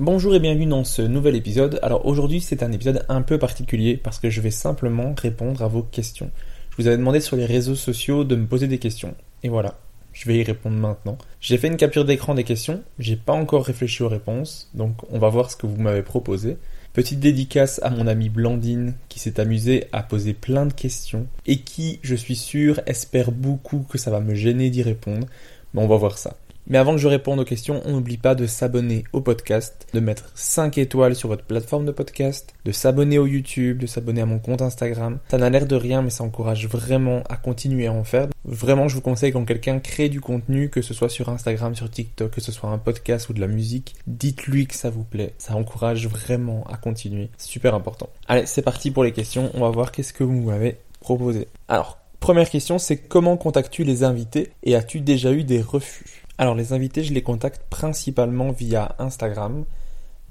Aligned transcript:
Bonjour 0.00 0.34
et 0.34 0.40
bienvenue 0.40 0.64
dans 0.64 0.82
ce 0.82 1.02
nouvel 1.02 1.36
épisode. 1.36 1.78
Alors 1.82 2.06
aujourd'hui 2.06 2.40
c'est 2.40 2.62
un 2.62 2.72
épisode 2.72 3.04
un 3.10 3.20
peu 3.20 3.36
particulier 3.36 3.98
parce 3.98 4.18
que 4.18 4.30
je 4.30 4.40
vais 4.40 4.50
simplement 4.50 5.14
répondre 5.14 5.60
à 5.62 5.68
vos 5.68 5.82
questions. 5.82 6.30
Je 6.70 6.76
vous 6.78 6.86
avais 6.86 6.96
demandé 6.96 7.20
sur 7.20 7.36
les 7.36 7.44
réseaux 7.44 7.74
sociaux 7.74 8.24
de 8.24 8.34
me 8.34 8.46
poser 8.46 8.66
des 8.66 8.78
questions. 8.78 9.14
Et 9.42 9.50
voilà, 9.50 9.78
je 10.14 10.26
vais 10.26 10.38
y 10.38 10.42
répondre 10.42 10.76
maintenant. 10.76 11.18
J'ai 11.42 11.58
fait 11.58 11.66
une 11.66 11.76
capture 11.76 12.06
d'écran 12.06 12.34
des 12.34 12.44
questions, 12.44 12.82
j'ai 12.98 13.16
pas 13.16 13.34
encore 13.34 13.66
réfléchi 13.66 14.02
aux 14.02 14.08
réponses, 14.08 14.70
donc 14.72 14.94
on 15.10 15.18
va 15.18 15.28
voir 15.28 15.50
ce 15.50 15.56
que 15.56 15.66
vous 15.66 15.76
m'avez 15.76 16.02
proposé. 16.02 16.56
Petite 16.94 17.20
dédicace 17.20 17.78
à 17.82 17.90
mon 17.90 18.06
amie 18.06 18.30
Blandine 18.30 18.94
qui 19.10 19.18
s'est 19.18 19.38
amusée 19.38 19.84
à 19.92 20.02
poser 20.02 20.32
plein 20.32 20.64
de 20.64 20.72
questions 20.72 21.26
et 21.44 21.58
qui, 21.58 22.00
je 22.00 22.14
suis 22.14 22.36
sûr, 22.36 22.80
espère 22.86 23.32
beaucoup 23.32 23.84
que 23.86 23.98
ça 23.98 24.10
va 24.10 24.20
me 24.20 24.34
gêner 24.34 24.70
d'y 24.70 24.82
répondre. 24.82 25.26
Mais 25.74 25.82
on 25.82 25.88
va 25.88 25.96
voir 25.98 26.16
ça. 26.16 26.38
Mais 26.66 26.78
avant 26.78 26.92
que 26.92 26.98
je 26.98 27.08
réponde 27.08 27.40
aux 27.40 27.44
questions, 27.44 27.82
on 27.84 27.92
n'oublie 27.92 28.16
pas 28.16 28.34
de 28.34 28.46
s'abonner 28.46 29.04
au 29.12 29.20
podcast, 29.20 29.86
de 29.92 30.00
mettre 30.00 30.30
5 30.34 30.78
étoiles 30.78 31.14
sur 31.14 31.28
votre 31.28 31.44
plateforme 31.44 31.84
de 31.84 31.92
podcast, 31.92 32.54
de 32.64 32.72
s'abonner 32.72 33.18
au 33.18 33.26
YouTube, 33.26 33.78
de 33.78 33.86
s'abonner 33.86 34.20
à 34.20 34.26
mon 34.26 34.38
compte 34.38 34.62
Instagram. 34.62 35.18
Ça 35.30 35.38
n'a 35.38 35.50
l'air 35.50 35.66
de 35.66 35.76
rien, 35.76 36.02
mais 36.02 36.10
ça 36.10 36.24
encourage 36.24 36.68
vraiment 36.68 37.22
à 37.28 37.36
continuer 37.36 37.86
à 37.86 37.92
en 37.92 38.04
faire. 38.04 38.28
Vraiment, 38.44 38.88
je 38.88 38.94
vous 38.94 39.00
conseille 39.00 39.32
quand 39.32 39.44
quelqu'un 39.44 39.80
crée 39.80 40.08
du 40.08 40.20
contenu, 40.20 40.70
que 40.70 40.82
ce 40.82 40.94
soit 40.94 41.08
sur 41.08 41.28
Instagram, 41.28 41.74
sur 41.74 41.90
TikTok, 41.90 42.30
que 42.30 42.40
ce 42.40 42.52
soit 42.52 42.70
un 42.70 42.78
podcast 42.78 43.28
ou 43.28 43.32
de 43.32 43.40
la 43.40 43.46
musique, 43.46 43.96
dites-lui 44.06 44.66
que 44.66 44.74
ça 44.74 44.90
vous 44.90 45.04
plaît. 45.04 45.34
Ça 45.38 45.54
encourage 45.54 46.06
vraiment 46.08 46.64
à 46.70 46.76
continuer. 46.76 47.30
C'est 47.36 47.48
super 47.48 47.74
important. 47.74 48.08
Allez, 48.28 48.46
c'est 48.46 48.62
parti 48.62 48.90
pour 48.90 49.04
les 49.04 49.12
questions. 49.12 49.50
On 49.54 49.60
va 49.60 49.70
voir 49.70 49.92
qu'est-ce 49.92 50.12
que 50.12 50.24
vous 50.24 50.42
m'avez 50.42 50.76
proposé. 51.00 51.48
Alors, 51.68 51.98
première 52.20 52.48
question, 52.48 52.78
c'est 52.78 52.96
comment 52.96 53.36
contactes-tu 53.36 53.84
les 53.84 54.04
invités 54.04 54.52
et 54.62 54.76
as-tu 54.76 55.00
déjà 55.00 55.32
eu 55.32 55.44
des 55.44 55.60
refus? 55.60 56.19
Alors 56.40 56.54
les 56.54 56.72
invités, 56.72 57.04
je 57.04 57.12
les 57.12 57.22
contacte 57.22 57.60
principalement 57.68 58.50
via 58.50 58.96
Instagram. 58.98 59.66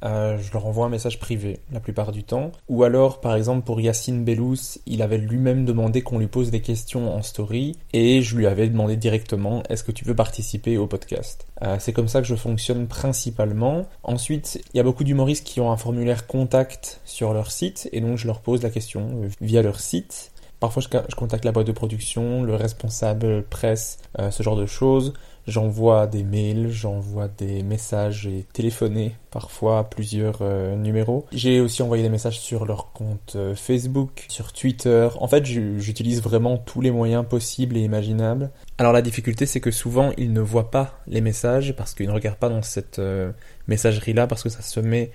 Euh, 0.03 0.39
je 0.39 0.51
leur 0.53 0.65
envoie 0.65 0.87
un 0.87 0.89
message 0.89 1.19
privé 1.19 1.59
la 1.71 1.79
plupart 1.79 2.11
du 2.11 2.23
temps. 2.23 2.51
Ou 2.67 2.83
alors, 2.83 3.21
par 3.21 3.35
exemple, 3.35 3.63
pour 3.63 3.79
Yacine 3.79 4.23
Bellous, 4.23 4.79
il 4.87 5.03
avait 5.03 5.19
lui-même 5.19 5.65
demandé 5.65 6.01
qu'on 6.01 6.17
lui 6.17 6.25
pose 6.25 6.49
des 6.49 6.61
questions 6.61 7.13
en 7.15 7.21
story 7.21 7.77
et 7.93 8.23
je 8.23 8.35
lui 8.35 8.47
avais 8.47 8.67
demandé 8.67 8.95
directement 8.95 9.61
est-ce 9.69 9.83
que 9.83 9.91
tu 9.91 10.03
veux 10.03 10.15
participer 10.15 10.79
au 10.79 10.87
podcast? 10.87 11.45
Euh, 11.61 11.75
C'est 11.79 11.93
comme 11.93 12.07
ça 12.07 12.21
que 12.21 12.27
je 12.27 12.35
fonctionne 12.35 12.87
principalement. 12.87 13.85
Ensuite, 14.01 14.63
il 14.73 14.77
y 14.77 14.79
a 14.79 14.83
beaucoup 14.83 15.03
d'humoristes 15.03 15.45
qui 15.45 15.61
ont 15.61 15.71
un 15.71 15.77
formulaire 15.77 16.25
contact 16.25 17.01
sur 17.05 17.33
leur 17.33 17.51
site 17.51 17.87
et 17.91 18.01
donc 18.01 18.17
je 18.17 18.25
leur 18.25 18.41
pose 18.41 18.63
la 18.63 18.71
question 18.71 19.21
euh, 19.25 19.29
via 19.41 19.61
leur 19.61 19.79
site. 19.79 20.31
Parfois, 20.59 20.81
je, 20.81 21.15
contacte 21.15 21.45
la 21.45 21.51
boîte 21.51 21.67
de 21.67 21.71
production, 21.71 22.41
le 22.41 22.55
responsable 22.55 23.43
presse, 23.43 23.99
ce 24.29 24.43
genre 24.43 24.57
de 24.57 24.65
choses. 24.65 25.13
J'envoie 25.47 26.05
des 26.07 26.23
mails, 26.23 26.69
j'envoie 26.69 27.27
des 27.27 27.63
messages 27.63 28.27
et 28.27 28.45
téléphoné 28.53 29.15
parfois 29.31 29.79
à 29.79 29.83
plusieurs 29.83 30.39
euh, 30.41 30.75
numéros. 30.75 31.25
J'ai 31.31 31.59
aussi 31.59 31.81
envoyé 31.81 32.03
des 32.03 32.09
messages 32.09 32.39
sur 32.39 32.65
leur 32.65 32.91
compte 32.91 33.33
euh, 33.35 33.55
Facebook, 33.55 34.25
sur 34.27 34.53
Twitter. 34.53 35.07
En 35.19 35.27
fait, 35.27 35.45
j'utilise 35.45 36.21
vraiment 36.21 36.57
tous 36.57 36.81
les 36.81 36.91
moyens 36.91 37.25
possibles 37.27 37.77
et 37.77 37.81
imaginables. 37.81 38.51
Alors 38.77 38.93
la 38.93 39.01
difficulté, 39.01 39.45
c'est 39.45 39.59
que 39.59 39.71
souvent, 39.71 40.11
ils 40.17 40.33
ne 40.33 40.41
voient 40.41 40.71
pas 40.71 40.99
les 41.07 41.21
messages 41.21 41.75
parce 41.75 41.93
qu'ils 41.93 42.07
ne 42.07 42.13
regardent 42.13 42.37
pas 42.37 42.49
dans 42.49 42.61
cette 42.61 42.99
euh, 42.99 43.31
messagerie-là 43.67 44.27
parce 44.27 44.43
que 44.43 44.49
ça 44.49 44.61
se 44.61 44.79
met 44.79 45.11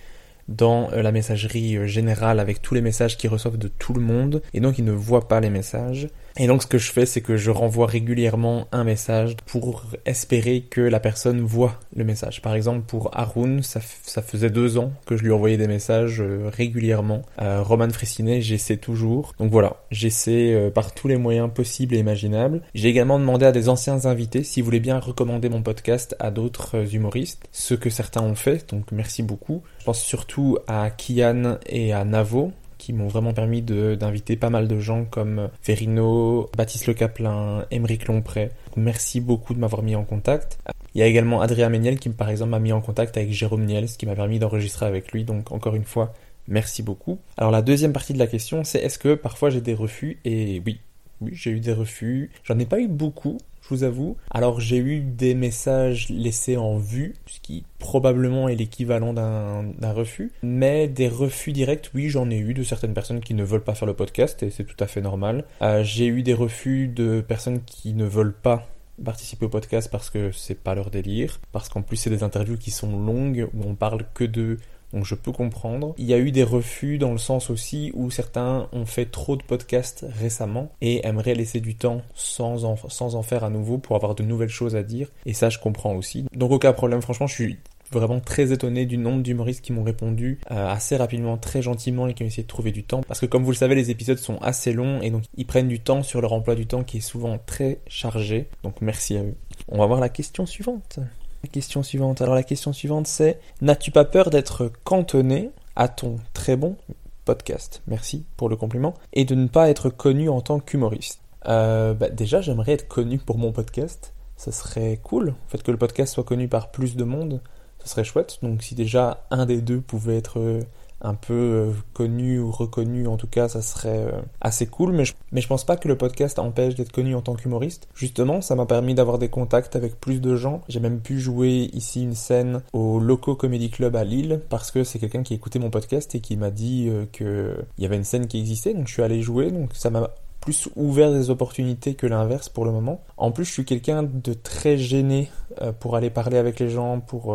dans 0.49 0.91
la 0.91 1.11
messagerie 1.11 1.89
générale 1.89 2.39
avec 2.39 2.61
tous 2.61 2.75
les 2.75 2.83
messages 2.83 3.17
qu'ils 3.17 3.31
reçoivent 3.31 3.56
de 3.56 3.69
tout 3.69 3.95
le 3.95 4.03
monde 4.03 4.43
et 4.53 4.61
donc 4.61 4.77
ils 4.77 4.85
ne 4.85 4.93
voient 4.93 5.27
pas 5.27 5.41
les 5.41 5.49
messages. 5.49 6.09
Et 6.37 6.49
donc 6.49 6.62
ce 6.62 6.67
que 6.67 6.78
je 6.78 6.91
fais, 6.91 7.06
c'est 7.06 7.21
que 7.21 7.37
je 7.37 7.50
renvoie 7.50 7.87
régulièrement 7.87 8.67
un 8.72 8.83
message 8.83 9.37
pour 9.47 9.84
espérer 10.05 10.62
que 10.69 10.81
la 10.81 10.99
personne 10.99 11.41
voit 11.41 11.78
le 11.95 12.05
message. 12.05 12.43
Par 12.43 12.55
exemple, 12.55 12.83
pour 12.87 13.11
Haroun, 13.17 13.62
ça, 13.62 13.81
faisait 13.81 14.50
deux 14.50 14.77
ans 14.77 14.93
que 15.06 15.17
je 15.17 15.23
lui 15.23 15.31
envoyais 15.31 15.56
des 15.56 15.69
messages 15.69 16.21
euh, 16.21 16.50
régulièrement. 16.53 17.23
Euh, 17.41 17.62
Roman 17.62 17.89
Fressinet, 17.91 18.41
j'essaie 18.41 18.78
toujours. 18.78 19.33
Donc 19.39 19.53
voilà, 19.53 19.77
j'essaie 19.93 20.53
euh, 20.55 20.71
par 20.71 20.93
tous 20.93 21.06
les 21.06 21.17
moyens 21.17 21.50
possibles 21.53 21.94
et 21.94 21.99
imaginables. 21.99 22.62
J'ai 22.75 22.89
également 22.89 23.21
demandé 23.21 23.47
à 23.47 23.53
des 23.53 23.69
anciens 23.69 24.05
invités 24.06 24.43
s'ils 24.43 24.65
voulaient 24.65 24.81
bien 24.81 24.99
recommander 24.99 25.49
mon 25.49 25.62
podcast 25.62 26.17
à 26.19 26.33
d'autres 26.33 26.94
humoristes, 26.94 27.47
ce 27.53 27.75
que 27.75 27.91
certains 27.91 28.23
ont 28.23 28.34
fait, 28.34 28.71
donc 28.71 28.91
merci 28.91 29.23
beaucoup. 29.23 29.62
Je 29.78 29.84
pense 29.84 30.03
surtout 30.03 30.59
à 30.67 30.91
Kian 30.91 31.59
et 31.67 31.93
à 31.93 32.05
Navo, 32.05 32.53
qui 32.84 32.93
m'ont 32.93 33.09
vraiment 33.09 33.33
permis 33.33 33.62
d'inviter 33.62 34.37
pas 34.37 34.50
mal 34.50 34.69
de 34.69 34.78
gens 34.78 35.06
comme 35.06 35.49
Verino, 35.65 36.50
Baptiste 36.55 36.87
Le 36.87 36.93
Caplin, 36.93 37.64
Émeric 37.70 38.08
Lompré. 38.08 38.50
Merci 38.76 39.23
beaucoup 39.23 39.55
de 39.55 39.58
m'avoir 39.58 39.82
mis 39.82 39.97
en 39.97 40.05
contact. 40.05 40.58
Il 40.94 40.99
y 40.99 41.03
a 41.03 41.06
également 41.06 41.41
Adrien 41.41 41.70
Méniel 41.70 41.99
qui 41.99 42.11
par 42.11 42.29
exemple 42.29 42.50
m'a 42.50 42.58
mis 42.58 42.75
en 42.75 42.82
contact 42.82 43.17
avec 43.17 43.32
Jérôme 43.32 43.64
Niels 43.64 43.88
qui 43.88 44.05
m'a 44.05 44.14
permis 44.14 44.38
d'enregistrer 44.38 44.85
avec 44.85 45.12
lui. 45.12 45.25
Donc 45.25 45.50
encore 45.50 45.76
une 45.76 45.85
fois, 45.85 46.12
merci 46.47 46.82
beaucoup. 46.82 47.19
Alors 47.38 47.50
la 47.50 47.62
deuxième 47.62 47.94
partie 47.94 48.12
de 48.12 48.19
la 48.19 48.26
question 48.26 48.64
c'est 48.64 48.81
est-ce 48.81 48.99
que 48.99 49.14
parfois 49.14 49.49
j'ai 49.49 49.62
des 49.62 49.73
refus? 49.73 50.19
Et 50.26 50.61
oui, 50.67 50.79
oui 51.23 51.31
j'ai 51.32 51.53
eu 51.53 51.61
des 51.61 51.73
refus. 51.73 52.32
J'en 52.43 52.58
ai 52.58 52.67
pas 52.67 52.81
eu 52.81 52.88
beaucoup 52.88 53.38
je 53.64 53.75
vous 53.75 53.84
avoue. 53.84 54.16
Alors 54.31 54.61
j'ai 54.61 54.76
eu 54.76 55.00
des 55.00 55.34
messages 55.34 56.08
laissés 56.11 56.56
en 56.56 56.76
vue, 56.76 57.14
ce 57.26 57.40
qui 57.40 57.64
probablement 57.78 58.49
est 58.49 58.56
l'équivalent 58.56 59.12
d'un 59.12 59.93
refus. 59.93 60.32
Mais 60.43 60.88
des 60.88 61.08
refus 61.08 61.52
directs, 61.52 61.90
oui, 61.94 62.08
j'en 62.08 62.31
ai 62.31 62.38
eu 62.38 62.55
de 62.55 62.62
certaines 62.62 62.94
personnes 62.94 63.20
qui 63.20 63.34
ne 63.34 63.44
veulent 63.44 63.64
pas 63.64 63.75
faire 63.75 63.87
le 63.87 63.94
podcast, 63.94 64.43
et 64.43 64.50
c'est 64.50 64.64
tout 64.64 64.76
à 64.81 64.87
fait 64.87 65.00
normal. 65.00 65.44
Euh, 65.62 65.82
j'ai 65.82 66.06
eu 66.06 66.22
des 66.22 66.34
refus 66.34 66.88
de 66.88 67.20
personnes 67.20 67.61
qui 67.64 67.94
ne 67.94 68.05
veulent 68.05 68.34
pas 68.34 68.69
participer 69.02 69.46
au 69.46 69.49
podcast 69.49 69.90
parce 69.90 70.08
que 70.08 70.31
c'est 70.31 70.55
pas 70.55 70.75
leur 70.75 70.90
délire, 70.90 71.40
parce 71.52 71.69
qu'en 71.69 71.82
plus 71.82 71.96
c'est 71.96 72.10
des 72.10 72.22
interviews 72.22 72.56
qui 72.56 72.70
sont 72.70 72.96
longues, 72.96 73.49
où 73.55 73.62
on 73.67 73.75
parle 73.75 74.05
que 74.14 74.25
de 74.25 74.58
donc 74.94 75.05
je 75.05 75.14
peux 75.17 75.32
comprendre. 75.32 75.94
Il 75.99 76.06
y 76.06 76.14
a 76.14 76.19
eu 76.19 76.31
des 76.31 76.44
refus 76.44 76.99
dans 76.99 77.11
le 77.11 77.19
sens 77.19 77.50
aussi 77.50 77.91
où 77.94 78.11
certains 78.11 78.69
ont 78.73 78.87
fait 78.87 79.06
trop 79.06 79.37
de 79.37 79.43
podcasts 79.43 80.06
récemment 80.20 80.70
et 80.81 81.06
aimeraient 81.06 81.35
laisser 81.35 81.61
du 81.61 81.75
temps 81.75 82.02
sans 82.14 82.64
en, 82.64 83.23
faire 83.23 83.44
à 83.44 83.50
nouveau 83.50 83.79
pour 83.79 83.96
avoir 83.96 84.14
de 84.14 84.23
nouvelles 84.23 84.49
choses 84.49 84.76
à 84.76 84.82
dire, 84.82 85.08
et 85.26 85.32
ça 85.32 85.50
je 85.50 85.58
comprends 85.58 85.94
aussi. 85.94 86.26
Donc 86.35 86.52
aucun 86.52 86.73
problème, 86.73 87.02
franchement 87.02 87.26
je 87.26 87.35
suis 87.35 87.58
vraiment 87.93 88.20
très 88.20 88.52
étonné 88.52 88.87
du 88.87 88.96
nombre 88.96 89.23
d'humoristes 89.23 89.62
qui 89.62 89.73
m'ont 89.73 89.82
répondu 89.82 90.38
euh, 90.50 90.69
assez 90.69 90.96
rapidement, 90.96 91.37
très 91.37 91.62
gentiment 91.62 92.06
et 92.06 92.14
qui 92.14 92.23
ont 92.23 92.26
essayé 92.26 92.43
de 92.43 92.49
trouver 92.49 92.73
du 92.73 92.85
temps. 92.85 93.02
Parce 93.06 93.20
que 93.20 93.26
comme 93.26 93.44
vous 93.44 93.50
le 93.50 93.56
savez, 93.56 93.75
les 93.75 93.91
épisodes 93.91 94.19
sont 94.19 94.38
assez 94.38 94.73
longs 94.73 95.00
et 95.00 95.11
donc 95.11 95.25
ils 95.37 95.46
prennent 95.46 95.69
du 95.69 95.81
temps 95.81 96.02
sur 96.02 96.20
leur 96.20 96.32
emploi 96.32 96.55
du 96.55 96.67
temps 96.67 96.82
qui 96.82 96.99
est 96.99 97.00
souvent 97.00 97.38
très 97.38 97.81
chargé. 97.87 98.49
Donc 98.62 98.81
merci 98.81 99.17
à 99.17 99.23
eux. 99.23 99.35
On 99.69 99.79
va 99.79 99.87
voir 99.87 100.00
la 100.00 100.08
question 100.08 100.46
suivante. 100.46 100.99
La 101.44 101.49
question 101.49 101.82
suivante. 101.82 102.23
Alors 102.23 102.35
la 102.35 102.43
question 102.43 102.73
suivante 102.73 103.06
c'est 103.06 103.38
N'as-tu 103.61 103.91
pas 103.91 104.06
peur 104.06 104.31
d'être 104.31 104.73
cantonné 104.82 105.50
à 105.76 105.88
ton 105.88 106.17
très 106.32 106.56
bon 106.56 106.79
podcast? 107.26 107.82
Merci 107.87 108.25
pour 108.38 108.49
le 108.49 108.56
compliment. 108.56 108.94
Et 109.12 109.26
de 109.26 109.35
ne 109.35 109.46
pas 109.46 109.69
être 109.69 109.91
connu 109.91 110.31
en 110.31 110.41
tant 110.41 110.58
qu'humoriste. 110.58 111.20
Euh, 111.46 111.93
bah, 111.93 112.08
déjà, 112.08 112.41
j'aimerais 112.41 112.73
être 112.73 112.88
connu 112.88 113.19
pour 113.19 113.37
mon 113.37 113.52
podcast. 113.52 114.14
Ça 114.38 114.52
serait 114.52 114.99
cool, 115.02 115.35
en 115.46 115.49
fait, 115.50 115.62
que 115.62 115.70
le 115.70 115.76
podcast 115.76 116.14
soit 116.14 116.25
connu 116.25 116.49
par 116.49 116.70
plus 116.70 116.96
de 116.96 117.05
monde 117.05 117.43
ce 117.85 117.91
serait 117.91 118.05
chouette. 118.05 118.38
Donc 118.43 118.62
si 118.62 118.75
déjà 118.75 119.25
un 119.31 119.46
des 119.46 119.61
deux 119.61 119.81
pouvait 119.81 120.17
être 120.17 120.41
euh, 120.41 120.62
un 121.05 121.15
peu 121.15 121.35
euh, 121.35 121.73
connu 121.93 122.41
ou 122.41 122.51
reconnu, 122.51 123.06
en 123.06 123.17
tout 123.17 123.27
cas, 123.27 123.49
ça 123.49 123.62
serait 123.62 124.06
euh, 124.09 124.21
assez 124.41 124.67
cool. 124.67 124.93
Mais 124.93 125.05
je, 125.05 125.15
mais 125.31 125.43
pense 125.43 125.65
pas 125.65 125.77
que 125.77 125.87
le 125.87 125.97
podcast 125.97 126.39
empêche 126.39 126.75
d'être 126.75 126.91
connu 126.91 127.15
en 127.15 127.21
tant 127.21 127.35
qu'humoriste. 127.35 127.89
Justement, 127.95 128.41
ça 128.41 128.56
m'a 128.56 128.67
permis 128.67 128.95
d'avoir 128.95 129.19
des 129.19 129.29
contacts 129.29 129.77
avec 129.77 130.01
plus 130.01 130.21
de 130.21 130.35
gens. 130.35 130.62
J'ai 130.69 130.81
même 130.81 131.01
pu 131.01 131.21
jouer 131.21 131.71
ici 131.73 132.03
une 132.03 132.15
scène 132.15 132.62
au 132.73 132.99
Loco 132.99 133.37
Comedy 133.37 133.71
Club 133.71 133.95
à 133.95 134.05
Lille 134.05 134.41
parce 134.49 134.71
que 134.71 134.83
c'est 134.83 134.99
quelqu'un 134.99 135.23
qui 135.23 135.35
écoutait 135.35 135.59
mon 135.59 135.71
podcast 135.71 136.15
et 136.15 136.21
qui 136.21 136.37
m'a 136.37 136.51
dit 136.51 136.91
que 137.12 137.56
il 137.79 137.83
y 137.83 137.87
avait 137.87 137.97
une 137.97 138.05
scène 138.05 138.27
qui 138.27 138.39
existait. 138.41 138.73
Donc 138.75 138.89
je 138.89 138.93
suis 138.95 139.03
allé 139.03 139.21
jouer. 139.21 139.51
Donc 139.51 139.71
ça 139.75 139.91
m'a 139.91 140.11
plus 140.41 140.69
ouvert 140.77 141.12
des 141.12 141.31
opportunités 141.31 141.95
que 141.95 142.06
l'inverse 142.06 142.49
pour 142.49 142.65
le 142.65 142.73
moment. 142.73 143.03
En 143.17 143.31
plus, 143.31 143.45
je 143.45 143.53
suis 143.53 143.65
quelqu'un 143.65 144.03
de 144.03 144.35
très 144.35 144.77
gêné 144.77 145.31
euh, 145.62 145.73
pour 145.73 145.97
aller 145.97 146.11
parler 146.11 146.37
avec 146.37 146.61
les 146.61 146.69
gens, 146.69 147.01
pour 147.01 147.35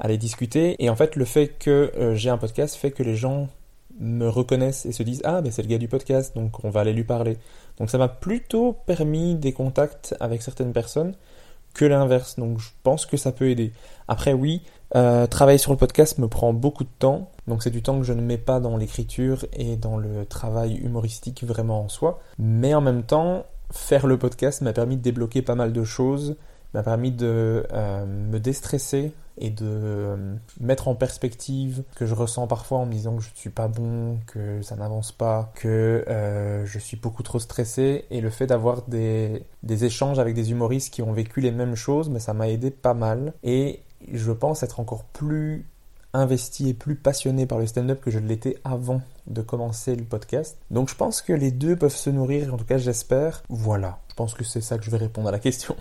euh, 0.00 0.04
aller 0.04 0.18
discuter. 0.18 0.82
Et 0.82 0.90
en 0.90 0.96
fait, 0.96 1.16
le 1.16 1.24
fait 1.24 1.48
que 1.48 1.92
euh, 1.96 2.14
j'ai 2.14 2.30
un 2.30 2.38
podcast 2.38 2.74
fait 2.76 2.90
que 2.90 3.02
les 3.02 3.16
gens 3.16 3.48
me 3.98 4.28
reconnaissent 4.28 4.86
et 4.86 4.92
se 4.92 5.02
disent 5.02 5.20
ah 5.24 5.42
ben 5.42 5.52
c'est 5.52 5.62
le 5.62 5.68
gars 5.68 5.76
du 5.76 5.88
podcast 5.88 6.34
donc 6.34 6.64
on 6.64 6.70
va 6.70 6.80
aller 6.80 6.94
lui 6.94 7.04
parler 7.04 7.36
donc 7.76 7.90
ça 7.90 7.98
m'a 7.98 8.08
plutôt 8.08 8.72
permis 8.86 9.34
des 9.34 9.52
contacts 9.52 10.14
avec 10.20 10.40
certaines 10.40 10.72
personnes 10.72 11.14
que 11.74 11.84
l'inverse 11.84 12.38
donc 12.38 12.60
je 12.60 12.70
pense 12.82 13.04
que 13.04 13.18
ça 13.18 13.30
peut 13.30 13.50
aider 13.50 13.72
après 14.08 14.32
oui 14.32 14.62
euh, 14.96 15.28
travailler 15.28 15.58
sur 15.58 15.70
le 15.70 15.76
podcast 15.76 16.18
me 16.18 16.26
prend 16.26 16.52
beaucoup 16.52 16.82
de 16.82 16.90
temps, 16.98 17.30
donc 17.46 17.62
c'est 17.62 17.70
du 17.70 17.80
temps 17.80 17.98
que 17.98 18.04
je 18.04 18.12
ne 18.12 18.20
mets 18.20 18.38
pas 18.38 18.58
dans 18.58 18.76
l'écriture 18.76 19.46
et 19.52 19.76
dans 19.76 19.96
le 19.96 20.26
travail 20.26 20.74
humoristique 20.76 21.44
vraiment 21.44 21.84
en 21.84 21.88
soi. 21.88 22.20
Mais 22.38 22.74
en 22.74 22.80
même 22.80 23.04
temps, 23.04 23.46
faire 23.70 24.08
le 24.08 24.18
podcast 24.18 24.62
m'a 24.62 24.72
permis 24.72 24.96
de 24.96 25.02
débloquer 25.02 25.42
pas 25.42 25.54
mal 25.54 25.72
de 25.72 25.84
choses, 25.84 26.36
m'a 26.74 26.82
permis 26.82 27.12
de 27.12 27.66
euh, 27.72 28.04
me 28.04 28.40
déstresser 28.40 29.12
et 29.40 29.50
de 29.50 29.66
euh, 29.66 30.34
mettre 30.60 30.86
en 30.86 30.94
perspective 30.94 31.82
ce 31.92 31.98
que 31.98 32.06
je 32.06 32.14
ressens 32.14 32.46
parfois 32.46 32.78
en 32.78 32.86
me 32.86 32.92
disant 32.92 33.16
que 33.16 33.22
je 33.22 33.30
ne 33.30 33.36
suis 33.36 33.50
pas 33.50 33.66
bon, 33.66 34.18
que 34.26 34.62
ça 34.62 34.76
n'avance 34.76 35.10
pas, 35.10 35.52
que 35.56 36.04
je 36.64 36.78
suis 36.78 36.96
beaucoup 36.96 37.22
trop 37.22 37.38
stressé. 37.38 38.04
Et 38.10 38.20
le 38.20 38.30
fait 38.30 38.46
d'avoir 38.46 38.82
des, 38.82 39.44
des 39.62 39.84
échanges 39.84 40.18
avec 40.18 40.34
des 40.34 40.52
humoristes 40.52 40.92
qui 40.92 41.02
ont 41.02 41.12
vécu 41.12 41.40
les 41.40 41.50
mêmes 41.50 41.74
choses, 41.74 42.08
mais 42.10 42.20
ça 42.20 42.34
m'a 42.34 42.48
aidé 42.48 42.70
pas 42.70 42.94
mal. 42.94 43.32
Et 43.42 43.80
je 44.12 44.32
pense 44.32 44.62
être 44.62 44.80
encore 44.80 45.04
plus 45.04 45.64
investi 46.12 46.68
et 46.68 46.74
plus 46.74 46.96
passionné 46.96 47.46
par 47.46 47.58
le 47.58 47.66
stand-up 47.66 48.00
que 48.00 48.10
je 48.10 48.18
l'étais 48.18 48.58
avant 48.64 49.00
de 49.26 49.42
commencer 49.42 49.94
le 49.94 50.04
podcast. 50.04 50.58
Donc 50.70 50.88
je 50.88 50.94
pense 50.94 51.22
que 51.22 51.32
les 51.32 51.50
deux 51.50 51.76
peuvent 51.76 51.94
se 51.94 52.10
nourrir, 52.10 52.52
en 52.52 52.56
tout 52.56 52.64
cas 52.64 52.78
j'espère. 52.78 53.42
Voilà, 53.48 54.00
je 54.08 54.14
pense 54.14 54.34
que 54.34 54.44
c'est 54.44 54.60
ça 54.60 54.78
que 54.78 54.84
je 54.84 54.90
vais 54.90 54.96
répondre 54.96 55.28
à 55.28 55.32
la 55.32 55.38
question. 55.38 55.76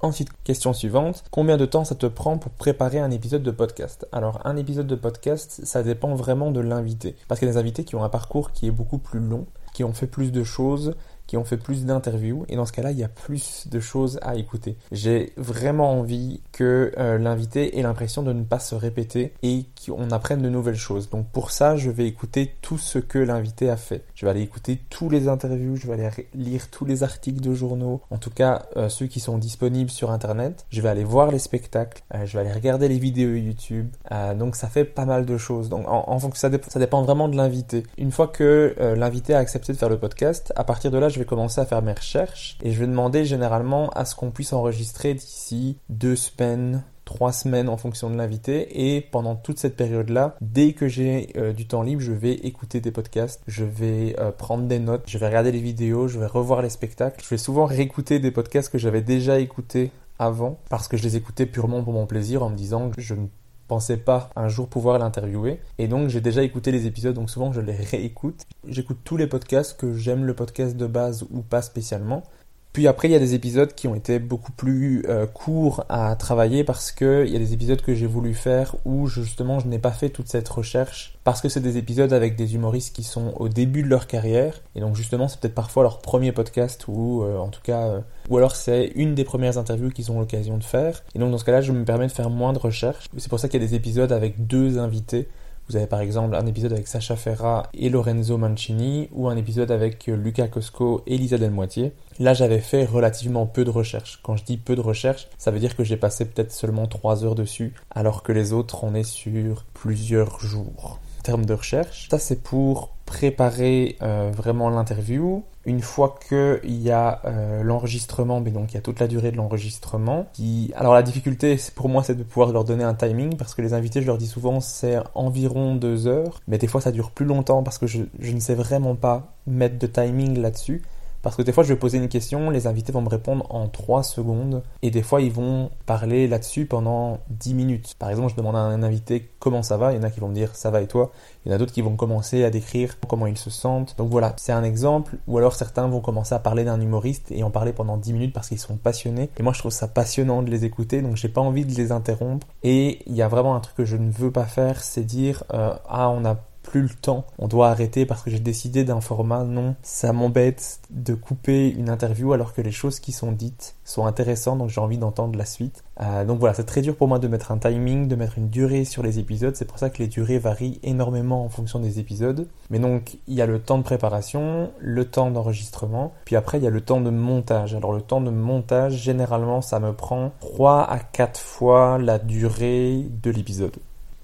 Ensuite, 0.00 0.28
question 0.44 0.72
suivante, 0.72 1.24
combien 1.32 1.56
de 1.56 1.66
temps 1.66 1.84
ça 1.84 1.96
te 1.96 2.06
prend 2.06 2.38
pour 2.38 2.52
préparer 2.52 3.00
un 3.00 3.10
épisode 3.10 3.42
de 3.42 3.50
podcast? 3.50 4.06
Alors 4.12 4.40
un 4.44 4.56
épisode 4.56 4.86
de 4.86 4.94
podcast, 4.94 5.60
ça 5.64 5.82
dépend 5.82 6.14
vraiment 6.14 6.52
de 6.52 6.60
l'invité. 6.60 7.16
Parce 7.26 7.40
qu'il 7.40 7.48
y 7.48 7.50
a 7.50 7.54
des 7.54 7.58
invités 7.58 7.82
qui 7.82 7.96
ont 7.96 8.04
un 8.04 8.08
parcours 8.08 8.52
qui 8.52 8.68
est 8.68 8.70
beaucoup 8.70 8.98
plus 8.98 9.18
long, 9.18 9.46
qui 9.74 9.82
ont 9.82 9.92
fait 9.92 10.06
plus 10.06 10.30
de 10.30 10.44
choses, 10.44 10.94
qui 11.28 11.36
ont 11.36 11.44
fait 11.44 11.58
plus 11.58 11.84
d'interviews 11.84 12.44
et 12.48 12.56
dans 12.56 12.66
ce 12.66 12.72
cas-là, 12.72 12.90
il 12.90 12.98
y 12.98 13.04
a 13.04 13.08
plus 13.08 13.68
de 13.70 13.78
choses 13.78 14.18
à 14.22 14.34
écouter. 14.34 14.76
J'ai 14.90 15.32
vraiment 15.36 15.92
envie 15.92 16.40
que 16.52 16.90
euh, 16.98 17.18
l'invité 17.18 17.78
ait 17.78 17.82
l'impression 17.82 18.22
de 18.22 18.32
ne 18.32 18.42
pas 18.42 18.58
se 18.58 18.74
répéter 18.74 19.34
et 19.42 19.66
qu'on 19.86 20.10
apprenne 20.10 20.42
de 20.42 20.48
nouvelles 20.48 20.76
choses. 20.76 21.10
Donc 21.10 21.28
pour 21.28 21.50
ça, 21.50 21.76
je 21.76 21.90
vais 21.90 22.06
écouter 22.06 22.54
tout 22.62 22.78
ce 22.78 22.98
que 22.98 23.18
l'invité 23.18 23.68
a 23.70 23.76
fait. 23.76 24.04
Je 24.14 24.24
vais 24.24 24.30
aller 24.30 24.40
écouter 24.40 24.80
tous 24.88 25.10
les 25.10 25.28
interviews, 25.28 25.76
je 25.76 25.86
vais 25.86 25.92
aller 25.92 26.28
lire 26.34 26.68
tous 26.70 26.86
les 26.86 27.02
articles 27.02 27.40
de 27.40 27.52
journaux, 27.52 28.00
en 28.10 28.16
tout 28.16 28.30
cas 28.30 28.66
euh, 28.76 28.88
ceux 28.88 29.06
qui 29.06 29.20
sont 29.20 29.36
disponibles 29.36 29.90
sur 29.90 30.10
internet. 30.10 30.64
Je 30.70 30.80
vais 30.80 30.88
aller 30.88 31.04
voir 31.04 31.30
les 31.30 31.38
spectacles, 31.38 32.02
euh, 32.14 32.24
je 32.24 32.32
vais 32.32 32.40
aller 32.40 32.52
regarder 32.52 32.88
les 32.88 32.98
vidéos 32.98 33.34
YouTube. 33.34 33.88
donc 34.36 34.56
ça 34.56 34.68
fait 34.68 34.84
pas 34.84 35.04
mal 35.04 35.26
de 35.26 35.36
choses. 35.36 35.68
Donc 35.68 35.86
en, 35.86 36.04
en 36.08 36.18
ça, 36.34 36.50
ça 36.68 36.78
dépend 36.78 37.02
vraiment 37.02 37.28
de 37.28 37.36
l'invité. 37.36 37.82
Une 37.98 38.12
fois 38.12 38.28
que 38.28 38.74
l'invité 38.96 39.34
a 39.34 39.38
accepté 39.38 39.72
de 39.74 39.78
faire 39.78 39.90
le 39.90 39.98
podcast, 39.98 40.52
à 40.56 40.64
partir 40.64 40.90
de 40.90 40.98
là, 40.98 41.08
je 41.08 41.17
je 41.18 41.24
vais 41.24 41.28
commencer 41.28 41.60
à 41.60 41.66
faire 41.66 41.82
mes 41.82 41.92
recherches 41.92 42.56
et 42.62 42.70
je 42.70 42.78
vais 42.78 42.86
demander 42.86 43.24
généralement 43.24 43.90
à 43.90 44.04
ce 44.04 44.14
qu'on 44.14 44.30
puisse 44.30 44.52
enregistrer 44.52 45.14
d'ici 45.14 45.78
deux 45.88 46.14
semaines, 46.14 46.84
trois 47.04 47.32
semaines 47.32 47.68
en 47.68 47.76
fonction 47.76 48.08
de 48.08 48.14
l'invité. 48.14 48.94
Et 48.94 49.00
pendant 49.00 49.34
toute 49.34 49.58
cette 49.58 49.76
période-là, 49.76 50.36
dès 50.40 50.74
que 50.74 50.86
j'ai 50.86 51.30
euh, 51.36 51.52
du 51.52 51.66
temps 51.66 51.82
libre, 51.82 52.00
je 52.00 52.12
vais 52.12 52.34
écouter 52.34 52.80
des 52.80 52.92
podcasts, 52.92 53.42
je 53.48 53.64
vais 53.64 54.14
euh, 54.20 54.30
prendre 54.30 54.68
des 54.68 54.78
notes, 54.78 55.02
je 55.06 55.18
vais 55.18 55.26
regarder 55.26 55.50
les 55.50 55.60
vidéos, 55.60 56.06
je 56.06 56.20
vais 56.20 56.26
revoir 56.26 56.62
les 56.62 56.70
spectacles, 56.70 57.20
je 57.24 57.30
vais 57.30 57.36
souvent 57.36 57.64
réécouter 57.64 58.20
des 58.20 58.30
podcasts 58.30 58.70
que 58.70 58.78
j'avais 58.78 59.02
déjà 59.02 59.40
écoutés 59.40 59.90
avant 60.20 60.60
parce 60.70 60.86
que 60.86 60.96
je 60.96 61.02
les 61.02 61.16
écoutais 61.16 61.46
purement 61.46 61.82
pour 61.82 61.94
mon 61.94 62.06
plaisir 62.06 62.44
en 62.44 62.50
me 62.50 62.56
disant 62.56 62.90
que 62.90 63.00
je 63.00 63.14
ne 63.14 63.26
pensais 63.68 63.98
pas 63.98 64.30
un 64.34 64.48
jour 64.48 64.66
pouvoir 64.66 64.98
l'interviewer. 64.98 65.60
Et 65.78 65.86
donc 65.86 66.08
j'ai 66.08 66.20
déjà 66.20 66.42
écouté 66.42 66.72
les 66.72 66.86
épisodes, 66.86 67.14
donc 67.14 67.30
souvent 67.30 67.52
je 67.52 67.60
les 67.60 67.72
réécoute. 67.92 68.46
J'écoute 68.66 68.98
tous 69.04 69.16
les 69.16 69.26
podcasts 69.26 69.78
que 69.78 69.94
j'aime 69.94 70.24
le 70.24 70.34
podcast 70.34 70.76
de 70.76 70.86
base 70.86 71.24
ou 71.30 71.42
pas 71.42 71.62
spécialement. 71.62 72.24
Puis 72.72 72.86
après, 72.86 73.08
il 73.08 73.12
y 73.12 73.16
a 73.16 73.18
des 73.18 73.34
épisodes 73.34 73.74
qui 73.74 73.88
ont 73.88 73.94
été 73.94 74.18
beaucoup 74.18 74.52
plus 74.52 75.04
euh, 75.08 75.26
courts 75.26 75.84
à 75.88 76.14
travailler 76.16 76.64
parce 76.64 76.92
que 76.92 77.24
il 77.26 77.32
y 77.32 77.36
a 77.36 77.38
des 77.38 77.52
épisodes 77.52 77.80
que 77.80 77.94
j'ai 77.94 78.06
voulu 78.06 78.34
faire 78.34 78.76
où 78.84 79.06
justement 79.06 79.58
je 79.58 79.66
n'ai 79.66 79.78
pas 79.78 79.90
fait 79.90 80.10
toute 80.10 80.28
cette 80.28 80.48
recherche 80.48 81.18
parce 81.24 81.40
que 81.40 81.48
c'est 81.48 81.60
des 81.60 81.76
épisodes 81.76 82.12
avec 82.12 82.36
des 82.36 82.54
humoristes 82.54 82.94
qui 82.94 83.02
sont 83.02 83.32
au 83.36 83.48
début 83.48 83.82
de 83.82 83.88
leur 83.88 84.06
carrière 84.06 84.62
et 84.74 84.80
donc 84.80 84.96
justement 84.96 85.28
c'est 85.28 85.40
peut-être 85.40 85.54
parfois 85.54 85.82
leur 85.82 85.98
premier 85.98 86.32
podcast 86.32 86.84
ou 86.88 87.22
euh, 87.22 87.38
en 87.38 87.48
tout 87.48 87.62
cas 87.62 87.86
euh, 87.88 88.00
ou 88.28 88.36
alors 88.36 88.54
c'est 88.54 88.92
une 88.94 89.14
des 89.14 89.24
premières 89.24 89.58
interviews 89.58 89.90
qu'ils 89.90 90.12
ont 90.12 90.20
l'occasion 90.20 90.58
de 90.58 90.64
faire 90.64 91.02
et 91.14 91.18
donc 91.18 91.30
dans 91.30 91.38
ce 91.38 91.44
cas-là 91.44 91.62
je 91.62 91.72
me 91.72 91.84
permets 91.84 92.06
de 92.06 92.12
faire 92.12 92.30
moins 92.30 92.52
de 92.52 92.58
recherche. 92.58 93.08
C'est 93.16 93.28
pour 93.28 93.40
ça 93.40 93.48
qu'il 93.48 93.60
y 93.60 93.64
a 93.64 93.66
des 93.66 93.74
épisodes 93.74 94.12
avec 94.12 94.46
deux 94.46 94.78
invités 94.78 95.28
vous 95.68 95.76
avez 95.76 95.86
par 95.86 96.00
exemple 96.00 96.34
un 96.34 96.46
épisode 96.46 96.72
avec 96.72 96.88
Sacha 96.88 97.14
Ferra 97.14 97.68
et 97.74 97.90
Lorenzo 97.90 98.38
Mancini 98.38 99.08
ou 99.12 99.28
un 99.28 99.36
épisode 99.36 99.70
avec 99.70 100.06
Lucas 100.06 100.48
Cosco 100.48 101.02
et 101.06 101.18
Lisa 101.18 101.36
Delmoitier. 101.36 101.92
Là, 102.18 102.32
j'avais 102.34 102.60
fait 102.60 102.84
relativement 102.84 103.46
peu 103.46 103.64
de 103.64 103.70
recherches. 103.70 104.18
Quand 104.22 104.36
je 104.36 104.44
dis 104.44 104.56
peu 104.56 104.74
de 104.76 104.80
recherches, 104.80 105.28
ça 105.36 105.50
veut 105.50 105.60
dire 105.60 105.76
que 105.76 105.84
j'ai 105.84 105.96
passé 105.96 106.24
peut-être 106.24 106.52
seulement 106.52 106.86
3 106.86 107.24
heures 107.24 107.34
dessus, 107.34 107.74
alors 107.90 108.22
que 108.22 108.32
les 108.32 108.52
autres, 108.52 108.82
on 108.82 108.94
est 108.94 109.04
sur 109.04 109.64
plusieurs 109.74 110.40
jours. 110.40 110.98
En 111.18 111.22
termes 111.22 111.44
de 111.44 111.54
recherche, 111.54 112.08
ça 112.10 112.18
c'est 112.18 112.42
pour 112.42 112.94
préparer 113.08 113.96
euh, 114.02 114.30
vraiment 114.34 114.68
l'interview. 114.68 115.42
Une 115.64 115.80
fois 115.80 116.18
qu'il 116.28 116.82
y 116.82 116.90
a 116.90 117.22
euh, 117.24 117.62
l'enregistrement, 117.62 118.40
mais 118.40 118.50
donc 118.50 118.72
il 118.72 118.74
y 118.74 118.78
a 118.78 118.82
toute 118.82 119.00
la 119.00 119.08
durée 119.08 119.32
de 119.32 119.36
l'enregistrement. 119.36 120.26
Qui... 120.34 120.72
Alors 120.76 120.92
la 120.92 121.02
difficulté 121.02 121.56
pour 121.74 121.88
moi 121.88 122.02
c'est 122.02 122.14
de 122.14 122.22
pouvoir 122.22 122.52
leur 122.52 122.64
donner 122.64 122.84
un 122.84 122.94
timing 122.94 123.36
parce 123.36 123.54
que 123.54 123.62
les 123.62 123.72
invités 123.72 124.02
je 124.02 124.06
leur 124.06 124.18
dis 124.18 124.26
souvent 124.26 124.60
c'est 124.60 124.98
environ 125.14 125.74
deux 125.74 126.06
heures, 126.06 126.40
mais 126.48 126.58
des 126.58 126.66
fois 126.66 126.82
ça 126.82 126.92
dure 126.92 127.10
plus 127.10 127.26
longtemps 127.26 127.62
parce 127.62 127.78
que 127.78 127.86
je, 127.86 128.02
je 128.18 128.32
ne 128.32 128.40
sais 128.40 128.54
vraiment 128.54 128.94
pas 128.94 129.32
mettre 129.46 129.78
de 129.78 129.86
timing 129.86 130.38
là-dessus. 130.38 130.82
Parce 131.22 131.36
que 131.36 131.42
des 131.42 131.52
fois, 131.52 131.64
je 131.64 131.70
vais 131.70 131.78
poser 131.78 131.98
une 131.98 132.08
question, 132.08 132.50
les 132.50 132.66
invités 132.66 132.92
vont 132.92 133.02
me 133.02 133.08
répondre 133.08 133.46
en 133.50 133.68
3 133.68 134.02
secondes, 134.02 134.62
et 134.82 134.90
des 134.90 135.02
fois, 135.02 135.20
ils 135.20 135.32
vont 135.32 135.70
parler 135.86 136.28
là-dessus 136.28 136.66
pendant 136.66 137.18
10 137.30 137.54
minutes. 137.54 137.94
Par 137.98 138.10
exemple, 138.10 138.30
je 138.30 138.36
demande 138.36 138.56
à 138.56 138.60
un 138.60 138.82
invité 138.82 139.30
comment 139.38 139.62
ça 139.62 139.76
va, 139.76 139.92
il 139.92 139.96
y 139.96 139.98
en 139.98 140.02
a 140.02 140.10
qui 140.10 140.20
vont 140.20 140.28
me 140.28 140.34
dire 140.34 140.54
ça 140.54 140.70
va 140.70 140.80
et 140.80 140.86
toi, 140.86 141.10
il 141.44 141.50
y 141.50 141.52
en 141.52 141.54
a 141.54 141.58
d'autres 141.58 141.72
qui 141.72 141.82
vont 141.82 141.96
commencer 141.96 142.44
à 142.44 142.50
décrire 142.50 142.96
comment 143.08 143.26
ils 143.26 143.38
se 143.38 143.50
sentent. 143.50 143.94
Donc 143.98 144.10
voilà, 144.10 144.34
c'est 144.36 144.52
un 144.52 144.64
exemple, 144.64 145.16
ou 145.26 145.38
alors 145.38 145.54
certains 145.54 145.86
vont 145.88 146.00
commencer 146.00 146.34
à 146.34 146.38
parler 146.38 146.64
d'un 146.64 146.80
humoriste 146.80 147.30
et 147.30 147.42
en 147.42 147.50
parler 147.50 147.72
pendant 147.72 147.96
10 147.96 148.12
minutes 148.12 148.32
parce 148.32 148.48
qu'ils 148.48 148.58
sont 148.58 148.76
passionnés. 148.76 149.30
Et 149.38 149.42
moi, 149.42 149.52
je 149.52 149.60
trouve 149.60 149.72
ça 149.72 149.88
passionnant 149.88 150.42
de 150.42 150.50
les 150.50 150.64
écouter, 150.64 151.02
donc 151.02 151.16
j'ai 151.16 151.28
pas 151.28 151.40
envie 151.40 151.64
de 151.64 151.74
les 151.74 151.92
interrompre. 151.92 152.46
Et 152.62 153.02
il 153.06 153.14
y 153.14 153.22
a 153.22 153.28
vraiment 153.28 153.54
un 153.54 153.60
truc 153.60 153.76
que 153.76 153.84
je 153.84 153.96
ne 153.96 154.10
veux 154.10 154.30
pas 154.30 154.46
faire, 154.46 154.82
c'est 154.82 155.04
dire 155.04 155.44
euh, 155.52 155.74
ah, 155.88 156.10
on 156.10 156.24
a 156.24 156.36
plus 156.68 156.82
le 156.82 156.90
temps. 156.90 157.24
On 157.38 157.48
doit 157.48 157.70
arrêter 157.70 158.04
parce 158.04 158.22
que 158.22 158.30
j'ai 158.30 158.40
décidé 158.40 158.84
d'un 158.84 159.00
format. 159.00 159.42
Non, 159.44 159.74
ça 159.82 160.12
m'embête 160.12 160.80
de 160.90 161.14
couper 161.14 161.70
une 161.70 161.88
interview 161.88 162.34
alors 162.34 162.52
que 162.52 162.60
les 162.60 162.72
choses 162.72 163.00
qui 163.00 163.12
sont 163.12 163.32
dites 163.32 163.74
sont 163.84 164.04
intéressantes, 164.04 164.58
donc 164.58 164.68
j'ai 164.68 164.80
envie 164.80 164.98
d'entendre 164.98 165.38
la 165.38 165.46
suite. 165.46 165.82
Euh, 166.02 166.26
donc 166.26 166.38
voilà, 166.38 166.54
c'est 166.54 166.66
très 166.66 166.82
dur 166.82 166.94
pour 166.94 167.08
moi 167.08 167.18
de 167.18 167.26
mettre 167.26 167.52
un 167.52 167.58
timing, 167.58 168.06
de 168.06 168.16
mettre 168.16 168.36
une 168.36 168.50
durée 168.50 168.84
sur 168.84 169.02
les 169.02 169.18
épisodes. 169.18 169.56
C'est 169.56 169.64
pour 169.64 169.78
ça 169.78 169.88
que 169.88 169.98
les 169.98 170.08
durées 170.08 170.38
varient 170.38 170.78
énormément 170.82 171.42
en 171.42 171.48
fonction 171.48 171.80
des 171.80 171.98
épisodes. 172.00 172.46
Mais 172.68 172.78
donc 172.78 173.16
il 173.26 173.34
y 173.34 173.40
a 173.40 173.46
le 173.46 173.60
temps 173.60 173.78
de 173.78 173.82
préparation, 173.82 174.70
le 174.78 175.06
temps 175.06 175.30
d'enregistrement, 175.30 176.12
puis 176.26 176.36
après 176.36 176.58
il 176.58 176.64
y 176.64 176.66
a 176.66 176.70
le 176.70 176.82
temps 176.82 177.00
de 177.00 177.10
montage. 177.10 177.74
Alors 177.74 177.94
le 177.94 178.02
temps 178.02 178.20
de 178.20 178.30
montage, 178.30 178.92
généralement, 178.92 179.62
ça 179.62 179.80
me 179.80 179.94
prend 179.94 180.32
3 180.40 180.82
à 180.82 180.98
4 180.98 181.40
fois 181.40 181.98
la 181.98 182.18
durée 182.18 183.06
de 183.22 183.30
l'épisode. 183.30 183.76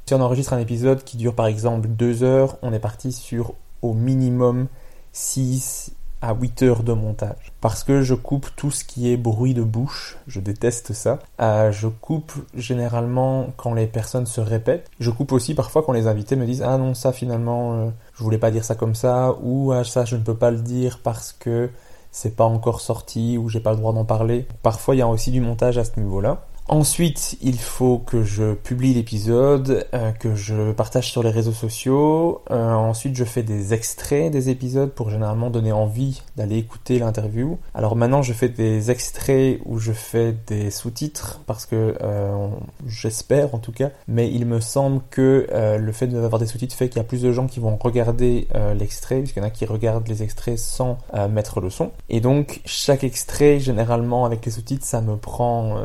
Si 0.07 0.13
on 0.13 0.21
enregistre 0.21 0.53
un 0.53 0.59
épisode 0.59 1.03
qui 1.03 1.17
dure 1.17 1.35
par 1.35 1.47
exemple 1.47 1.89
2 1.89 2.25
heures, 2.25 2.59
on 2.61 2.75
est 2.75 2.79
parti 2.79 3.11
sur 3.11 3.55
au 3.81 3.95
minimum 3.95 4.67
6 5.13 5.93
à 6.21 6.35
8 6.35 6.63
heures 6.63 6.83
de 6.83 6.93
montage. 6.93 7.53
Parce 7.63 7.85
que 7.85 8.03
je 8.03 8.15
coupe 8.15 8.49
tout 8.55 8.71
ce 8.71 8.85
qui 8.85 9.11
est 9.11 9.17
bruit 9.17 9.55
de 9.55 9.63
bouche, 9.63 10.19
je 10.27 10.41
déteste 10.41 10.93
ça. 10.93 11.21
Euh, 11.41 11.73
je 11.73 11.89
coupe 11.89 12.35
généralement 12.55 13.47
quand 13.57 13.73
les 13.73 13.87
personnes 13.87 14.27
se 14.27 14.43
répètent. 14.43 14.91
Je 15.01 15.11
coupe 15.11 15.33
aussi 15.33 15.55
parfois 15.55 15.83
quand 15.83 15.93
les 15.93 16.07
invités 16.07 16.37
me 16.37 16.45
disent 16.45 16.63
Ah 16.63 16.77
non, 16.77 16.93
ça 16.93 17.13
finalement, 17.13 17.73
euh, 17.73 17.91
je 18.15 18.23
voulais 18.23 18.37
pas 18.37 18.51
dire 18.51 18.65
ça 18.65 18.75
comme 18.75 18.95
ça, 18.95 19.35
ou 19.43 19.73
ah, 19.73 19.85
ça 19.85 20.05
je 20.05 20.17
ne 20.17 20.23
peux 20.23 20.37
pas 20.37 20.51
le 20.51 20.61
dire 20.61 21.01
parce 21.03 21.33
que 21.33 21.71
c'est 22.11 22.37
pas 22.37 22.45
encore 22.45 22.83
sorti, 22.83 23.39
ou 23.39 23.49
j'ai 23.49 23.61
pas 23.61 23.71
le 23.71 23.79
droit 23.79 23.95
d'en 23.95 24.05
parler. 24.05 24.47
Parfois 24.63 24.95
il 24.95 24.99
y 24.99 25.03
a 25.03 25.09
aussi 25.09 25.31
du 25.31 25.41
montage 25.41 25.79
à 25.79 25.85
ce 25.85 25.99
niveau-là. 25.99 26.45
Ensuite, 26.67 27.37
il 27.43 27.59
faut 27.59 27.99
que 27.99 28.23
je 28.23 28.55
publie 28.55 28.95
l'épisode, 28.95 29.87
euh, 29.93 30.13
que 30.13 30.35
je 30.35 30.73
partage 30.73 31.11
sur 31.11 31.23
les 31.23 31.29
réseaux 31.29 31.53
sociaux. 31.53 32.41
Euh, 32.51 32.73
ensuite, 32.73 33.17
je 33.17 33.25
fais 33.25 33.43
des 33.43 33.75
extraits 33.75 34.33
des 34.33 34.49
épisodes 34.49 34.91
pour 34.91 35.11
généralement 35.11 35.51
donner 35.51 35.73
envie 35.73 36.23
d'aller 36.37 36.57
écouter 36.57 36.99
l'interview. 36.99 37.59
Alors 37.75 37.97
maintenant, 37.97 38.23
je 38.23 38.33
fais 38.33 38.49
des 38.49 38.91
extraits 38.91 39.61
où 39.67 39.79
je 39.79 39.93
fais 39.93 40.35
des 40.47 40.71
sous-titres 40.71 41.43
parce 41.47 41.67
que 41.67 41.97
euh, 42.01 42.49
j'espère 42.87 43.55
en 43.55 43.59
tout 43.59 43.73
cas, 43.73 43.91
mais 44.09 44.31
il 44.31 44.47
me 44.47 44.61
semble 44.61 45.03
que 45.11 45.47
le 45.79 45.93
fait 45.93 46.07
d'avoir 46.07 46.39
des 46.39 46.47
sous-titres 46.47 46.75
fait 46.75 46.89
qu'il 46.89 46.97
y 46.97 47.01
a 47.01 47.05
plus 47.05 47.23
de 47.23 47.31
gens 47.31 47.47
qui 47.47 47.61
vont 47.61 47.77
regarder 47.77 48.49
l'extrait, 48.77 49.19
puisqu'il 49.19 49.41
y 49.41 49.43
en 49.43 49.47
a 49.47 49.51
qui 49.51 49.67
regardent 49.67 50.09
les 50.09 50.23
extraits 50.23 50.59
sans 50.59 50.99
mettre 51.31 51.61
le 51.61 51.71
son. 51.71 51.91
Et 52.09 52.21
donc, 52.21 52.61
chaque 52.65 53.05
extrait, 53.05 53.61
généralement 53.61 54.25
avec 54.25 54.45
les 54.47 54.53
sous-titres, 54.53 54.85
ça 54.85 55.01
me 55.01 55.17
prend 55.17 55.77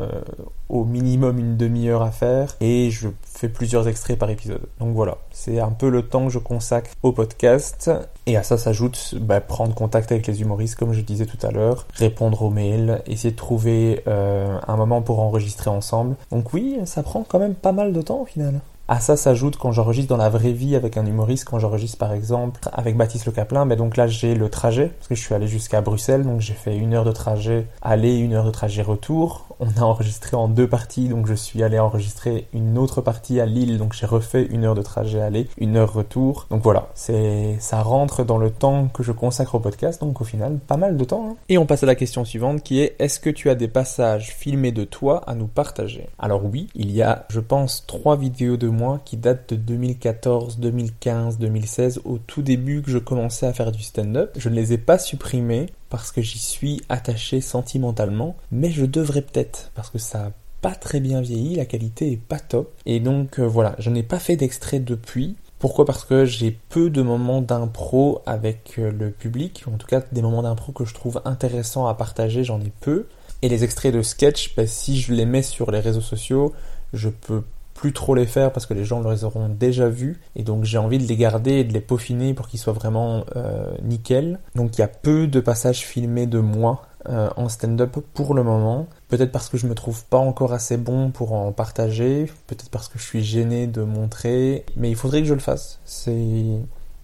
au 0.70 0.84
minimum 0.84 1.38
une 1.38 1.56
demi-heure 1.56 2.02
à 2.02 2.10
faire 2.10 2.56
et 2.60 2.90
je 2.90 3.08
fais 3.24 3.48
plusieurs 3.48 3.88
extraits 3.88 4.18
par 4.18 4.30
épisode. 4.30 4.62
Donc 4.78 4.94
voilà, 4.94 5.18
c'est 5.30 5.60
un 5.60 5.70
peu 5.70 5.88
le 5.88 6.02
temps 6.02 6.26
que 6.26 6.32
je 6.32 6.38
consacre 6.38 6.90
au 7.02 7.12
podcast 7.12 7.90
et 8.26 8.36
à 8.36 8.42
ça 8.42 8.56
s'ajoute 8.56 9.14
bah, 9.20 9.40
prendre 9.40 9.74
contact 9.74 10.12
avec 10.12 10.26
les 10.26 10.40
humoristes 10.40 10.76
comme 10.76 10.92
je 10.92 11.00
disais 11.00 11.26
tout 11.26 11.44
à 11.46 11.50
l'heure, 11.50 11.86
répondre 11.94 12.42
aux 12.42 12.50
mails, 12.50 13.02
essayer 13.06 13.32
de 13.32 13.36
trouver 13.36 14.02
euh, 14.06 14.58
un 14.66 14.76
moment 14.76 15.02
pour 15.02 15.20
enregistrer 15.20 15.70
ensemble. 15.70 16.16
Donc 16.30 16.52
oui, 16.52 16.78
ça 16.84 17.02
prend 17.02 17.24
quand 17.26 17.38
même 17.38 17.54
pas 17.54 17.72
mal 17.72 17.92
de 17.92 18.02
temps 18.02 18.20
au 18.20 18.26
final. 18.26 18.60
À 18.92 18.98
ça 18.98 19.16
s'ajoute 19.16 19.56
quand 19.56 19.70
j'enregistre 19.70 20.08
dans 20.08 20.16
la 20.16 20.28
vraie 20.30 20.50
vie 20.50 20.74
avec 20.74 20.96
un 20.96 21.06
humoriste, 21.06 21.44
quand 21.44 21.60
j'enregistre 21.60 21.96
par 21.96 22.12
exemple 22.12 22.58
avec 22.72 22.96
Baptiste 22.96 23.24
Le 23.24 23.30
Caplin, 23.30 23.64
ben 23.64 23.78
donc 23.78 23.96
là 23.96 24.08
j'ai 24.08 24.34
le 24.34 24.48
trajet, 24.48 24.88
parce 24.88 25.06
que 25.06 25.14
je 25.14 25.20
suis 25.20 25.32
allé 25.32 25.46
jusqu'à 25.46 25.80
Bruxelles, 25.80 26.24
donc 26.24 26.40
j'ai 26.40 26.54
fait 26.54 26.76
une 26.76 26.94
heure 26.94 27.04
de 27.04 27.12
trajet 27.12 27.68
aller, 27.82 28.16
une 28.16 28.34
heure 28.34 28.44
de 28.44 28.50
trajet 28.50 28.82
retour. 28.82 29.46
On 29.60 29.68
a 29.80 29.84
enregistré 29.84 30.36
en 30.36 30.48
deux 30.48 30.66
parties, 30.66 31.08
donc 31.08 31.28
je 31.28 31.34
suis 31.34 31.62
allé 31.62 31.78
enregistrer 31.78 32.48
une 32.52 32.78
autre 32.78 33.00
partie 33.00 33.38
à 33.38 33.46
Lille, 33.46 33.78
donc 33.78 33.92
j'ai 33.92 34.06
refait 34.06 34.42
une 34.46 34.64
heure 34.64 34.74
de 34.74 34.82
trajet 34.82 35.20
aller, 35.20 35.46
une 35.58 35.76
heure 35.76 35.92
retour. 35.92 36.48
Donc 36.50 36.64
voilà, 36.64 36.88
c'est 36.94 37.58
ça 37.60 37.82
rentre 37.82 38.24
dans 38.24 38.38
le 38.38 38.50
temps 38.50 38.88
que 38.88 39.04
je 39.04 39.12
consacre 39.12 39.54
au 39.54 39.60
podcast, 39.60 40.00
donc 40.00 40.20
au 40.20 40.24
final 40.24 40.58
pas 40.58 40.78
mal 40.78 40.96
de 40.96 41.04
temps. 41.04 41.28
Hein. 41.30 41.36
Et 41.48 41.58
on 41.58 41.66
passe 41.66 41.84
à 41.84 41.86
la 41.86 41.94
question 41.94 42.24
suivante 42.24 42.64
qui 42.64 42.80
est 42.80 42.96
est-ce 42.98 43.20
que 43.20 43.30
tu 43.30 43.50
as 43.50 43.54
des 43.54 43.68
passages 43.68 44.30
filmés 44.30 44.72
de 44.72 44.82
toi 44.82 45.22
à 45.28 45.36
nous 45.36 45.46
partager? 45.46 46.08
Alors 46.18 46.44
oui, 46.44 46.66
il 46.74 46.90
y 46.90 47.02
a 47.02 47.26
je 47.28 47.38
pense 47.38 47.84
trois 47.86 48.16
vidéos 48.16 48.56
de 48.56 48.66
moi 48.66 48.79
qui 49.04 49.16
date 49.16 49.50
de 49.50 49.56
2014, 49.56 50.58
2015, 50.58 51.38
2016, 51.38 52.00
au 52.04 52.18
tout 52.18 52.42
début 52.42 52.82
que 52.82 52.90
je 52.90 52.98
commençais 52.98 53.46
à 53.46 53.52
faire 53.52 53.72
du 53.72 53.82
stand-up. 53.82 54.32
Je 54.36 54.48
ne 54.48 54.54
les 54.54 54.72
ai 54.72 54.78
pas 54.78 54.98
supprimés 54.98 55.66
parce 55.88 56.12
que 56.12 56.22
j'y 56.22 56.38
suis 56.38 56.80
attaché 56.88 57.40
sentimentalement, 57.40 58.36
mais 58.50 58.70
je 58.70 58.84
devrais 58.84 59.22
peut-être 59.22 59.70
parce 59.74 59.90
que 59.90 59.98
ça 59.98 60.26
a 60.26 60.32
pas 60.60 60.74
très 60.74 61.00
bien 61.00 61.20
vieilli, 61.20 61.56
la 61.56 61.64
qualité 61.64 62.12
est 62.12 62.16
pas 62.16 62.38
top. 62.38 62.72
Et 62.86 63.00
donc 63.00 63.38
euh, 63.38 63.46
voilà, 63.46 63.74
je 63.78 63.90
n'ai 63.90 64.02
pas 64.02 64.18
fait 64.18 64.36
d'extrait 64.36 64.80
depuis. 64.80 65.36
Pourquoi? 65.58 65.84
Parce 65.84 66.04
que 66.04 66.24
j'ai 66.24 66.58
peu 66.70 66.88
de 66.88 67.02
moments 67.02 67.42
d'impro 67.42 68.22
avec 68.24 68.74
euh, 68.78 68.90
le 68.90 69.10
public, 69.10 69.64
en 69.66 69.76
tout 69.76 69.86
cas 69.86 70.02
des 70.12 70.22
moments 70.22 70.42
d'impro 70.42 70.72
que 70.72 70.84
je 70.84 70.94
trouve 70.94 71.20
intéressants 71.24 71.86
à 71.86 71.94
partager, 71.94 72.44
j'en 72.44 72.60
ai 72.60 72.72
peu. 72.80 73.06
Et 73.42 73.48
les 73.48 73.64
extraits 73.64 73.94
de 73.94 74.02
sketch, 74.02 74.54
bah, 74.54 74.66
si 74.66 75.00
je 75.00 75.12
les 75.12 75.24
mets 75.24 75.42
sur 75.42 75.70
les 75.70 75.80
réseaux 75.80 76.00
sociaux, 76.00 76.52
je 76.92 77.08
peux 77.08 77.42
plus 77.80 77.94
trop 77.94 78.14
les 78.14 78.26
faire 78.26 78.52
parce 78.52 78.66
que 78.66 78.74
les 78.74 78.84
gens 78.84 79.00
les 79.08 79.24
auront 79.24 79.48
déjà 79.48 79.88
vus 79.88 80.20
et 80.36 80.42
donc 80.42 80.64
j'ai 80.64 80.76
envie 80.76 80.98
de 80.98 81.04
les 81.04 81.16
garder 81.16 81.52
et 81.52 81.64
de 81.64 81.72
les 81.72 81.80
peaufiner 81.80 82.34
pour 82.34 82.46
qu'ils 82.46 82.60
soient 82.60 82.74
vraiment 82.74 83.24
euh, 83.36 83.72
nickel. 83.82 84.38
Donc 84.54 84.76
il 84.76 84.82
y 84.82 84.84
a 84.84 84.88
peu 84.88 85.26
de 85.26 85.40
passages 85.40 85.78
filmés 85.80 86.26
de 86.26 86.40
moi 86.40 86.82
euh, 87.08 87.30
en 87.36 87.48
stand-up 87.48 87.96
pour 88.12 88.34
le 88.34 88.42
moment. 88.42 88.86
Peut-être 89.08 89.32
parce 89.32 89.48
que 89.48 89.56
je 89.56 89.66
me 89.66 89.74
trouve 89.74 90.04
pas 90.04 90.18
encore 90.18 90.52
assez 90.52 90.76
bon 90.76 91.10
pour 91.10 91.32
en 91.32 91.52
partager, 91.52 92.30
peut-être 92.48 92.68
parce 92.68 92.88
que 92.88 92.98
je 92.98 93.04
suis 93.04 93.24
gêné 93.24 93.66
de 93.66 93.80
montrer, 93.80 94.66
mais 94.76 94.90
il 94.90 94.96
faudrait 94.96 95.22
que 95.22 95.28
je 95.28 95.32
le 95.32 95.40
fasse. 95.40 95.80
C'est 95.86 96.12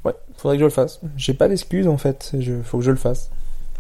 ouais, 0.05 0.15
faudrait 0.37 0.59
que 0.59 0.61
je 0.61 0.67
le 0.67 0.71
fasse. 0.71 1.01
J'ai 1.17 1.33
pas 1.33 1.49
d'excuses 1.49 1.89
en 1.89 1.97
fait, 1.97 2.33
il 2.35 2.63
faut 2.63 2.77
que 2.77 2.85
je 2.85 2.91
le 2.91 2.99
fasse. 2.99 3.31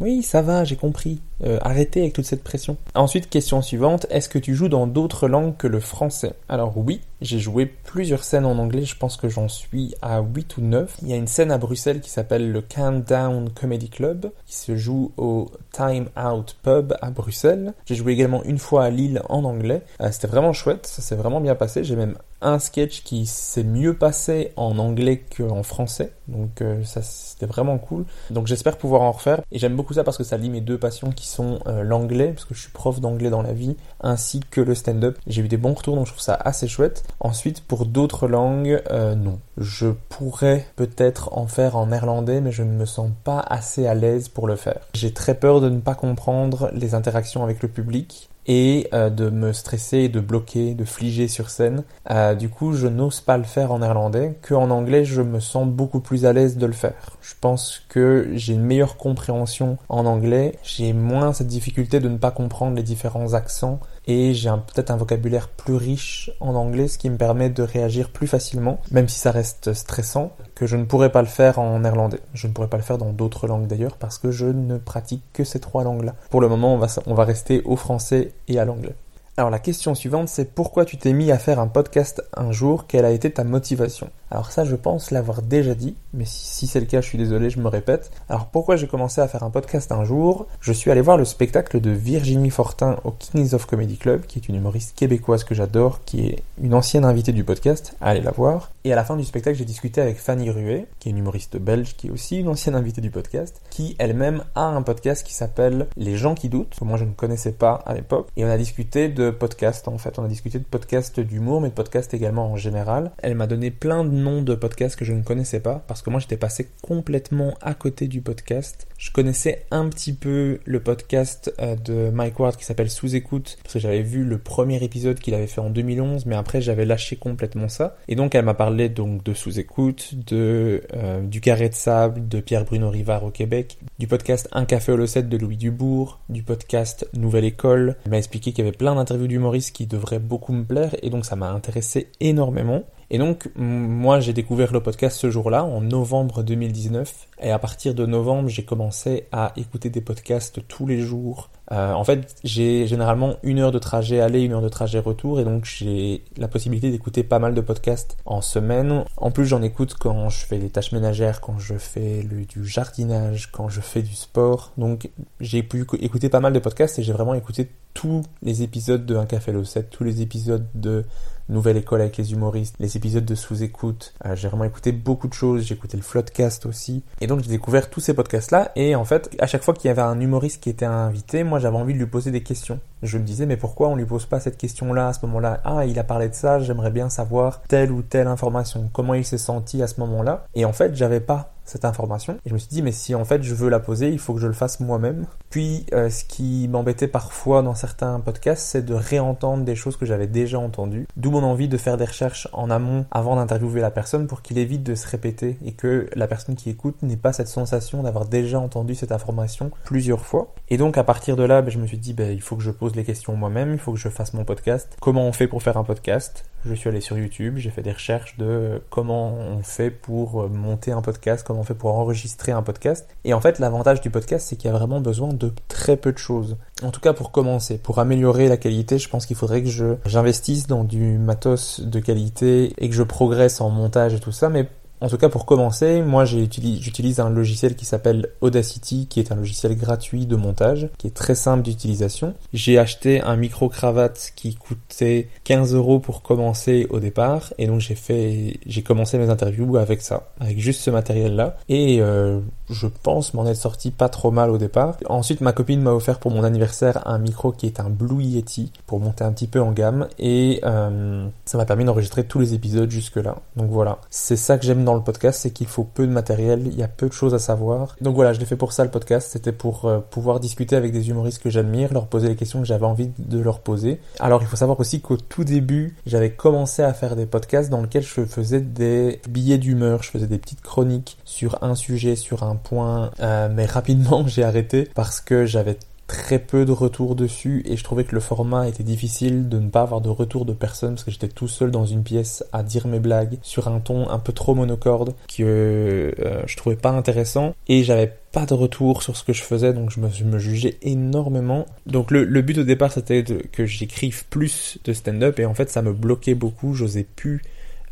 Oui, 0.01 0.23
ça 0.23 0.41
va, 0.41 0.65
j'ai 0.65 0.77
compris. 0.77 1.21
Euh, 1.45 1.59
arrêtez 1.63 2.01
avec 2.01 2.13
toute 2.13 2.25
cette 2.25 2.43
pression. 2.43 2.77
Ensuite, 2.95 3.29
question 3.29 3.63
suivante, 3.63 4.07
est-ce 4.11 4.29
que 4.29 4.39
tu 4.39 4.55
joues 4.55 4.69
dans 4.69 4.87
d'autres 4.87 5.29
langues 5.29 5.57
que 5.57 5.67
le 5.67 5.81
français? 5.81 6.35
Alors 6.49 6.79
oui, 6.79 7.01
j'ai 7.21 7.39
joué 7.39 7.67
plusieurs 7.67 8.25
scènes 8.25 8.45
en 8.45 8.59
anglais, 8.59 8.85
je 8.85 8.97
pense 8.97 9.17
que 9.17 9.29
j'en 9.29 9.49
suis 9.49 9.95
à 10.03 10.21
8 10.21 10.57
ou 10.59 10.61
9. 10.63 10.99
Il 11.03 11.09
y 11.09 11.13
a 11.13 11.17
une 11.17 11.27
scène 11.27 11.51
à 11.51 11.59
Bruxelles 11.59 12.01
qui 12.01 12.11
s'appelle 12.11 12.53
le 12.53 12.61
Countdown 12.63 13.51
Comedy 13.51 13.89
Club, 13.89 14.31
qui 14.47 14.57
se 14.57 14.77
joue 14.77 15.13
au 15.17 15.51
Time 15.73 16.09
Out 16.17 16.57
Pub 16.63 16.95
à 17.01 17.11
Bruxelles. 17.11 17.75
J'ai 17.87 17.95
joué 17.95 18.13
également 18.13 18.43
une 18.45 18.59
fois 18.59 18.85
à 18.85 18.91
Lille 18.91 19.23
en 19.29 19.45
anglais. 19.45 19.83
Euh, 20.01 20.11
c'était 20.13 20.27
vraiment 20.27 20.53
chouette, 20.53 20.87
ça 20.87 21.03
s'est 21.03 21.17
vraiment 21.17 21.41
bien 21.41 21.55
passé. 21.55 21.85
J'ai 21.85 21.97
même 21.97 22.17
un 22.43 22.59
sketch 22.59 23.03
qui 23.03 23.27
s'est 23.27 23.65
mieux 23.65 23.95
passé 23.95 24.53
en 24.57 24.79
anglais 24.79 25.25
qu'en 25.37 25.63
français, 25.63 26.13
donc 26.29 26.61
euh, 26.61 26.85
ça 26.85 27.01
c'était 27.03 27.47
vraiment 27.47 27.79
cool. 27.79 28.05
Donc 28.31 28.47
j'espère 28.47 28.77
pouvoir 28.77 29.03
en 29.03 29.13
refaire, 29.13 29.41
et 29.53 29.59
j'aime 29.59 29.75
beaucoup 29.75 29.95
ça 29.95 30.05
parce 30.05 30.19
que 30.19 30.25
ça 30.25 30.37
lie 30.37 30.51
mes 30.51 30.61
deux 30.61 30.79
passions 30.79 31.11
qui 31.11 31.26
sont 31.27 31.61
euh, 31.67 31.83
l'anglais, 31.83 32.33
parce 32.33 32.45
que 32.45 32.55
je 32.55 32.61
suis 32.61 32.71
prof 32.71 33.01
d'anglais 33.01 33.31
dans 33.31 33.43
la 33.43 33.53
vie, 33.53 33.77
ainsi 34.01 34.41
que 34.51 34.61
le 34.61 34.75
stand-up. 34.75 35.19
J'ai 35.27 35.43
eu 35.43 35.49
des 35.49 35.57
bons 35.57 35.75
retours, 35.75 35.97
donc 35.97 36.07
je 36.07 36.13
trouve 36.13 36.23
ça 36.23 36.35
assez 36.35 36.69
chouette. 36.69 37.05
Ensuite, 37.21 37.63
pour 37.63 37.87
d'autres 37.87 38.29
langues, 38.29 38.83
euh, 38.91 39.15
non. 39.15 39.41
Je 39.59 39.89
pourrais 40.09 40.67
peut-être 40.77 41.37
en 41.37 41.47
faire 41.47 41.77
en 41.77 41.87
néerlandais, 41.87 42.41
mais 42.41 42.53
je 42.53 42.63
ne 42.63 42.73
me 42.73 42.87
sens 42.87 43.11
pas 43.25 43.41
assez 43.41 43.87
à 43.87 43.95
l'aise 43.95 44.29
pour 44.29 44.47
le 44.47 44.57
faire. 44.57 44.81
J'ai 44.95 45.13
très 45.13 45.35
peur 45.35 45.61
de 45.61 45.69
ne 45.69 45.81
pas 45.81 45.95
comprendre 45.95 46.71
les 46.73 46.95
interactions 46.95 47.43
avec 47.43 47.63
le 47.63 47.69
public 47.69 48.29
et 48.47 48.89
euh, 48.93 49.11
de 49.11 49.31
me 49.31 49.53
stresser, 49.53 50.09
de 50.09 50.21
bloquer, 50.21 50.75
de 50.75 50.85
fliger 50.85 51.29
sur 51.29 51.51
scène. 51.51 51.85
Euh, 52.11 52.35
du 52.35 52.49
coup, 52.49 52.73
je 52.73 52.87
n'ose 52.87 53.21
pas 53.21 53.37
le 53.37 53.45
faire 53.45 53.73
en 53.73 53.81
néerlandais, 53.81 54.39
que 54.43 54.55
en 54.55 54.71
anglais, 54.71 55.05
je 55.05 55.23
me 55.23 55.41
sens 55.41 55.67
beaucoup 55.67 56.01
plus 56.01 56.25
à 56.27 56.33
l'aise 56.33 56.57
de 56.57 56.67
le 56.67 56.73
faire. 56.73 57.17
Je 57.21 57.35
pense 57.41 57.83
que 57.89 58.29
j'ai 58.35 58.55
une 58.55 58.63
meilleure 58.63 58.97
compréhension 58.97 59.79
en 59.89 60.07
anglais, 60.07 60.55
j'ai 60.63 60.93
moins 60.93 61.33
cette 61.33 61.49
difficulté 61.49 62.01
de 62.01 62.09
ne 62.09 62.19
pas 62.19 62.31
comprendre 62.31 62.77
les 62.77 62.83
différents 62.83 63.35
accents 63.35 63.81
et 64.07 64.35
j'ai 64.35 64.51
peut-être 64.51 64.91
un 64.91 64.97
vocabulaire 64.97 65.49
plus 65.49 65.75
riche 65.75 66.31
en 66.41 66.55
anglais, 66.55 66.89
ce 66.89 66.99
qui 66.99 67.11
me 67.11 67.17
permet 67.17 67.51
de 67.51 67.63
réagir 67.63 68.11
plus 68.11 68.27
facilement, 68.27 68.81
même 68.91 69.09
si 69.09 69.19
ça 69.19 69.31
reste 69.31 69.73
stressant, 69.73 70.33
que 70.55 70.67
je 70.67 70.77
ne 70.77 70.85
pourrais 70.85 71.11
pas 71.11 71.23
le 71.23 71.29
faire 71.29 71.59
en 71.59 71.81
néerlandais. 71.81 72.21
Je 72.33 72.47
ne 72.47 72.53
pourrais 72.53 72.69
pas 72.69 72.77
le 72.77 72.83
faire 72.83 72.99
dans 72.99 73.13
d'autres 73.13 73.47
langues 73.47 73.67
d'ailleurs, 73.67 73.97
parce 73.97 74.19
que 74.19 74.31
je 74.31 74.47
ne 74.47 74.79
pratique 74.79 75.23
que 75.33 75.45
ces 75.45 75.61
trois 75.61 75.85
langues-là. 75.85 76.15
Pour 76.31 76.41
le 76.41 76.49
moment, 76.49 76.75
on 76.75 76.79
va, 76.79 76.87
on 77.07 77.15
va 77.15 77.25
rester 77.25 77.63
au 77.65 77.77
français 77.77 78.33
et 78.49 78.59
à 78.59 78.65
l'anglais. 78.65 78.95
Alors 79.39 79.51
la 79.51 79.59
question 79.59 79.95
suivante, 79.95 80.31
c'est 80.31 80.55
pourquoi 80.55 80.87
tu 80.87 80.97
t'es 80.97 81.13
mis 81.13 81.31
à 81.31 81.37
faire 81.37 81.61
un 81.61 81.67
podcast 81.67 82.23
un 82.35 82.53
jour? 82.53 82.87
Quelle 82.87 83.05
a 83.05 83.11
été 83.11 83.31
ta 83.31 83.45
motivation? 83.45 84.09
Alors 84.31 84.51
ça, 84.51 84.65
je 84.65 84.75
pense 84.77 85.11
l'avoir 85.11 85.43
déjà 85.43 85.75
dit, 85.75 85.95
mais 86.15 86.25
si, 86.25 86.67
c'est 86.67 86.81
le 86.81 86.87
cas, 86.87 87.03
je 87.03 87.07
suis 87.07 87.19
désolé, 87.19 87.51
je 87.51 87.61
me 87.61 87.69
répète. 87.69 88.11
Alors 88.31 88.47
pourquoi 88.47 88.77
j'ai 88.77 88.87
commencé 88.87 89.21
à 89.21 89.29
faire 89.29 89.43
un 89.43 89.51
podcast 89.51 89.93
un 89.93 90.05
jour? 90.05 90.47
Je 90.63 90.73
suis 90.73 90.91
allé 90.91 91.03
voir 91.03 91.19
le 91.19 91.27
spectacle 91.27 91.83
de 91.83 91.91
Virginie 91.91 92.49
Fortin 92.49 92.97
au 93.05 93.11
Kings 93.11 93.53
of 93.53 93.67
Comedy 93.67 93.99
Club, 93.99 94.23
qui 94.23 94.39
est 94.39 94.49
une 94.49 94.55
humoriste 94.55 94.97
québécoise 94.97 95.45
que 95.45 95.55
j'adore, 95.55 96.01
qui 96.07 96.29
est 96.29 96.43
une 96.63 96.73
ancienne 96.73 97.05
invitée 97.05 97.33
du 97.35 97.45
podcast. 97.45 97.95
Allez 98.01 98.23
la 98.23 98.31
voir. 98.31 98.71
Et 98.87 98.93
à 98.93 98.95
la 98.95 99.03
fin 99.03 99.17
du 99.17 99.25
spectacle, 99.25 99.59
j'ai 99.59 99.65
discuté 99.65 100.01
avec 100.01 100.17
Fanny 100.17 100.49
Ruet, 100.49 100.87
qui 101.01 101.09
est 101.09 101.11
une 101.11 101.19
humoriste 101.19 101.57
belge, 101.57 101.97
qui 101.97 102.07
est 102.07 102.11
aussi 102.13 102.39
une 102.39 102.47
ancienne 102.47 102.77
invitée 102.77 103.01
du 103.01 103.11
podcast, 103.11 103.61
qui 103.69 103.97
elle-même 103.99 104.45
a 104.55 104.67
un 104.67 104.83
podcast 104.83 105.27
qui 105.27 105.35
s'appelle 105.35 105.89
Les 105.97 106.17
gens 106.17 106.37
qui 106.37 106.49
doutent, 106.49 106.77
que 106.79 106.85
moi 106.85 106.97
je 106.97 107.03
ne 107.03 107.11
connaissais 107.11 107.51
pas 107.51 107.83
à 107.85 107.95
l'époque. 107.95 108.29
Et 108.37 108.45
on 108.45 108.49
a 108.49 108.57
discuté 108.57 109.09
de 109.09 109.31
podcasts 109.31 109.89
en 109.89 109.99
fait. 109.99 110.21
On 110.21 110.25
a 110.25 110.29
discuté 110.29 110.61
de 110.61 110.65
podcasts 110.65 111.19
d'humour, 111.19 111.61
mais 111.61 111.71
de 111.71 111.75
podcasts 111.75 112.15
également 112.15 112.47
en 112.53 112.55
général. 112.55 113.11
Elle 113.19 113.35
m'a 113.35 113.49
donné 113.49 113.73
plein 113.73 114.05
de 114.05 114.11
noms 114.11 114.41
de 114.41 114.55
podcasts 114.55 114.95
que 114.95 115.05
je 115.05 115.15
ne 115.15 115.23
connaissais 115.25 115.59
pas, 115.59 115.83
parce 115.89 116.01
que 116.01 116.11
moi 116.11 116.21
j'étais 116.21 116.37
passé 116.37 116.69
complètement 116.81 117.55
à 117.63 117.75
côté 117.75 118.07
du 118.07 118.21
podcast. 118.21 118.87
Je 118.99 119.11
connaissais 119.11 119.67
un 119.73 119.89
petit 119.89 120.13
peu 120.13 120.61
le 120.65 120.79
podcast 120.79 121.53
euh, 121.61 121.75
de 121.75 122.11
Mike 122.11 122.39
Ward 122.39 122.57
qui 122.57 122.65
s'appelle 122.65 122.89
Sous 122.89 123.17
écoute, 123.17 123.59
parce 123.65 123.75
que 123.75 123.81
j'avais 123.81 124.03
vu 124.03 124.23
le 124.23 124.39
premier 124.39 124.81
épisode 124.85 125.19
qu'il 125.19 125.35
avait 125.35 125.49
fait 125.49 125.61
en 125.61 125.71
2011, 125.71 126.25
mais 126.27 126.37
après 126.37 126.61
j'avais 126.61 126.85
lâché 126.85 127.17
complètement 127.17 127.69
ça. 127.69 127.97
Et 128.07 128.15
donc 128.15 128.37
elle 128.37 128.45
m'a 128.45 128.55
parlé 128.55 128.76
donc 128.77 129.25
de 129.25 129.33
Sous 129.33 129.59
écoute, 129.59 130.15
de 130.27 130.83
euh, 130.95 131.23
du 131.23 131.41
carré 131.41 131.69
de 131.69 131.75
sable, 131.75 132.29
de 132.29 132.41
Pierre 132.41 132.65
Bruno 132.65 132.91
Rivard 132.91 133.25
au 133.25 133.31
Québec, 133.31 133.79
du 133.99 134.07
podcast 134.07 134.49
Un 134.53 134.67
café 134.67 134.93
au 134.93 135.07
7 135.07 135.29
de 135.29 135.37
Louis 135.39 135.57
Dubourg, 135.57 136.21
du 136.29 136.43
podcast 136.43 137.09
Nouvelle 137.15 137.45
École. 137.45 137.97
Elle 138.05 138.11
m'a 138.11 138.19
expliqué 138.19 138.53
qu'il 138.53 138.65
y 138.65 138.69
avait 138.69 138.77
plein 138.77 138.95
d'interviews 138.95 139.29
d'humoristes 139.29 139.75
qui 139.75 139.87
devraient 139.87 140.19
beaucoup 140.19 140.53
me 140.53 140.65
plaire, 140.65 140.95
et 141.03 141.09
donc 141.09 141.25
ça 141.25 141.37
m'a 141.37 141.51
intéressé 141.51 142.09
énormément. 142.21 142.85
Et 143.11 143.19
donc, 143.19 143.51
moi, 143.55 144.21
j'ai 144.21 144.33
découvert 144.33 144.73
le 144.73 144.81
podcast 144.81 145.17
ce 145.17 145.31
jour-là, 145.31 145.65
en 145.65 145.81
novembre 145.81 146.43
2019. 146.43 147.29
Et 147.41 147.51
à 147.51 147.59
partir 147.59 147.95
de 147.95 148.05
novembre, 148.05 148.49
j'ai 148.49 148.65
commencé 148.65 149.27
à 149.31 149.53
écouter 149.57 149.91
des 149.91 150.01
podcasts 150.01 150.67
tous 150.67 150.87
les 150.87 151.01
jours. 151.01 151.51
Euh, 151.73 151.93
en 151.93 152.05
fait, 152.05 152.37
j'ai 152.45 152.87
généralement 152.87 153.37
une 153.43 153.59
heure 153.59 153.73
de 153.73 153.79
trajet 153.79 154.21
aller, 154.21 154.43
une 154.43 154.53
heure 154.53 154.63
de 154.63 154.69
trajet 154.69 155.01
retour, 155.01 155.41
et 155.41 155.45
donc 155.45 155.65
j'ai 155.65 156.23
la 156.37 156.47
possibilité 156.47 156.91
d'écouter 156.91 157.25
pas 157.25 157.41
mal 157.41 157.55
de 157.55 157.61
podcasts 157.61 158.17
en 158.25 158.41
semaine. 158.41 159.05
En 159.17 159.31
plus, 159.31 159.47
j'en 159.47 159.63
écoute 159.63 159.95
quand 159.99 160.29
je 160.29 160.47
fais 160.47 160.59
les 160.59 160.71
tâches 160.71 160.93
ménagères, 160.93 161.41
quand 161.41 161.59
je 161.59 161.75
fais 161.75 162.23
du 162.23 162.67
jardinage, 162.67 163.51
quand 163.51 163.69
je 163.69 163.81
fais 163.81 164.03
du 164.03 164.15
sport. 164.15 164.73
Donc, 164.79 165.11
j'ai 165.41 165.63
pu 165.63 165.87
écouter 166.01 166.29
pas 166.29 166.41
mal 166.41 166.53
de 166.53 166.61
podcasts 166.61 166.99
et 166.99 167.03
j'ai 167.03 167.13
vraiment 167.13 167.35
écouté 167.35 167.69
tous 167.95 168.23
les 168.43 168.63
épisodes 168.63 169.05
de 169.07 169.17
Un 169.17 169.27
Café 169.27 169.53
le 169.53 169.65
7, 169.65 169.91
tous 169.91 170.05
les 170.05 170.23
épisodes 170.23 170.67
de 170.75 171.05
Nouvelle 171.49 171.77
École 171.77 172.01
avec 172.01 172.17
les 172.17 172.33
humoristes, 172.33 172.75
les 172.81 172.97
épisodes 172.97 173.25
de 173.25 173.35
sous-écoute. 173.35 174.15
Euh, 174.25 174.35
j'ai 174.35 174.49
vraiment 174.49 174.65
écouté 174.65 174.93
beaucoup 174.93 175.29
de 175.29 175.33
choses. 175.33 175.63
J'ai 175.63 175.75
écouté 175.75 175.97
le 175.97 176.03
Floodcast 176.03 176.67
aussi. 176.67 177.05
Et 177.21 177.27
donc 177.27 177.41
j'ai 177.41 177.51
découvert 177.51 177.89
tous 177.89 178.01
ces 178.01 178.15
podcasts-là. 178.15 178.73
Et 178.77 178.97
en 178.97 179.05
fait, 179.05 179.35
à 179.39 179.47
chaque 179.47 179.63
fois 179.63 179.75
qu'il 179.75 179.89
y 179.89 179.91
avait 179.91 180.03
un 180.03 180.21
humoriste 180.21 180.63
qui 180.63 180.71
était 180.71 180.87
invité, 180.87 181.45
moi 181.45 181.59
j'avais 181.59 181.77
envie 181.77 181.95
de 181.95 181.99
lui 181.99 182.07
poser 182.07 182.31
des 182.31 182.43
questions. 182.43 182.81
Je 183.03 183.19
me 183.19 183.25
disais, 183.25 183.47
mais 183.47 183.57
pourquoi 183.57 183.89
on 183.89 183.97
lui 183.97 184.07
pose 184.07 184.27
pas 184.27 184.41
cette 184.41 184.57
question-là 184.57 185.09
à 185.09 185.13
ce 185.13 185.25
moment-là? 185.27 185.61
Ah, 185.65 185.85
il 185.87 185.99
a 185.99 186.05
parlé 186.05 186.29
de 186.29 186.35
ça, 186.35 186.59
j'aimerais 186.61 186.91
bien 186.91 187.09
savoir 187.09 187.63
telle 187.69 187.93
ou 187.93 188.03
telle 188.03 188.27
information. 188.27 188.91
Comment 188.93 189.15
il 189.15 189.25
s'est 189.25 189.39
senti 189.39 189.83
à 189.83 189.87
ce 189.87 190.01
moment-là? 190.01 190.47
Et 190.55 190.65
en 190.65 190.73
fait, 190.73 190.95
j'avais 190.95 191.21
pas 191.21 191.53
cette 191.67 191.85
information. 191.85 192.39
Et 192.45 192.49
je 192.49 192.55
me 192.55 192.59
suis 192.59 192.69
dit, 192.69 192.83
mais 192.83 192.93
si 192.93 193.15
en 193.15 193.25
fait 193.25 193.43
je 193.43 193.55
veux 193.55 193.69
la 193.69 193.81
poser, 193.81 194.09
il 194.09 194.19
faut 194.19 194.35
que 194.35 194.41
je 194.41 194.47
le 194.47 194.53
fasse 194.53 194.81
moi-même. 194.81 195.27
Puis, 195.51 195.87
euh, 195.93 196.11
ce 196.11 196.25
qui 196.25 196.69
m'embêtait 196.69 197.09
parfois 197.09 197.63
dans 197.63 197.75
certains 197.75 198.21
podcasts, 198.21 198.67
c'est 198.67 198.85
de 198.85 198.95
réentendre 198.95 199.65
des 199.65 199.75
choses 199.75 199.97
que 199.97 200.07
j'avais 200.07 200.27
déjà 200.27 200.59
entendues. 200.59 201.07
D'où 201.17 201.31
mon 201.31 201.43
envie 201.43 201.69
de 201.69 201.77
faire 201.77 201.97
des 201.97 202.05
recherches 202.05 202.49
en 202.53 202.71
amont 202.71 203.07
avant 203.11 203.37
d'interviewer 203.37 203.81
la 203.81 203.91
personne 203.91 204.27
pour 204.27 204.43
qu'il 204.43 204.59
évite 204.59 204.83
de 204.83 204.95
se 204.95 205.07
répéter 205.09 205.59
et 205.65 205.73
que 205.73 206.09
la 206.15 206.27
personne 206.27 206.55
qui 206.55 206.71
écoute 206.71 206.97
n'ait 207.03 207.17
pas 207.17 207.33
cette 207.33 207.49
sensation 207.49 208.03
d'avoir 208.03 208.27
déjà 208.27 208.61
entendu 208.61 208.95
cette 208.95 209.13
information 209.13 209.71
plusieurs 209.85 210.25
fois. 210.25 210.55
Et 210.69 210.77
donc, 210.77 210.99
à 210.99 211.05
partir 211.05 211.37
de 211.37 211.45
là, 211.45 211.63
ben, 211.63 211.71
je 211.71 211.79
me 211.79 211.87
suis 211.87 211.99
dit, 211.99 212.13
ben, 212.13 212.31
il 212.33 212.43
faut 212.43 212.57
que 212.57 212.63
je 212.63 212.71
pose 212.71 212.95
les 212.97 213.05
questions 213.05 213.37
moi-même, 213.37 213.73
il 213.73 213.79
faut 213.79 213.93
que 213.93 213.99
je 213.99 214.09
fasse 214.09 214.35
mon 214.35 214.45
podcast. 214.45 214.97
Comment 215.01 215.27
on 215.27 215.33
fait 215.33 215.49
pour 215.49 215.63
faire 215.63 215.77
un 215.77 215.85
podcast? 215.85 216.45
Je 216.65 216.75
suis 216.75 216.89
allé 216.89 217.01
sur 217.01 217.17
YouTube, 217.17 217.59
j'ai 217.59 217.71
fait 217.71 217.83
des 217.83 217.93
recherches 217.93 218.37
de 218.39 218.83
comment 218.91 219.35
on 219.35 219.63
fait 219.63 219.91
pour 219.91 220.49
monter 220.49 220.91
un 220.91 221.03
podcast, 221.03 221.47
comment 221.47 221.61
on 221.61 221.65
fait 221.65 221.75
pour 221.75 221.95
enregistrer 221.95 222.51
un 222.53 222.63
podcast. 222.63 223.07
Et 223.25 223.35
en 223.35 223.41
fait, 223.41 223.59
l'avantage 223.59 224.01
du 224.01 224.11
podcast, 224.11 224.47
c'est 224.49 224.57
qu'il 224.57 224.71
y 224.71 224.75
a 224.75 224.77
vraiment 224.77 225.01
besoin 225.01 225.33
de 225.33 225.53
très 225.69 225.97
peu 225.97 226.13
de 226.13 226.19
choses. 226.19 226.57
En 226.83 226.91
tout 226.91 227.01
cas, 227.01 227.13
pour 227.13 227.31
commencer, 227.31 227.79
pour 227.79 228.01
améliorer 228.01 228.49
la 228.49 228.57
qualité, 228.57 228.99
je 228.99 229.09
pense 229.09 229.27
qu'il 229.27 229.37
faudrait 229.37 229.63
que 229.63 229.69
je 229.69 229.95
j'investisse 230.07 230.67
dans 230.67 230.83
du 230.83 231.19
matos 231.19 231.81
de 231.81 232.01
qualité 232.01 232.73
et 232.79 232.89
que 232.89 232.95
je 232.95 233.03
progresse 233.05 233.61
en 233.61 233.71
montage 233.71 234.15
et 234.15 234.21
tout 234.21 234.33
ça. 234.33 234.49
Mais 234.49 234.69
en 235.01 235.09
tout 235.09 235.19
cas, 235.19 235.29
pour 235.29 235.47
commencer, 235.47 236.03
moi 236.03 236.25
j'utilise 236.25 237.21
un 237.21 237.31
logiciel 237.31 237.77
qui 237.77 237.85
s'appelle 237.85 238.31
Audacity, 238.41 239.07
qui 239.09 239.21
est 239.21 239.33
un 239.33 239.37
logiciel 239.37 239.77
gratuit 239.77 240.27
de 240.27 240.37
montage, 240.37 240.89
qui 240.99 241.07
est 241.07 241.15
très 241.15 241.35
simple 241.35 241.63
d'utilisation. 241.63 242.35
J'ai 242.53 242.79
acheté 242.79 243.21
un 243.21 243.37
micro-cravate 243.37 244.33
qui 244.37 244.55
coûtait 244.55 245.29
15 245.45 245.75
euros 245.75 245.99
pour 245.99 246.23
commencer 246.23 246.87
au 246.91 247.01
départ, 247.01 247.53
et 247.59 247.67
donc 247.67 247.81
j'ai 247.81 247.95
fait, 247.95 248.59
j'ai 248.67 248.83
commencé 248.83 249.19
mes 249.19 249.29
interviews 249.29 249.77
avec 249.77 250.01
ça, 250.03 250.33
avec 250.41 250.59
juste 250.59 250.81
ce 250.81 250.91
matériel-là, 250.91 251.57
et 251.69 252.01
euh, 252.01 252.41
je 252.71 252.87
pense 252.87 253.35
m'en 253.35 253.47
être 253.47 253.57
sorti 253.57 253.91
pas 253.91 254.09
trop 254.09 254.31
mal 254.31 254.51
au 254.51 254.59
départ. 254.59 254.97
Ensuite, 255.09 255.41
ma 255.41 255.53
copine 255.53 255.81
m'a 255.81 255.93
offert 255.93 256.19
pour 256.19 256.31
mon 256.31 256.45
anniversaire 256.45 257.07
un 257.07 257.19
micro 257.19 257.53
qui 257.53 257.67
est 257.67 257.81
un 257.81 257.91
Blue 257.91 258.23
Yeti 258.23 258.73
pour 258.87 259.01
monter 259.01 259.25
un 259.25 259.33
petit 259.33 259.47
peu 259.47 259.61
en 259.61 259.73
gamme, 259.73 260.09
et 260.19 260.61
euh, 260.65 261.27
ça 261.45 261.59
m'a 261.59 261.65
permis 261.65 261.85
d'enregistrer 261.85 262.25
tous 262.25 262.39
les 262.39 262.55
épisodes 262.55 262.91
jusque-là. 262.91 263.37
Donc 263.57 263.71
voilà, 263.71 263.99
c'est 264.11 264.37
ça 264.37 264.59
que 264.59 264.65
j'aime 264.65 264.85
dans 264.85 264.95
le 264.95 265.03
podcast, 265.03 265.41
c'est 265.43 265.51
qu'il 265.51 265.67
faut 265.67 265.85
peu 265.85 266.07
de 266.07 266.13
matériel, 266.13 266.63
il 266.67 266.79
y 266.79 266.83
a 266.83 266.89
peu 266.89 267.09
de 267.09 267.13
choses 267.13 267.35
à 267.35 267.39
savoir. 267.39 267.97
Donc 268.01 268.15
voilà, 268.15 268.33
je 268.33 268.41
l'ai 268.41 268.47
fait 268.47 268.57
pour 268.57 268.73
ça 268.73 268.85
le 268.85 268.91
podcast, 268.91 269.29
c'était 269.33 269.53
pour 269.53 269.85
euh, 269.85 269.99
pouvoir 269.99 270.41
discuter 270.41 270.77
avec 270.77 270.93
des 270.93 271.09
humoristes 271.09 271.43
que 271.43 271.51
j'admire, 271.51 271.93
leur 271.93 272.07
poser 272.07 272.29
les 272.29 272.37
questions 272.37 272.61
que 272.61 272.67
j'avais 272.67 272.87
envie 272.87 273.11
de 273.19 273.39
leur 273.39 273.61
poser. 273.61 274.01
Alors 274.21 274.43
il 274.43 274.49
faut 274.49 274.57
savoir 274.57 274.79
aussi 274.81 275.01
qu'au 275.01 275.17
tout 275.17 275.45
début, 275.45 275.97
j'avais 276.07 276.31
commencé 276.31 276.83
à 276.83 276.93
faire 276.93 277.17
des 277.17 277.27
podcasts 277.27 277.71
dans 277.71 277.83
lesquels 277.83 278.03
je 278.03 278.25
faisais 278.25 278.61
des 278.61 279.21
billets 279.29 279.59
d'humeur, 279.59 280.03
je 280.03 280.11
faisais 280.11 280.27
des 280.27 280.39
petites 280.39 280.63
chroniques 280.63 281.19
sur 281.25 281.63
un 281.63 281.75
sujet, 281.75 282.17
sur 282.17 282.43
un 282.43 282.56
point, 282.57 283.11
euh, 283.21 283.49
mais 283.53 283.67
rapidement 283.67 284.25
j'ai 284.27 284.43
arrêté 284.43 284.89
parce 284.95 285.21
que 285.21 285.47
j'avais 285.47 285.79
très 286.07 286.39
peu 286.39 286.65
de 286.65 286.73
retours 286.73 287.17
dessus 287.17 287.63
et 287.67 287.77
je 287.77 287.83
trouvais 287.83 288.05
que 288.05 288.15
le 288.15 288.21
format 288.21 288.69
était 288.69 288.85
difficile 288.85 289.49
de 289.49 289.59
ne 289.59 289.69
pas 289.69 289.83
avoir 289.83 290.01
de 290.01 290.09
retour 290.09 290.45
de 290.45 290.53
personne 290.53 290.91
parce 290.91 291.05
que 291.05 291.11
j'étais 291.11 291.29
tout 291.29 291.49
seul 291.49 291.71
dans 291.71 291.85
une 291.85 292.05
pièce 292.05 292.45
à 292.53 292.63
dire 292.63 292.87
mes 292.87 293.01
blagues 293.01 293.39
sur 293.43 293.69
un 293.69 293.81
ton 293.81 294.09
un 294.09 294.19
peu 294.19 294.33
trop 294.33 294.55
monocorde 294.55 295.15
que 295.37 296.15
euh, 296.19 296.43
je 296.47 296.57
trouvais 296.57 296.77
pas 296.77 296.91
intéressant 296.91 297.55
et 297.69 297.83
j'avais 297.83 298.13
pas 298.31 298.47
de 298.47 298.55
retour 298.55 299.03
sur 299.03 299.17
ce 299.17 299.25
que 299.25 299.33
je 299.33 299.43
faisais 299.43 299.73
donc 299.73 299.91
je 299.91 300.01
me, 300.01 300.39
jugeais 300.39 300.77
énormément. 300.83 301.67
Donc 301.87 302.11
le, 302.11 302.25
le 302.25 302.43
but 302.43 302.59
au 302.59 302.65
départ 302.65 302.93
c'était 302.93 303.25
que 303.25 303.67
j'écrive 303.67 304.27
plus 304.27 304.79
de 304.85 304.93
stand-up 304.93 305.41
et 305.41 305.47
en 305.47 305.55
fait 305.55 305.71
ça 305.71 305.83
me 305.83 305.93
bloquait 305.93 306.35
beaucoup 306.35 306.75
j'osais 306.75 307.07
plus 307.17 307.43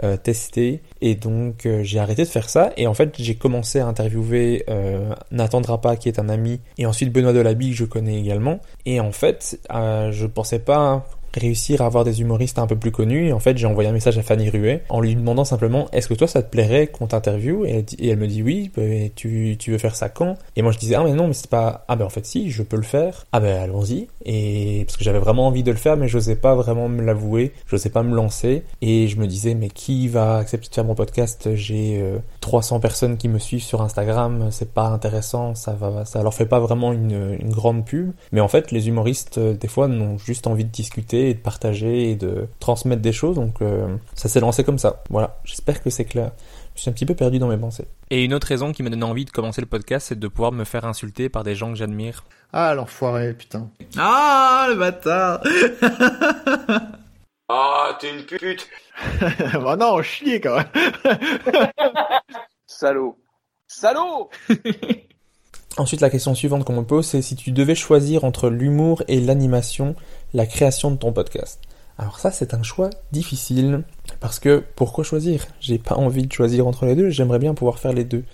euh, 0.03 0.17
tester. 0.17 0.83
Et 1.01 1.15
donc 1.15 1.67
euh, 1.67 1.83
j'ai 1.83 1.99
arrêté 1.99 2.25
de 2.25 2.29
faire 2.29 2.49
ça. 2.49 2.73
Et 2.77 2.87
en 2.87 2.95
fait 2.95 3.15
j'ai 3.19 3.35
commencé 3.35 3.79
à 3.81 3.87
interviewer 3.87 4.65
euh, 4.69 5.15
N'attendra 5.31 5.81
pas 5.81 5.97
qui 5.97 6.09
est 6.09 6.19
un 6.19 6.29
ami 6.29 6.61
et 6.79 6.87
ensuite 6.87 7.13
Benoît 7.13 7.33
Delabie 7.33 7.71
que 7.71 7.77
je 7.77 7.85
connais 7.85 8.19
également. 8.19 8.61
Et 8.87 9.01
en 9.01 9.13
fait 9.13 9.61
euh, 9.73 10.11
je 10.13 10.27
pensais 10.27 10.59
pas 10.59 11.07
réussir 11.37 11.83
à 11.83 11.87
avoir 11.87 12.05
des 12.05 12.21
humoristes 12.21 12.59
un 12.59 12.67
peu 12.67 12.77
plus 12.77 12.91
connus. 12.91 13.29
Et 13.29 13.33
en 13.33 13.41
fait, 13.41 13.57
j'ai 13.57 13.67
envoyé 13.67 13.89
un 13.89 13.93
message 13.93 14.19
à 14.19 14.23
Fanny 14.23 14.51
Ruet 14.51 14.83
en 14.89 15.01
lui 15.01 15.15
demandant 15.15 15.45
simplement 15.45 15.89
est-ce 15.93 16.09
que 16.09 16.15
toi 16.15 16.27
ça 16.27 16.43
te 16.43 16.51
plairait 16.51 16.87
qu'on 16.89 17.07
t'interviewe? 17.07 17.67
Et, 17.67 17.85
elle 18.09 18.19
me 18.19 18.27
dit 18.27 18.43
oui, 18.43 18.71
bah, 18.77 18.83
tu, 19.15 19.57
veux 19.67 19.79
faire 19.79 19.97
ça 19.97 20.09
quand? 20.09 20.37
Et 20.57 20.63
moi 20.63 20.73
je 20.73 20.79
disais 20.79 20.95
ah 20.95 21.05
mais 21.05 21.13
non, 21.13 21.27
mais 21.29 21.35
c'est 21.35 21.51
pas 21.51 21.85
ah 21.89 21.97
ben 21.97 22.05
en 22.05 22.11
fait 22.11 22.27
si, 22.27 22.51
je 22.51 22.63
peux 22.63 22.77
le 22.77 22.83
faire. 22.83 23.27
Ah 23.33 23.41
ben 23.41 23.61
allons-y. 23.63 24.09
Et 24.25 24.85
parce 24.87 24.97
que 24.97 25.05
j'avais 25.05 25.19
vraiment 25.19 25.47
envie 25.47 25.63
de 25.63 25.71
le 25.71 25.77
faire, 25.77 25.97
mais 25.97 26.09
j'osais 26.09 26.37
pas 26.37 26.55
vraiment 26.55 26.89
me 26.89 27.03
l'avouer, 27.03 27.53
j'osais 27.67 27.91
pas 27.91 28.03
me 28.03 28.15
lancer. 28.15 28.63
Et 28.81 29.09
je 29.09 29.19
me 29.19 29.27
disais 29.27 29.55
mais 29.55 29.69
qui 29.69 30.09
va 30.09 30.39
accepter 30.39 30.69
de 30.69 30.75
faire 30.75 30.85
mon 30.85 30.95
podcast? 30.95 31.55
J'ai 31.55 32.03
300 32.41 32.77
euh, 32.77 32.79
personnes 32.79 33.17
qui 33.17 33.29
me 33.29 33.39
suivent 33.39 33.63
sur 33.63 33.83
Instagram, 33.83 34.49
c'est 34.51 34.73
pas 34.73 34.87
intéressant, 34.89 35.55
ça 35.55 35.77
leur 36.23 36.35
fait 36.35 36.47
pas 36.47 36.61
vraiment 36.61 36.93
une, 36.93 37.37
une 37.41 37.51
grande 37.51 37.85
pub. 37.85 38.13
Mais 38.33 38.41
en 38.41 38.49
fait, 38.49 38.71
les 38.71 38.89
humoristes 38.89 39.39
euh, 39.39 39.55
des 39.55 39.69
fois 39.69 39.89
n'ont 39.89 40.19
juste 40.19 40.47
envie 40.47 40.65
de 40.65 40.71
discuter 40.71 41.24
et 41.31 41.35
de 41.35 41.39
partager 41.39 42.11
et 42.11 42.17
de 42.17 42.47
transmettre 42.61 43.03
des 43.03 43.13
choses. 43.13 43.37
Donc 43.37 43.63
euh, 43.63 43.97
ça 44.15 44.29
s'est 44.29 44.41
lancé 44.41 44.65
comme 44.65 44.79
ça. 44.79 45.03
Voilà, 45.11 45.41
j'espère 45.45 45.83
que 45.83 45.91
c'est 45.91 46.05
clair. 46.05 46.33
Je 46.75 46.81
suis 46.83 46.91
un 46.91 46.93
petit 46.93 47.07
peu 47.07 47.15
perdu 47.15 47.39
dans 47.39 47.49
mes 47.49 47.57
pensées. 47.57 47.87
Et 48.11 48.25
une 48.25 48.35
autre 48.35 48.49
raison 48.49 48.73
qui 48.73 48.83
m'a 48.83 48.91
donné 48.91 49.05
envie 49.05 49.25
de 49.25 49.31
commencer 49.31 49.61
le 49.61 49.67
podcast, 49.67 50.09
c'est 50.09 50.19
de 50.19 50.29
pouvoir 50.29 50.53
me 50.53 50.65
faire 50.65 50.85
insulter 50.85 51.29
par 51.29 51.45
des 51.45 51.55
gens 51.55 51.71
que 51.71 51.77
j'admire. 51.77 52.25
Ah, 52.53 52.75
l'enfoiré, 52.75 53.33
putain. 53.35 53.69
Ah, 53.97 54.67
le 54.69 54.77
bâtard 54.77 55.41
Ah, 57.49 57.97
t'es 58.01 58.11
une 58.11 58.25
pute 58.25 58.69
Bah 59.53 59.77
non, 59.77 60.03
chier 60.03 60.41
quand 60.41 60.57
même 60.57 60.67
Salaud 62.67 63.19
Salaud 63.69 64.31
Ensuite, 65.77 66.01
la 66.01 66.11
question 66.11 66.35
suivante 66.35 66.65
qu'on 66.65 66.77
me 66.77 66.85
pose, 66.85 67.07
c'est 67.07 67.21
si 67.21 67.35
tu 67.35 67.51
devais 67.51 67.75
choisir 67.75 68.25
entre 68.25 68.49
l'humour 68.49 69.03
et 69.09 69.21
l'animation, 69.21 69.97
la 70.35 70.47
création 70.47 70.91
de 70.91 70.97
ton 70.97 71.13
podcast. 71.13 71.61
Alors 71.97 72.19
ça, 72.19 72.33
c'est 72.33 72.55
un 72.55 72.63
choix 72.63 72.91
difficile, 73.13 73.85
parce 74.21 74.41
que 74.41 74.63
pourquoi 74.75 75.05
choisir? 75.05 75.47
J'ai 75.61 75.79
pas 75.79 75.95
envie 75.95 76.27
de 76.27 76.33
choisir 76.33 76.67
entre 76.67 76.87
les 76.87 76.97
deux, 76.97 77.09
j'aimerais 77.09 77.39
bien 77.39 77.55
pouvoir 77.55 77.79
faire 77.79 77.93
les 77.93 78.05
deux. 78.05 78.25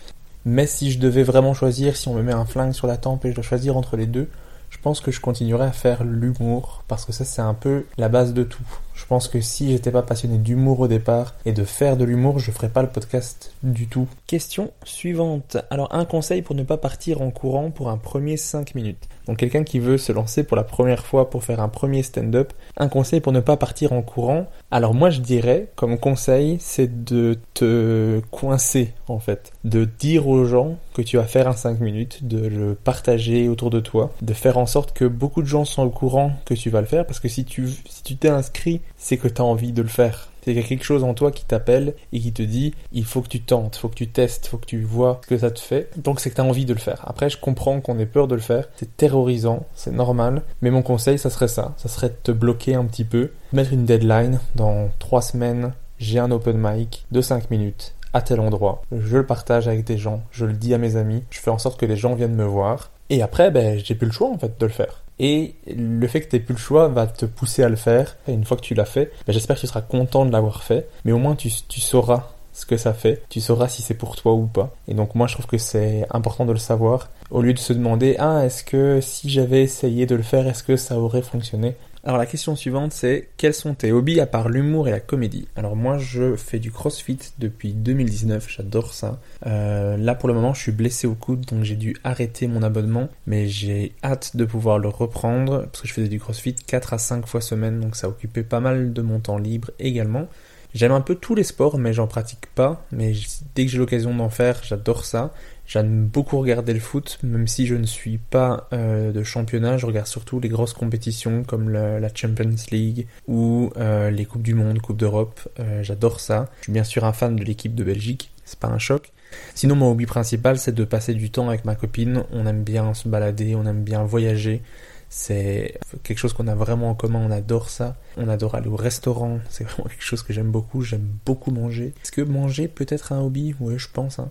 Mais 0.46 0.66
si 0.66 0.90
je 0.90 0.98
devais 0.98 1.22
vraiment 1.22 1.52
choisir, 1.52 1.96
si 1.96 2.08
on 2.08 2.14
me 2.14 2.22
met 2.22 2.32
un 2.32 2.46
flingue 2.46 2.72
sur 2.72 2.86
la 2.86 2.96
tempe 2.96 3.26
et 3.26 3.30
je 3.30 3.34
dois 3.34 3.44
choisir 3.44 3.76
entre 3.76 3.98
les 3.98 4.06
deux, 4.06 4.28
je 4.70 4.78
pense 4.78 5.00
que 5.00 5.10
je 5.10 5.20
continuerai 5.20 5.66
à 5.66 5.72
faire 5.72 6.02
l'humour, 6.04 6.84
parce 6.88 7.04
que 7.04 7.12
ça, 7.12 7.26
c'est 7.26 7.42
un 7.42 7.54
peu 7.54 7.84
la 7.98 8.08
base 8.08 8.32
de 8.32 8.44
tout. 8.44 8.66
Je 9.00 9.06
pense 9.06 9.28
que 9.28 9.40
si 9.40 9.70
j'étais 9.72 9.90
pas 9.90 10.02
passionné 10.02 10.36
d'humour 10.36 10.80
au 10.80 10.86
départ 10.86 11.34
et 11.46 11.52
de 11.52 11.64
faire 11.64 11.96
de 11.96 12.04
l'humour, 12.04 12.38
je 12.38 12.50
ferais 12.50 12.68
pas 12.68 12.82
le 12.82 12.88
podcast 12.88 13.54
du 13.62 13.86
tout. 13.86 14.06
Question 14.26 14.72
suivante. 14.84 15.56
Alors 15.70 15.92
un 15.94 16.04
conseil 16.04 16.42
pour 16.42 16.54
ne 16.54 16.62
pas 16.62 16.76
partir 16.76 17.22
en 17.22 17.30
courant 17.30 17.70
pour 17.70 17.88
un 17.88 17.96
premier 17.96 18.36
5 18.36 18.74
minutes. 18.74 19.08
Donc 19.26 19.38
quelqu'un 19.38 19.64
qui 19.64 19.78
veut 19.78 19.96
se 19.96 20.12
lancer 20.12 20.44
pour 20.44 20.56
la 20.56 20.64
première 20.64 21.06
fois 21.06 21.30
pour 21.30 21.44
faire 21.44 21.60
un 21.60 21.68
premier 21.68 22.02
stand-up, 22.02 22.52
un 22.76 22.88
conseil 22.88 23.20
pour 23.20 23.32
ne 23.32 23.40
pas 23.40 23.56
partir 23.56 23.92
en 23.92 24.02
courant. 24.02 24.46
Alors 24.72 24.94
moi 24.94 25.10
je 25.10 25.20
dirais 25.20 25.68
comme 25.74 25.98
conseil, 25.98 26.58
c'est 26.60 27.04
de 27.04 27.38
te 27.54 28.20
coincer 28.30 28.92
en 29.08 29.18
fait, 29.18 29.52
de 29.64 29.84
dire 29.84 30.28
aux 30.28 30.44
gens 30.44 30.78
que 30.94 31.02
tu 31.02 31.16
vas 31.16 31.24
faire 31.24 31.48
un 31.48 31.52
5 31.52 31.80
minutes, 31.80 32.26
de 32.26 32.46
le 32.46 32.74
partager 32.76 33.48
autour 33.48 33.70
de 33.70 33.80
toi, 33.80 34.12
de 34.22 34.32
faire 34.32 34.58
en 34.58 34.66
sorte 34.66 34.92
que 34.92 35.04
beaucoup 35.04 35.42
de 35.42 35.48
gens 35.48 35.64
sont 35.64 35.82
au 35.82 35.90
courant 35.90 36.32
que 36.44 36.54
tu 36.54 36.70
vas 36.70 36.80
le 36.80 36.86
faire 36.86 37.04
parce 37.04 37.18
que 37.18 37.28
si 37.28 37.44
tu 37.44 37.68
si 37.88 38.02
tu 38.04 38.16
t'es 38.16 38.28
inscrit, 38.28 38.80
c'est 38.96 39.16
que 39.16 39.26
tu 39.26 39.40
as 39.40 39.44
envie 39.44 39.72
de 39.72 39.82
le 39.82 39.88
faire. 39.88 40.30
C'est 40.40 40.52
qu'il 40.52 40.62
y 40.62 40.64
a 40.64 40.68
quelque 40.68 40.84
chose 40.84 41.04
en 41.04 41.14
toi 41.14 41.30
qui 41.30 41.44
t'appelle 41.44 41.94
et 42.12 42.20
qui 42.20 42.32
te 42.32 42.42
dit 42.42 42.74
il 42.92 43.04
faut 43.04 43.20
que 43.20 43.28
tu 43.28 43.40
tentes, 43.40 43.76
il 43.76 43.80
faut 43.80 43.88
que 43.88 43.94
tu 43.94 44.08
testes, 44.08 44.46
il 44.46 44.48
faut 44.48 44.58
que 44.58 44.66
tu 44.66 44.82
vois 44.82 45.20
ce 45.22 45.28
que 45.28 45.38
ça 45.38 45.50
te 45.50 45.60
fait. 45.60 45.90
Donc 45.96 46.20
c'est 46.20 46.30
que 46.30 46.36
tu 46.36 46.40
as 46.40 46.44
envie 46.44 46.64
de 46.64 46.72
le 46.72 46.80
faire. 46.80 47.02
Après, 47.06 47.30
je 47.30 47.38
comprends 47.38 47.80
qu'on 47.80 47.98
ait 47.98 48.06
peur 48.06 48.28
de 48.28 48.34
le 48.34 48.40
faire. 48.40 48.68
C'est 48.76 48.96
terrorisant, 48.96 49.66
c'est 49.74 49.92
normal. 49.92 50.42
Mais 50.62 50.70
mon 50.70 50.82
conseil, 50.82 51.18
ça 51.18 51.30
serait 51.30 51.48
ça. 51.48 51.74
Ça 51.76 51.88
serait 51.88 52.08
de 52.08 52.16
te 52.22 52.32
bloquer 52.32 52.74
un 52.74 52.84
petit 52.84 53.04
peu, 53.04 53.30
mettre 53.52 53.72
une 53.72 53.84
deadline 53.84 54.40
dans 54.54 54.90
trois 54.98 55.22
semaines. 55.22 55.72
J'ai 55.98 56.18
un 56.18 56.30
open 56.30 56.56
mic 56.56 57.04
de 57.10 57.20
5 57.20 57.50
minutes 57.50 57.94
à 58.12 58.22
tel 58.22 58.40
endroit. 58.40 58.82
Je 58.90 59.18
le 59.18 59.26
partage 59.26 59.68
avec 59.68 59.84
des 59.84 59.98
gens, 59.98 60.22
je 60.30 60.46
le 60.46 60.52
dis 60.52 60.74
à 60.74 60.78
mes 60.78 60.96
amis, 60.96 61.22
je 61.30 61.38
fais 61.38 61.50
en 61.50 61.58
sorte 61.58 61.78
que 61.78 61.86
les 61.86 61.96
gens 61.96 62.14
viennent 62.14 62.34
me 62.34 62.44
voir. 62.44 62.90
Et 63.08 63.22
après, 63.22 63.50
ben, 63.50 63.78
j'ai 63.84 63.94
plus 63.94 64.06
le 64.06 64.12
choix 64.12 64.30
en 64.30 64.38
fait 64.38 64.58
de 64.58 64.66
le 64.66 64.72
faire. 64.72 65.02
Et 65.22 65.54
le 65.66 66.06
fait 66.08 66.22
que 66.22 66.34
tu 66.34 66.42
plus 66.42 66.54
le 66.54 66.58
choix 66.58 66.88
va 66.88 67.06
te 67.06 67.26
pousser 67.26 67.62
à 67.62 67.68
le 67.68 67.76
faire. 67.76 68.16
Et 68.26 68.32
une 68.32 68.44
fois 68.44 68.56
que 68.56 68.62
tu 68.62 68.74
l'as 68.74 68.86
fait, 68.86 69.12
ben 69.26 69.32
j'espère 69.34 69.56
que 69.56 69.60
tu 69.60 69.66
seras 69.66 69.82
content 69.82 70.24
de 70.24 70.32
l'avoir 70.32 70.64
fait. 70.64 70.88
Mais 71.04 71.12
au 71.12 71.18
moins 71.18 71.36
tu 71.36 71.50
sauras 71.50 72.30
ce 72.54 72.64
que 72.64 72.78
ça 72.78 72.94
fait. 72.94 73.22
Tu 73.28 73.40
sauras 73.40 73.68
si 73.68 73.82
c'est 73.82 73.94
pour 73.94 74.16
toi 74.16 74.32
ou 74.32 74.46
pas. 74.46 74.74
Et 74.88 74.94
donc 74.94 75.14
moi 75.14 75.26
je 75.26 75.34
trouve 75.34 75.46
que 75.46 75.58
c'est 75.58 76.06
important 76.10 76.46
de 76.46 76.52
le 76.52 76.58
savoir. 76.58 77.10
Au 77.30 77.42
lieu 77.42 77.52
de 77.52 77.58
se 77.58 77.74
demander, 77.74 78.16
ah 78.18 78.44
est-ce 78.46 78.64
que 78.64 79.00
si 79.02 79.28
j'avais 79.28 79.62
essayé 79.62 80.06
de 80.06 80.16
le 80.16 80.22
faire, 80.22 80.48
est-ce 80.48 80.62
que 80.62 80.76
ça 80.76 80.98
aurait 80.98 81.22
fonctionné? 81.22 81.76
Alors 82.02 82.16
la 82.16 82.24
question 82.24 82.56
suivante 82.56 82.92
c'est 82.92 83.28
quels 83.36 83.52
sont 83.52 83.74
tes 83.74 83.92
hobbies 83.92 84.20
à 84.20 84.26
part 84.26 84.48
l'humour 84.48 84.88
et 84.88 84.90
la 84.90 85.00
comédie? 85.00 85.48
Alors 85.54 85.76
moi 85.76 85.98
je 85.98 86.34
fais 86.34 86.58
du 86.58 86.70
crossfit 86.70 87.18
depuis 87.38 87.74
2019, 87.74 88.48
j'adore 88.48 88.94
ça. 88.94 89.20
Euh, 89.46 89.98
là 89.98 90.14
pour 90.14 90.28
le 90.28 90.34
moment 90.34 90.54
je 90.54 90.62
suis 90.62 90.72
blessé 90.72 91.06
au 91.06 91.14
coude 91.14 91.44
donc 91.44 91.62
j'ai 91.64 91.76
dû 91.76 91.94
arrêter 92.02 92.46
mon 92.46 92.62
abonnement 92.62 93.08
mais 93.26 93.48
j'ai 93.48 93.92
hâte 94.02 94.34
de 94.34 94.46
pouvoir 94.46 94.78
le 94.78 94.88
reprendre 94.88 95.66
parce 95.66 95.82
que 95.82 95.88
je 95.88 95.92
faisais 95.92 96.08
du 96.08 96.18
crossfit 96.18 96.54
4 96.54 96.94
à 96.94 96.98
5 96.98 97.26
fois 97.26 97.42
semaine 97.42 97.80
donc 97.80 97.96
ça 97.96 98.08
occupait 98.08 98.44
pas 98.44 98.60
mal 98.60 98.94
de 98.94 99.02
mon 99.02 99.20
temps 99.20 99.38
libre 99.38 99.70
également. 99.78 100.26
J'aime 100.72 100.92
un 100.92 101.00
peu 101.02 101.16
tous 101.16 101.34
les 101.34 101.44
sports 101.44 101.76
mais 101.76 101.92
j'en 101.92 102.06
pratique 102.06 102.46
pas 102.54 102.86
mais 102.92 103.12
dès 103.54 103.66
que 103.66 103.70
j'ai 103.70 103.78
l'occasion 103.78 104.14
d'en 104.14 104.30
faire 104.30 104.62
j'adore 104.64 105.04
ça. 105.04 105.34
J'aime 105.70 106.06
beaucoup 106.06 106.40
regarder 106.40 106.74
le 106.74 106.80
foot, 106.80 107.20
même 107.22 107.46
si 107.46 107.64
je 107.64 107.76
ne 107.76 107.86
suis 107.86 108.18
pas 108.18 108.66
euh, 108.72 109.12
de 109.12 109.22
championnat, 109.22 109.78
je 109.78 109.86
regarde 109.86 110.08
surtout 110.08 110.40
les 110.40 110.48
grosses 110.48 110.72
compétitions 110.72 111.44
comme 111.44 111.70
la, 111.70 112.12
Champions 112.12 112.56
League 112.72 113.06
ou 113.28 113.70
euh, 113.76 114.10
les 114.10 114.24
Coupes 114.24 114.42
du 114.42 114.54
Monde, 114.54 114.80
Coupe 114.80 114.96
d'Europe. 114.96 115.38
Euh, 115.60 115.84
j'adore 115.84 116.18
ça. 116.18 116.48
Je 116.58 116.64
suis 116.64 116.72
bien 116.72 116.82
sûr 116.82 117.04
un 117.04 117.12
fan 117.12 117.36
de 117.36 117.44
l'équipe 117.44 117.76
de 117.76 117.84
Belgique, 117.84 118.32
c'est 118.44 118.58
pas 118.58 118.66
un 118.66 118.78
choc. 118.78 119.12
Sinon, 119.54 119.76
mon 119.76 119.92
hobby 119.92 120.06
principal, 120.06 120.58
c'est 120.58 120.74
de 120.74 120.82
passer 120.82 121.14
du 121.14 121.30
temps 121.30 121.48
avec 121.48 121.64
ma 121.64 121.76
copine. 121.76 122.24
On 122.32 122.48
aime 122.48 122.64
bien 122.64 122.92
se 122.92 123.06
balader, 123.06 123.54
on 123.54 123.64
aime 123.64 123.84
bien 123.84 124.02
voyager. 124.02 124.62
C'est 125.08 125.78
quelque 126.02 126.18
chose 126.18 126.32
qu'on 126.32 126.48
a 126.48 126.56
vraiment 126.56 126.90
en 126.90 126.94
commun, 126.96 127.22
on 127.24 127.30
adore 127.30 127.70
ça. 127.70 127.94
On 128.16 128.28
adore 128.28 128.56
aller 128.56 128.66
au 128.66 128.74
restaurant, 128.74 129.38
c'est 129.48 129.62
vraiment 129.62 129.88
quelque 129.88 130.02
chose 130.02 130.24
que 130.24 130.32
j'aime 130.32 130.50
beaucoup. 130.50 130.82
J'aime 130.82 131.06
beaucoup 131.24 131.52
manger. 131.52 131.94
Est-ce 132.02 132.10
que 132.10 132.22
manger 132.22 132.66
peut 132.66 132.86
être 132.88 133.12
un 133.12 133.20
hobby? 133.20 133.54
Oui, 133.60 133.74
je 133.78 133.86
pense. 133.86 134.18
Hein. 134.18 134.30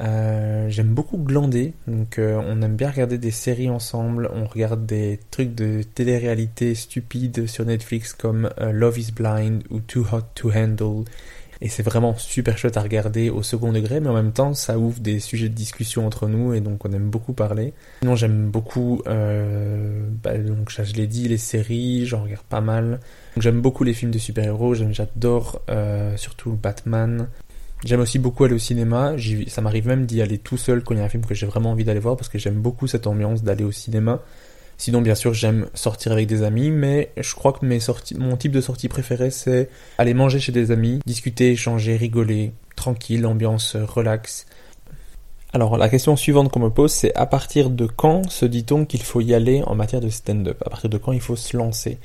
Euh, 0.00 0.68
j'aime 0.68 0.94
beaucoup 0.94 1.18
glander, 1.18 1.74
donc 1.88 2.18
euh, 2.18 2.40
on 2.46 2.62
aime 2.62 2.76
bien 2.76 2.90
regarder 2.90 3.18
des 3.18 3.32
séries 3.32 3.68
ensemble, 3.68 4.30
on 4.32 4.46
regarde 4.46 4.86
des 4.86 5.18
trucs 5.30 5.54
de 5.54 5.82
télé-réalité 5.82 6.74
stupides 6.74 7.48
sur 7.48 7.64
Netflix 7.64 8.12
comme 8.12 8.50
euh, 8.60 8.70
Love 8.70 8.98
is 8.98 9.12
Blind 9.12 9.64
ou 9.70 9.80
Too 9.80 10.06
Hot 10.12 10.22
to 10.34 10.52
Handle. 10.52 11.04
Et 11.60 11.68
c'est 11.68 11.82
vraiment 11.82 12.14
super 12.16 12.56
chouette 12.56 12.76
à 12.76 12.82
regarder 12.82 13.30
au 13.30 13.42
second 13.42 13.72
degré, 13.72 13.98
mais 13.98 14.08
en 14.08 14.14
même 14.14 14.30
temps, 14.30 14.54
ça 14.54 14.78
ouvre 14.78 15.00
des 15.00 15.18
sujets 15.18 15.48
de 15.48 15.54
discussion 15.54 16.06
entre 16.06 16.28
nous 16.28 16.54
et 16.54 16.60
donc 16.60 16.84
on 16.84 16.92
aime 16.92 17.10
beaucoup 17.10 17.32
parler. 17.32 17.72
Sinon, 17.98 18.14
j'aime 18.14 18.48
beaucoup, 18.48 19.02
bah, 19.04 20.38
donc 20.38 20.70
je 20.70 20.92
l'ai 20.94 21.08
dit, 21.08 21.26
les 21.26 21.36
séries, 21.36 22.06
j'en 22.06 22.22
regarde 22.22 22.44
pas 22.44 22.60
mal. 22.60 23.00
J'aime 23.38 23.60
beaucoup 23.60 23.82
les 23.82 23.92
films 23.92 24.12
de 24.12 24.18
super-héros, 24.18 24.74
j'adore 24.74 25.60
surtout 26.14 26.52
Batman, 26.52 27.26
J'aime 27.84 28.00
aussi 28.00 28.18
beaucoup 28.18 28.44
aller 28.44 28.54
au 28.54 28.58
cinéma. 28.58 29.14
Ça 29.46 29.60
m'arrive 29.60 29.86
même 29.86 30.04
d'y 30.04 30.20
aller 30.20 30.38
tout 30.38 30.56
seul 30.56 30.82
quand 30.82 30.94
il 30.94 30.98
y 30.98 31.00
a 31.00 31.04
un 31.04 31.08
film 31.08 31.24
que 31.24 31.34
j'ai 31.34 31.46
vraiment 31.46 31.70
envie 31.70 31.84
d'aller 31.84 32.00
voir 32.00 32.16
parce 32.16 32.28
que 32.28 32.38
j'aime 32.38 32.60
beaucoup 32.60 32.86
cette 32.86 33.06
ambiance 33.06 33.42
d'aller 33.42 33.64
au 33.64 33.72
cinéma. 33.72 34.20
Sinon, 34.78 35.00
bien 35.00 35.14
sûr, 35.14 35.34
j'aime 35.34 35.68
sortir 35.74 36.12
avec 36.12 36.28
des 36.28 36.42
amis, 36.42 36.70
mais 36.70 37.10
je 37.16 37.34
crois 37.34 37.52
que 37.52 37.66
mon 38.16 38.36
type 38.36 38.52
de 38.52 38.60
sortie 38.60 38.88
préféré, 38.88 39.30
c'est 39.30 39.68
aller 39.98 40.14
manger 40.14 40.38
chez 40.38 40.52
des 40.52 40.70
amis, 40.70 41.00
discuter, 41.04 41.50
échanger, 41.50 41.96
rigoler, 41.96 42.52
tranquille, 42.76 43.26
ambiance 43.26 43.74
relax. 43.74 44.46
Alors, 45.52 45.78
la 45.78 45.88
question 45.88 46.14
suivante 46.14 46.52
qu'on 46.52 46.60
me 46.60 46.68
pose, 46.68 46.92
c'est 46.92 47.14
à 47.14 47.26
partir 47.26 47.70
de 47.70 47.86
quand 47.86 48.28
se 48.30 48.44
dit-on 48.46 48.84
qu'il 48.84 49.02
faut 49.02 49.20
y 49.20 49.34
aller 49.34 49.62
en 49.66 49.74
matière 49.74 50.00
de 50.00 50.10
stand-up? 50.10 50.62
À 50.64 50.70
partir 50.70 50.90
de 50.90 50.98
quand 50.98 51.12
il 51.12 51.20
faut 51.20 51.36
se 51.36 51.56
lancer? 51.56 51.98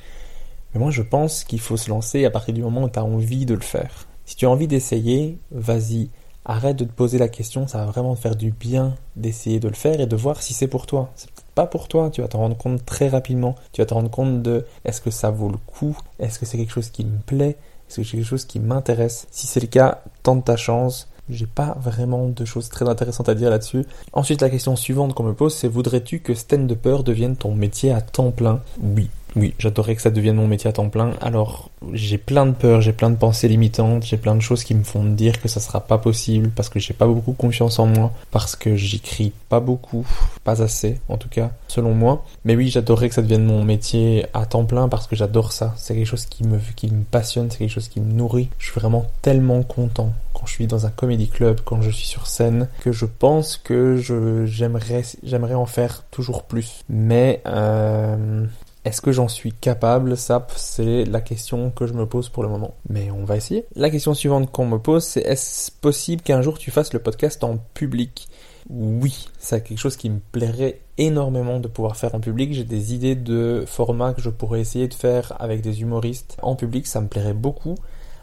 Mais 0.73 0.79
moi, 0.79 0.89
je 0.89 1.03
pense 1.03 1.43
qu'il 1.43 1.59
faut 1.59 1.77
se 1.77 1.89
lancer 1.89 2.25
à 2.25 2.31
partir 2.31 2.53
du 2.53 2.62
moment 2.62 2.83
où 2.83 2.89
tu 2.89 2.97
as 2.97 3.03
envie 3.03 3.45
de 3.45 3.53
le 3.53 3.62
faire. 3.62 4.07
Si 4.25 4.36
tu 4.36 4.45
as 4.45 4.49
envie 4.49 4.67
d'essayer, 4.67 5.38
vas-y. 5.51 6.09
Arrête 6.45 6.75
de 6.75 6.83
te 6.83 6.91
poser 6.91 7.17
la 7.17 7.29
question, 7.29 7.67
ça 7.67 7.77
va 7.79 7.86
vraiment 7.86 8.15
te 8.15 8.19
faire 8.19 8.36
du 8.36 8.51
bien 8.51 8.95
d'essayer 9.15 9.62
de 9.62 9.69
le 9.69 9.75
faire 9.75 10.01
et 10.01 10.07
de 10.07 10.15
voir 10.15 10.41
si 10.41 10.53
c'est 10.53 10.67
pour 10.67 10.86
toi. 10.86 11.09
C'est 11.15 11.29
peut-être 11.31 11.47
pas 11.55 11.67
pour 11.67 11.88
toi, 11.88 12.09
tu 12.09 12.21
vas 12.21 12.27
t'en 12.27 12.39
rendre 12.39 12.57
compte 12.57 12.86
très 12.86 13.07
rapidement. 13.07 13.55
Tu 13.71 13.81
vas 13.81 13.86
te 13.86 13.93
rendre 13.93 14.09
compte 14.09 14.41
de 14.41 14.65
est-ce 14.83 14.99
que 14.99 15.12
ça 15.12 15.29
vaut 15.29 15.49
le 15.49 15.57
coup? 15.57 15.97
Est-ce 16.19 16.39
que 16.39 16.45
c'est 16.45 16.57
quelque 16.57 16.73
chose 16.73 16.89
qui 16.89 17.05
me 17.05 17.17
plaît? 17.19 17.55
Est-ce 17.88 17.97
que 17.97 18.03
c'est 18.03 18.17
quelque 18.17 18.25
chose 18.25 18.45
qui 18.45 18.59
m'intéresse? 18.59 19.27
Si 19.31 19.47
c'est 19.47 19.62
le 19.62 19.67
cas, 19.67 20.01
tente 20.21 20.45
ta 20.45 20.57
chance. 20.57 21.09
J'ai 21.29 21.47
pas 21.47 21.77
vraiment 21.79 22.27
de 22.27 22.43
choses 22.43 22.67
très 22.67 22.89
intéressantes 22.89 23.29
à 23.29 23.36
dire 23.36 23.49
là-dessus. 23.49 23.86
Ensuite, 24.12 24.41
la 24.41 24.49
question 24.49 24.75
suivante 24.75 25.13
qu'on 25.13 25.23
me 25.23 25.33
pose, 25.33 25.55
c'est 25.55 25.69
voudrais-tu 25.69 26.19
que 26.19 26.33
stand 26.33 26.73
peur 26.75 27.05
devienne 27.05 27.38
ton 27.38 27.55
métier 27.55 27.91
à 27.91 28.01
temps 28.01 28.31
plein? 28.31 28.62
Oui. 28.81 29.09
Oui, 29.35 29.53
j'adorerais 29.57 29.95
que 29.95 30.01
ça 30.01 30.11
devienne 30.11 30.35
mon 30.35 30.47
métier 30.47 30.69
à 30.69 30.73
temps 30.73 30.89
plein. 30.89 31.11
Alors, 31.21 31.71
j'ai 31.91 32.17
plein 32.17 32.45
de 32.45 32.51
peurs, 32.51 32.81
j'ai 32.81 32.93
plein 32.93 33.09
de 33.09 33.15
pensées 33.15 33.47
limitantes, 33.47 34.05
j'ai 34.05 34.17
plein 34.17 34.35
de 34.35 34.41
choses 34.41 34.63
qui 34.63 34.75
me 34.75 34.83
font 34.83 35.03
dire 35.03 35.41
que 35.41 35.47
ça 35.47 35.59
sera 35.59 35.81
pas 35.81 35.97
possible 35.97 36.51
parce 36.55 36.69
que 36.69 36.79
j'ai 36.79 36.93
pas 36.93 37.07
beaucoup 37.07 37.33
confiance 37.33 37.79
en 37.79 37.87
moi, 37.87 38.11
parce 38.31 38.55
que 38.55 38.75
j'écris 38.75 39.33
pas 39.49 39.59
beaucoup, 39.59 40.05
pas 40.43 40.61
assez 40.61 40.99
en 41.09 41.17
tout 41.17 41.29
cas, 41.29 41.51
selon 41.67 41.93
moi. 41.93 42.25
Mais 42.45 42.55
oui, 42.55 42.69
j'adorerais 42.69 43.09
que 43.09 43.15
ça 43.15 43.21
devienne 43.21 43.45
mon 43.45 43.63
métier 43.63 44.25
à 44.33 44.45
temps 44.45 44.65
plein 44.65 44.87
parce 44.87 45.07
que 45.07 45.15
j'adore 45.15 45.51
ça. 45.51 45.73
C'est 45.77 45.95
quelque 45.95 46.07
chose 46.07 46.25
qui 46.25 46.43
me, 46.43 46.59
qui 46.75 46.87
me 46.87 47.03
passionne, 47.03 47.49
c'est 47.49 47.57
quelque 47.57 47.69
chose 47.69 47.87
qui 47.87 48.01
me 48.01 48.11
nourrit. 48.11 48.49
Je 48.59 48.71
suis 48.71 48.79
vraiment 48.79 49.07
tellement 49.21 49.63
content 49.63 50.13
quand 50.33 50.45
je 50.45 50.53
suis 50.53 50.67
dans 50.67 50.85
un 50.85 50.89
comedy 50.89 51.27
club, 51.27 51.61
quand 51.63 51.81
je 51.81 51.89
suis 51.89 52.07
sur 52.07 52.27
scène, 52.27 52.67
que 52.81 52.91
je 52.91 53.05
pense 53.05 53.57
que 53.57 53.97
je, 53.97 54.45
j'aimerais, 54.45 55.03
j'aimerais 55.23 55.53
en 55.53 55.65
faire 55.65 56.03
toujours 56.11 56.43
plus. 56.43 56.83
Mais, 56.89 57.41
euh, 57.45 58.45
est-ce 58.85 59.01
que 59.01 59.11
j'en 59.11 59.27
suis 59.27 59.53
capable? 59.53 60.17
Ça, 60.17 60.45
c'est 60.55 61.05
la 61.05 61.21
question 61.21 61.71
que 61.71 61.87
je 61.87 61.93
me 61.93 62.05
pose 62.05 62.29
pour 62.29 62.43
le 62.43 62.49
moment. 62.49 62.75
Mais 62.89 63.11
on 63.11 63.23
va 63.23 63.37
essayer. 63.37 63.65
La 63.75 63.89
question 63.89 64.13
suivante 64.13 64.51
qu'on 64.51 64.65
me 64.65 64.77
pose, 64.77 65.03
c'est 65.03 65.21
est-ce 65.21 65.71
possible 65.71 66.21
qu'un 66.21 66.41
jour 66.41 66.57
tu 66.57 66.69
fasses 66.69 66.93
le 66.93 66.99
podcast 66.99 67.43
en 67.43 67.57
public? 67.73 68.27
Oui, 68.69 69.27
c'est 69.39 69.63
quelque 69.63 69.77
chose 69.77 69.97
qui 69.97 70.09
me 70.09 70.19
plairait 70.31 70.79
énormément 70.97 71.59
de 71.59 71.67
pouvoir 71.67 71.95
faire 71.95 72.15
en 72.15 72.19
public. 72.19 72.53
J'ai 72.53 72.63
des 72.63 72.93
idées 72.93 73.15
de 73.15 73.63
formats 73.67 74.13
que 74.13 74.21
je 74.21 74.29
pourrais 74.29 74.61
essayer 74.61 74.87
de 74.87 74.93
faire 74.93 75.33
avec 75.39 75.61
des 75.61 75.81
humoristes 75.81 76.37
en 76.41 76.55
public, 76.55 76.87
ça 76.87 77.01
me 77.01 77.07
plairait 77.07 77.33
beaucoup. 77.33 77.75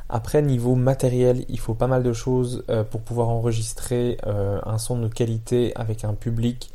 Après, 0.08 0.42
niveau 0.42 0.74
matériel, 0.74 1.44
il 1.48 1.60
faut 1.60 1.74
pas 1.74 1.86
mal 1.86 2.02
de 2.02 2.12
choses 2.12 2.64
euh, 2.68 2.82
pour 2.82 3.00
pouvoir 3.00 3.28
enregistrer 3.28 4.16
euh, 4.26 4.58
un 4.64 4.78
son 4.78 4.98
de 4.98 5.08
qualité 5.08 5.72
avec 5.76 6.04
un 6.04 6.14
public 6.14 6.72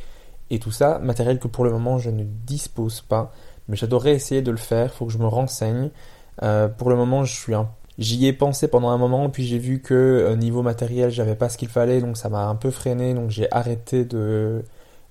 et 0.49 0.59
tout 0.59 0.71
ça. 0.71 0.99
Matériel 0.99 1.39
que 1.39 1.47
pour 1.47 1.65
le 1.65 1.71
moment 1.71 1.97
je 1.99 2.09
ne 2.09 2.23
dispose 2.23 3.01
pas 3.01 3.33
mais 3.67 3.75
j'adorerais 3.75 4.13
essayer 4.13 4.41
de 4.41 4.51
le 4.51 4.57
faire, 4.57 4.93
faut 4.93 5.05
que 5.05 5.11
je 5.11 5.17
me 5.17 5.27
renseigne. 5.27 5.89
Euh, 6.43 6.67
pour 6.67 6.89
le 6.89 6.95
moment, 6.95 7.23
je 7.23 7.33
suis 7.33 7.53
un... 7.53 7.69
j'y 7.97 8.25
ai 8.27 8.33
pensé 8.33 8.67
pendant 8.67 8.89
un 8.89 8.97
moment, 8.97 9.29
puis 9.29 9.45
j'ai 9.45 9.59
vu 9.59 9.81
que 9.81 9.93
euh, 9.93 10.35
niveau 10.35 10.61
matériel, 10.61 11.09
j'avais 11.11 11.35
pas 11.35 11.49
ce 11.49 11.57
qu'il 11.57 11.69
fallait, 11.69 12.01
donc 12.01 12.17
ça 12.17 12.29
m'a 12.29 12.45
un 12.45 12.55
peu 12.55 12.71
freiné, 12.71 13.13
donc 13.13 13.29
j'ai 13.29 13.51
arrêté 13.51 14.05
de 14.05 14.63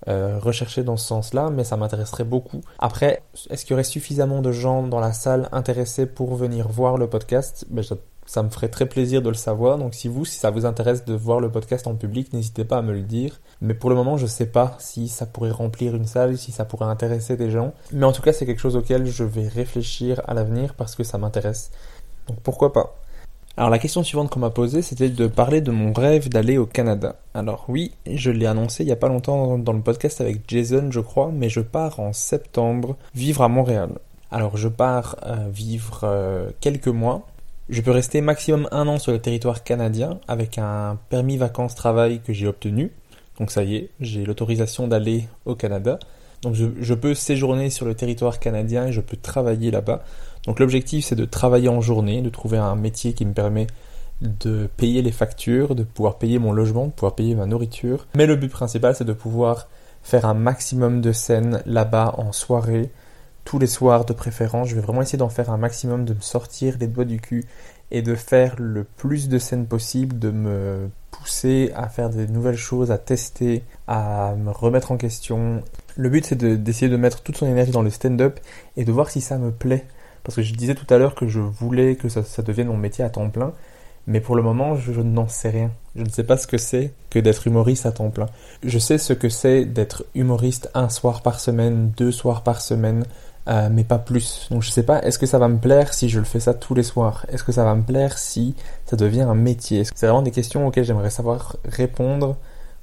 euh, 0.06 0.38
rechercher 0.38 0.82
dans 0.82 0.98
ce 0.98 1.06
sens-là, 1.06 1.48
mais 1.50 1.64
ça 1.64 1.78
m'intéresserait 1.78 2.24
beaucoup. 2.24 2.60
Après, 2.78 3.22
est-ce 3.48 3.64
qu'il 3.64 3.70
y 3.70 3.74
aurait 3.74 3.84
suffisamment 3.84 4.42
de 4.42 4.52
gens 4.52 4.82
dans 4.82 5.00
la 5.00 5.14
salle 5.14 5.48
intéressés 5.50 6.04
pour 6.04 6.34
venir 6.34 6.68
voir 6.68 6.98
le 6.98 7.08
podcast? 7.08 7.64
Ben, 7.70 7.82
Ça 8.26 8.42
me 8.42 8.48
ferait 8.48 8.68
très 8.68 8.86
plaisir 8.86 9.22
de 9.22 9.28
le 9.28 9.34
savoir. 9.34 9.78
Donc 9.78 9.94
si 9.94 10.08
vous, 10.08 10.24
si 10.24 10.38
ça 10.38 10.50
vous 10.50 10.66
intéresse 10.66 11.04
de 11.04 11.14
voir 11.14 11.40
le 11.40 11.50
podcast 11.50 11.86
en 11.86 11.94
public, 11.94 12.32
n'hésitez 12.32 12.64
pas 12.64 12.78
à 12.78 12.82
me 12.82 12.92
le 12.92 13.02
dire. 13.02 13.40
Mais 13.60 13.74
pour 13.74 13.90
le 13.90 13.96
moment, 13.96 14.16
je 14.16 14.26
sais 14.26 14.46
pas 14.46 14.76
si 14.78 15.08
ça 15.08 15.26
pourrait 15.26 15.50
remplir 15.50 15.94
une 15.94 16.06
salle, 16.06 16.38
si 16.38 16.52
ça 16.52 16.64
pourrait 16.64 16.86
intéresser 16.86 17.36
des 17.36 17.50
gens. 17.50 17.74
Mais 17.92 18.06
en 18.06 18.12
tout 18.12 18.22
cas, 18.22 18.32
c'est 18.32 18.46
quelque 18.46 18.60
chose 18.60 18.76
auquel 18.76 19.06
je 19.06 19.24
vais 19.24 19.48
réfléchir 19.48 20.22
à 20.26 20.34
l'avenir 20.34 20.74
parce 20.74 20.94
que 20.94 21.04
ça 21.04 21.18
m'intéresse. 21.18 21.70
Donc 22.28 22.38
pourquoi 22.40 22.72
pas? 22.72 22.96
Alors 23.56 23.70
la 23.70 23.78
question 23.78 24.02
suivante 24.02 24.30
qu'on 24.30 24.40
m'a 24.40 24.50
posée, 24.50 24.82
c'était 24.82 25.08
de 25.08 25.28
parler 25.28 25.60
de 25.60 25.70
mon 25.70 25.92
rêve 25.92 26.28
d'aller 26.28 26.58
au 26.58 26.66
Canada. 26.66 27.14
Alors 27.34 27.66
oui, 27.68 27.92
je 28.04 28.32
l'ai 28.32 28.46
annoncé 28.46 28.82
il 28.82 28.88
y 28.88 28.92
a 28.92 28.96
pas 28.96 29.06
longtemps 29.06 29.58
dans 29.58 29.72
le 29.72 29.80
podcast 29.80 30.20
avec 30.20 30.42
Jason, 30.48 30.90
je 30.90 30.98
crois, 30.98 31.30
mais 31.32 31.48
je 31.48 31.60
pars 31.60 32.00
en 32.00 32.12
septembre 32.12 32.96
vivre 33.14 33.42
à 33.42 33.48
Montréal. 33.48 33.90
Alors 34.32 34.56
je 34.56 34.66
pars 34.66 35.14
euh, 35.24 35.46
vivre 35.52 36.00
euh, 36.02 36.50
quelques 36.60 36.88
mois. 36.88 37.24
Je 37.68 37.80
peux 37.80 37.90
rester 37.90 38.20
maximum 38.20 38.68
un 38.72 38.86
an 38.88 38.98
sur 38.98 39.12
le 39.12 39.18
territoire 39.18 39.64
canadien 39.64 40.18
avec 40.28 40.58
un 40.58 40.98
permis 41.08 41.38
vacances-travail 41.38 42.20
que 42.20 42.32
j'ai 42.32 42.46
obtenu. 42.46 42.92
Donc 43.38 43.50
ça 43.50 43.64
y 43.64 43.76
est, 43.76 43.90
j'ai 44.00 44.24
l'autorisation 44.24 44.86
d'aller 44.86 45.24
au 45.46 45.54
Canada. 45.54 45.98
Donc 46.42 46.54
je, 46.54 46.66
je, 46.78 46.94
peux 46.94 47.14
séjourner 47.14 47.70
sur 47.70 47.86
le 47.86 47.94
territoire 47.94 48.38
canadien 48.38 48.86
et 48.86 48.92
je 48.92 49.00
peux 49.00 49.16
travailler 49.16 49.70
là-bas. 49.70 50.04
Donc 50.46 50.60
l'objectif 50.60 51.06
c'est 51.06 51.16
de 51.16 51.24
travailler 51.24 51.70
en 51.70 51.80
journée, 51.80 52.20
de 52.20 52.28
trouver 52.28 52.58
un 52.58 52.76
métier 52.76 53.14
qui 53.14 53.24
me 53.24 53.32
permet 53.32 53.66
de 54.20 54.68
payer 54.76 55.00
les 55.00 55.10
factures, 55.10 55.74
de 55.74 55.84
pouvoir 55.84 56.18
payer 56.18 56.38
mon 56.38 56.52
logement, 56.52 56.86
de 56.86 56.92
pouvoir 56.92 57.14
payer 57.14 57.34
ma 57.34 57.46
nourriture. 57.46 58.06
Mais 58.14 58.26
le 58.26 58.36
but 58.36 58.50
principal 58.50 58.94
c'est 58.94 59.04
de 59.04 59.14
pouvoir 59.14 59.68
faire 60.02 60.26
un 60.26 60.34
maximum 60.34 61.00
de 61.00 61.12
scènes 61.12 61.62
là-bas 61.64 62.14
en 62.18 62.30
soirée, 62.32 62.90
tous 63.44 63.58
les 63.58 63.66
soirs 63.66 64.04
de 64.04 64.12
préférence. 64.12 64.68
Je 64.68 64.74
vais 64.74 64.80
vraiment 64.80 65.02
essayer 65.02 65.18
d'en 65.18 65.28
faire 65.28 65.50
un 65.50 65.58
maximum, 65.58 66.04
de 66.04 66.14
me 66.14 66.20
sortir 66.20 66.76
les 66.80 66.86
doigts 66.86 67.04
du 67.04 67.20
cul 67.20 67.44
et 67.90 68.02
de 68.02 68.14
faire 68.14 68.54
le 68.58 68.84
plus 68.84 69.28
de 69.28 69.38
scènes 69.38 69.66
possible, 69.66 70.18
de 70.18 70.30
me 70.30 70.90
pousser 71.10 71.70
à 71.76 71.88
faire 71.88 72.10
des 72.10 72.26
nouvelles 72.26 72.56
choses, 72.56 72.90
à 72.90 72.98
tester, 72.98 73.62
à 73.86 74.34
me 74.36 74.50
remettre 74.50 74.90
en 74.92 74.96
question. 74.96 75.62
Le 75.96 76.08
but 76.08 76.26
c'est 76.26 76.36
d'essayer 76.36 76.90
de, 76.90 76.96
mettre 76.96 77.22
toute 77.22 77.36
son 77.36 77.46
énergie 77.46 77.70
dans 77.70 77.82
le 77.82 77.90
stand-up 77.90 78.40
et 78.76 78.84
de 78.84 78.92
voir 78.92 79.10
si 79.10 79.20
ça 79.20 79.38
me 79.38 79.50
plaît. 79.50 79.84
Parce 80.24 80.36
que 80.36 80.42
je 80.42 80.54
disais 80.54 80.74
tout 80.74 80.92
à 80.92 80.98
l'heure 80.98 81.14
que 81.14 81.28
je 81.28 81.40
voulais 81.40 81.96
que 81.96 82.08
ça, 82.08 82.42
devienne 82.42 82.68
mon 82.68 82.78
métier 82.78 83.04
à 83.04 83.10
temps 83.10 83.28
plein, 83.28 83.52
mais 84.06 84.20
pour 84.20 84.36
le 84.36 84.42
moment, 84.42 84.74
je, 84.74 84.92
n'en 85.00 85.28
sais 85.28 85.50
rien. 85.50 85.70
Je 85.94 86.02
ne 86.02 86.08
sais 86.08 86.24
pas 86.24 86.36
ce 86.38 86.46
que 86.46 86.58
c'est 86.58 86.92
que 87.10 87.18
d'être 87.18 87.46
humoriste 87.46 87.84
à 87.86 87.92
temps 87.92 88.10
plein. 88.10 88.26
Je 88.62 88.78
sais 88.78 88.96
ce 88.98 89.12
que 89.12 89.28
c'est 89.28 89.66
d'être 89.66 90.04
humoriste 90.14 90.70
un 90.74 90.88
soir 90.88 91.22
par 91.22 91.40
semaine, 91.40 91.92
deux 91.96 92.10
soirs 92.10 92.42
par 92.42 92.62
semaine, 92.62 93.04
euh, 93.48 93.68
mais 93.70 93.84
pas 93.84 93.98
plus. 93.98 94.48
Donc 94.50 94.62
je 94.62 94.70
sais 94.70 94.82
pas, 94.82 95.02
est-ce 95.02 95.18
que 95.18 95.26
ça 95.26 95.38
va 95.38 95.48
me 95.48 95.58
plaire 95.58 95.92
si 95.94 96.08
je 96.08 96.18
le 96.18 96.24
fais 96.24 96.40
ça 96.40 96.54
tous 96.54 96.74
les 96.74 96.82
soirs? 96.82 97.26
Est-ce 97.28 97.44
que 97.44 97.52
ça 97.52 97.64
va 97.64 97.74
me 97.74 97.82
plaire 97.82 98.18
si 98.18 98.54
ça 98.86 98.96
devient 98.96 99.22
un 99.22 99.34
métier? 99.34 99.84
C'est 99.84 100.06
vraiment 100.06 100.22
des 100.22 100.30
questions 100.30 100.66
auxquelles 100.66 100.84
j'aimerais 100.84 101.10
savoir 101.10 101.56
répondre 101.64 102.36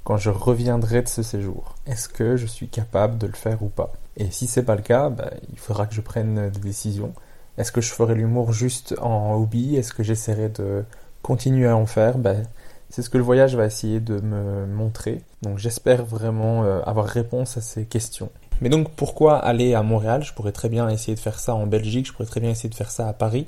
quand 0.03 0.17
je 0.17 0.29
reviendrai 0.29 1.01
de 1.01 1.07
ce 1.07 1.23
séjour? 1.23 1.75
Est-ce 1.85 2.09
que 2.09 2.35
je 2.37 2.45
suis 2.45 2.67
capable 2.67 3.17
de 3.17 3.27
le 3.27 3.33
faire 3.33 3.61
ou 3.63 3.69
pas? 3.69 3.91
Et 4.17 4.29
si 4.31 4.47
c'est 4.47 4.63
pas 4.63 4.75
le 4.75 4.81
cas, 4.81 5.09
bah, 5.09 5.31
il 5.51 5.57
faudra 5.57 5.87
que 5.87 5.93
je 5.93 6.01
prenne 6.01 6.49
des 6.49 6.59
décisions. 6.59 7.13
Est-ce 7.57 7.71
que 7.71 7.81
je 7.81 7.91
ferai 7.91 8.15
l'humour 8.15 8.53
juste 8.53 8.95
en 9.01 9.35
hobby? 9.35 9.75
Est-ce 9.75 9.93
que 9.93 10.03
j'essaierai 10.03 10.49
de 10.49 10.83
continuer 11.21 11.67
à 11.67 11.77
en 11.77 11.85
faire? 11.85 12.17
Ben, 12.17 12.43
C'est 12.89 13.01
ce 13.01 13.09
que 13.09 13.17
le 13.17 13.23
voyage 13.23 13.55
va 13.55 13.65
essayer 13.65 13.99
de 13.99 14.19
me 14.19 14.65
montrer. 14.67 15.21
Donc 15.41 15.57
j'espère 15.57 16.05
vraiment 16.05 16.63
euh, 16.63 16.81
avoir 16.83 17.07
réponse 17.07 17.57
à 17.57 17.61
ces 17.61 17.85
questions. 17.85 18.29
Mais 18.61 18.69
donc 18.69 18.91
pourquoi 18.91 19.37
aller 19.37 19.73
à 19.73 19.83
Montréal? 19.83 20.23
Je 20.23 20.33
pourrais 20.33 20.51
très 20.51 20.69
bien 20.69 20.87
essayer 20.89 21.15
de 21.15 21.19
faire 21.19 21.39
ça 21.39 21.55
en 21.55 21.67
Belgique, 21.67 22.07
je 22.07 22.13
pourrais 22.13 22.25
très 22.25 22.39
bien 22.39 22.51
essayer 22.51 22.69
de 22.69 22.75
faire 22.75 22.91
ça 22.91 23.07
à 23.07 23.13
Paris. 23.13 23.47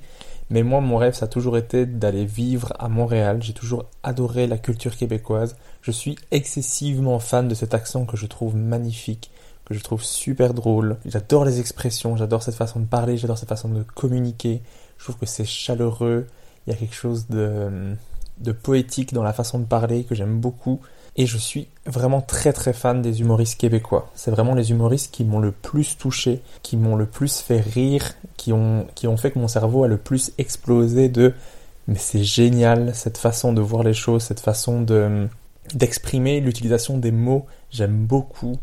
Mais 0.49 0.61
moi, 0.61 0.81
mon 0.81 0.97
rêve, 0.97 1.13
ça 1.13 1.25
a 1.25 1.27
toujours 1.29 1.57
été 1.57 1.85
d'aller 1.85 2.25
vivre 2.25 2.73
à 2.77 2.89
Montréal. 2.89 3.41
J'ai 3.41 3.53
toujours 3.53 3.85
adoré 4.03 4.45
la 4.45 4.57
culture 4.57 4.97
québécoise. 4.97 5.55
Je 5.81 5.91
suis 5.91 6.17
excessivement 6.31 7.19
fan 7.19 7.47
de 7.47 7.55
cet 7.55 7.73
accent 7.73 8.05
que 8.05 8.17
je 8.17 8.25
trouve 8.25 8.55
magnifique 8.55 9.31
que 9.65 9.73
je 9.73 9.79
trouve 9.79 10.03
super 10.03 10.53
drôle. 10.53 10.97
J'adore 11.05 11.45
les 11.45 11.59
expressions, 11.59 12.17
j'adore 12.17 12.43
cette 12.43 12.55
façon 12.55 12.79
de 12.79 12.85
parler, 12.85 13.17
j'adore 13.17 13.37
cette 13.37 13.49
façon 13.49 13.69
de 13.69 13.83
communiquer. 13.83 14.61
Je 14.97 15.03
trouve 15.05 15.17
que 15.17 15.25
c'est 15.25 15.45
chaleureux, 15.45 16.27
il 16.65 16.73
y 16.73 16.75
a 16.75 16.79
quelque 16.79 16.95
chose 16.95 17.27
de, 17.27 17.95
de 18.39 18.51
poétique 18.51 19.13
dans 19.13 19.23
la 19.23 19.33
façon 19.33 19.59
de 19.59 19.65
parler 19.65 20.03
que 20.03 20.15
j'aime 20.15 20.39
beaucoup. 20.39 20.81
Et 21.15 21.27
je 21.27 21.37
suis 21.37 21.67
vraiment 21.85 22.21
très 22.21 22.53
très 22.53 22.73
fan 22.73 23.01
des 23.01 23.21
humoristes 23.21 23.59
québécois. 23.59 24.09
C'est 24.15 24.31
vraiment 24.31 24.55
les 24.55 24.71
humoristes 24.71 25.13
qui 25.13 25.23
m'ont 25.23 25.39
le 25.39 25.51
plus 25.51 25.97
touché, 25.97 26.41
qui 26.63 26.75
m'ont 26.75 26.95
le 26.95 27.05
plus 27.05 27.39
fait 27.39 27.61
rire, 27.61 28.13
qui 28.35 28.51
ont, 28.51 28.87
qui 28.95 29.07
fait 29.17 29.31
que 29.31 29.39
mon 29.39 29.47
cerveau 29.47 29.83
a 29.83 29.87
le 29.87 29.97
plus 29.97 30.31
explosé 30.37 31.09
de 31.09 31.33
mais 31.87 31.97
c'est 31.97 32.23
génial 32.23 32.95
cette 32.95 33.17
façon 33.17 33.51
de 33.53 33.61
voir 33.61 33.83
les 33.83 33.93
choses, 33.93 34.23
cette 34.23 34.39
façon 34.39 34.81
de 34.81 35.27
d'exprimer 35.75 36.39
l'utilisation 36.39 36.97
des 36.97 37.11
mots. 37.11 37.45
J'aime 37.71 38.05
beaucoup. 38.05 38.57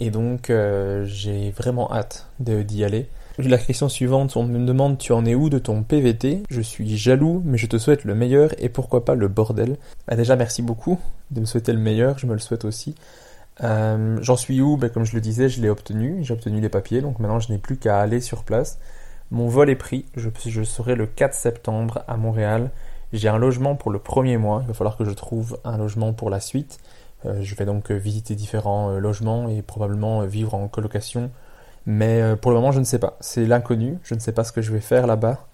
Et 0.00 0.10
donc, 0.10 0.50
euh, 0.50 1.04
j'ai 1.04 1.50
vraiment 1.50 1.92
hâte 1.92 2.26
d'y 2.40 2.84
aller. 2.84 3.08
La 3.38 3.56
question 3.56 3.88
suivante, 3.88 4.36
on 4.36 4.44
me 4.44 4.64
demande 4.66 4.98
tu 4.98 5.12
en 5.12 5.24
es 5.24 5.34
où 5.34 5.48
de 5.48 5.58
ton 5.58 5.82
PVT 5.82 6.42
Je 6.50 6.60
suis 6.60 6.98
jaloux, 6.98 7.40
mais 7.46 7.56
je 7.56 7.66
te 7.66 7.78
souhaite 7.78 8.04
le 8.04 8.14
meilleur 8.14 8.50
et 8.58 8.68
pourquoi 8.68 9.06
pas 9.06 9.14
le 9.14 9.26
bordel? 9.26 9.78
Bah 10.06 10.16
déjà, 10.16 10.36
merci 10.36 10.60
beaucoup 10.60 11.00
de 11.30 11.40
me 11.40 11.46
souhaiter 11.46 11.72
le 11.72 11.78
meilleur, 11.78 12.18
je 12.18 12.26
me 12.26 12.34
le 12.34 12.38
souhaite 12.38 12.66
aussi. 12.66 12.94
Euh, 13.62 14.18
J'en 14.20 14.36
suis 14.36 14.60
où? 14.60 14.76
Bah, 14.76 14.90
Comme 14.90 15.04
je 15.04 15.14
le 15.14 15.22
disais, 15.22 15.48
je 15.48 15.62
l'ai 15.62 15.70
obtenu, 15.70 16.18
j'ai 16.22 16.34
obtenu 16.34 16.60
les 16.60 16.68
papiers, 16.68 17.00
donc 17.00 17.20
maintenant 17.20 17.40
je 17.40 17.50
n'ai 17.50 17.58
plus 17.58 17.78
qu'à 17.78 18.00
aller 18.00 18.20
sur 18.20 18.44
place. 18.44 18.78
Mon 19.30 19.48
vol 19.48 19.70
est 19.70 19.76
pris, 19.76 20.04
je, 20.14 20.62
serai 20.62 20.94
le 20.94 21.06
4 21.06 21.32
septembre 21.32 22.04
à 22.06 22.18
Montréal. 22.18 22.70
J'ai 23.14 23.28
un 23.28 23.38
logement 23.38 23.76
pour 23.76 23.90
le 23.90 23.98
premier 23.98 24.36
mois, 24.36 24.60
il 24.62 24.68
va 24.68 24.74
falloir 24.74 24.98
que 24.98 25.06
je 25.06 25.10
trouve 25.10 25.58
un 25.64 25.78
logement 25.78 26.12
pour 26.12 26.28
la 26.28 26.40
suite. 26.40 26.80
Euh, 27.24 27.40
je 27.40 27.54
vais 27.54 27.64
donc 27.64 27.90
visiter 27.90 28.34
différents 28.34 28.90
euh, 28.90 28.98
logements 28.98 29.48
et 29.48 29.62
probablement 29.62 30.22
vivre 30.26 30.54
en 30.54 30.68
colocation. 30.68 31.30
Mais 31.86 32.36
pour 32.36 32.50
le 32.52 32.58
moment, 32.58 32.72
je 32.72 32.80
ne 32.80 32.84
sais 32.84 32.98
pas. 32.98 33.16
C'est 33.20 33.44
l'inconnu. 33.44 33.98
Je 34.02 34.14
ne 34.14 34.20
sais 34.20 34.32
pas 34.32 34.44
ce 34.44 34.52
que 34.52 34.62
je 34.62 34.72
vais 34.72 34.80
faire 34.80 35.06
là-bas 35.06 35.46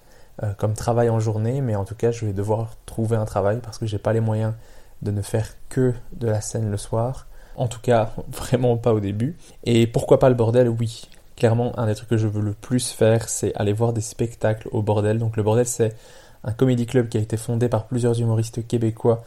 comme 0.57 0.75
travail 0.75 1.11
en 1.11 1.19
journée, 1.19 1.61
mais 1.61 1.75
en 1.75 1.85
tout 1.85 1.97
cas, 1.97 2.13
je 2.13 2.25
vais 2.25 2.33
devoir 2.33 2.77
trouver 2.87 3.17
un 3.17 3.25
travail 3.25 3.59
parce 3.61 3.77
que 3.79 3.87
j'ai 3.87 3.99
pas 3.99 4.13
les 4.13 4.21
moyens 4.21 4.55
de 5.03 5.11
ne 5.11 5.23
faire 5.23 5.49
que 5.69 5.93
de 6.13 6.27
la 6.27 6.41
scène 6.41 6.71
le 6.71 6.77
soir. 6.77 7.27
En 7.57 7.69
tout 7.69 7.81
cas, 7.81 8.13
vraiment 8.29 8.77
pas 8.77 8.93
au 8.93 9.01
début. 9.01 9.37
Et 9.65 9.87
pourquoi 9.87 10.19
pas 10.19 10.29
le 10.29 10.35
bordel? 10.35 10.69
Oui. 10.69 11.09
Clairement, 11.37 11.79
un 11.79 11.87
des 11.87 11.95
trucs 11.95 12.09
que 12.09 12.17
je 12.17 12.27
veux 12.27 12.43
le 12.43 12.53
plus 12.53 12.91
faire, 12.91 13.29
c'est 13.29 13.55
aller 13.55 13.73
voir 13.73 13.93
des 13.93 14.01
spectacles 14.01 14.69
au 14.73 14.83
bordel. 14.83 15.19
Donc 15.19 15.37
le 15.37 15.43
bordel, 15.43 15.67
c'est 15.67 15.95
un 16.43 16.53
comédie 16.53 16.87
club 16.87 17.09
qui 17.09 17.17
a 17.17 17.21
été 17.21 17.37
fondé 17.37 17.69
par 17.69 17.87
plusieurs 17.87 18.21
humoristes 18.21 18.67
québécois 18.67 19.23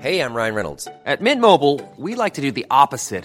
Hey, 0.00 0.20
I'm 0.20 0.32
Ryan 0.32 0.54
Reynolds. 0.54 0.88
At 1.06 1.20
Mint 1.20 1.40
Mobile, 1.40 1.80
we 1.98 2.14
like 2.14 2.34
to 2.34 2.40
do 2.40 2.52
the 2.52 2.64
opposite 2.70 3.24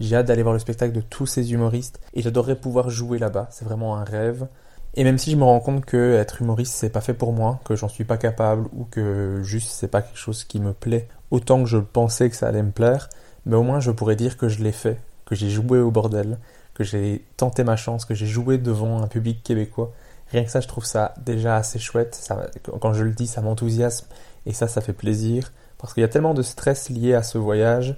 J'ai 0.00 0.16
hâte 0.16 0.26
d'aller 0.26 0.42
voir 0.42 0.52
le 0.52 0.58
spectacle 0.58 0.92
de 0.92 1.00
tous 1.00 1.26
ces 1.26 1.52
humoristes 1.52 2.00
et 2.14 2.22
j'adorerais 2.22 2.56
pouvoir 2.56 2.90
jouer 2.90 3.18
là-bas, 3.18 3.48
c'est 3.50 3.64
vraiment 3.64 3.96
un 3.96 4.04
rêve. 4.04 4.46
Et 4.94 5.04
même 5.04 5.18
si 5.18 5.30
je 5.30 5.36
me 5.36 5.44
rends 5.44 5.60
compte 5.60 5.84
que 5.84 6.14
être 6.14 6.40
humoriste 6.40 6.74
c'est 6.74 6.90
pas 6.90 7.00
fait 7.00 7.14
pour 7.14 7.32
moi, 7.32 7.60
que 7.64 7.76
j'en 7.76 7.88
suis 7.88 8.04
pas 8.04 8.16
capable 8.16 8.68
ou 8.72 8.84
que 8.84 9.40
juste 9.42 9.70
c'est 9.70 9.88
pas 9.88 10.02
quelque 10.02 10.18
chose 10.18 10.44
qui 10.44 10.60
me 10.60 10.72
plaît 10.72 11.08
autant 11.30 11.62
que 11.62 11.68
je 11.68 11.78
pensais 11.78 12.30
que 12.30 12.36
ça 12.36 12.48
allait 12.48 12.62
me 12.62 12.70
plaire, 12.70 13.08
mais 13.44 13.56
au 13.56 13.62
moins 13.62 13.80
je 13.80 13.90
pourrais 13.90 14.16
dire 14.16 14.36
que 14.36 14.48
je 14.48 14.62
l'ai 14.62 14.72
fait, 14.72 14.98
que 15.24 15.34
j'ai 15.34 15.50
joué 15.50 15.80
au 15.80 15.90
bordel, 15.90 16.38
que 16.74 16.84
j'ai 16.84 17.24
tenté 17.36 17.64
ma 17.64 17.76
chance, 17.76 18.04
que 18.04 18.14
j'ai 18.14 18.26
joué 18.26 18.58
devant 18.58 19.02
un 19.02 19.08
public 19.08 19.42
québécois 19.42 19.92
Rien 20.32 20.44
que 20.44 20.50
ça, 20.50 20.60
je 20.60 20.68
trouve 20.68 20.84
ça 20.84 21.14
déjà 21.24 21.56
assez 21.56 21.78
chouette. 21.78 22.28
Quand 22.80 22.92
je 22.92 23.04
le 23.04 23.12
dis, 23.12 23.26
ça 23.26 23.42
m'enthousiasme 23.42 24.06
et 24.44 24.52
ça, 24.52 24.66
ça 24.66 24.80
fait 24.80 24.92
plaisir. 24.92 25.52
Parce 25.78 25.94
qu'il 25.94 26.00
y 26.00 26.04
a 26.04 26.08
tellement 26.08 26.34
de 26.34 26.42
stress 26.42 26.88
lié 26.88 27.14
à 27.14 27.22
ce 27.22 27.38
voyage, 27.38 27.96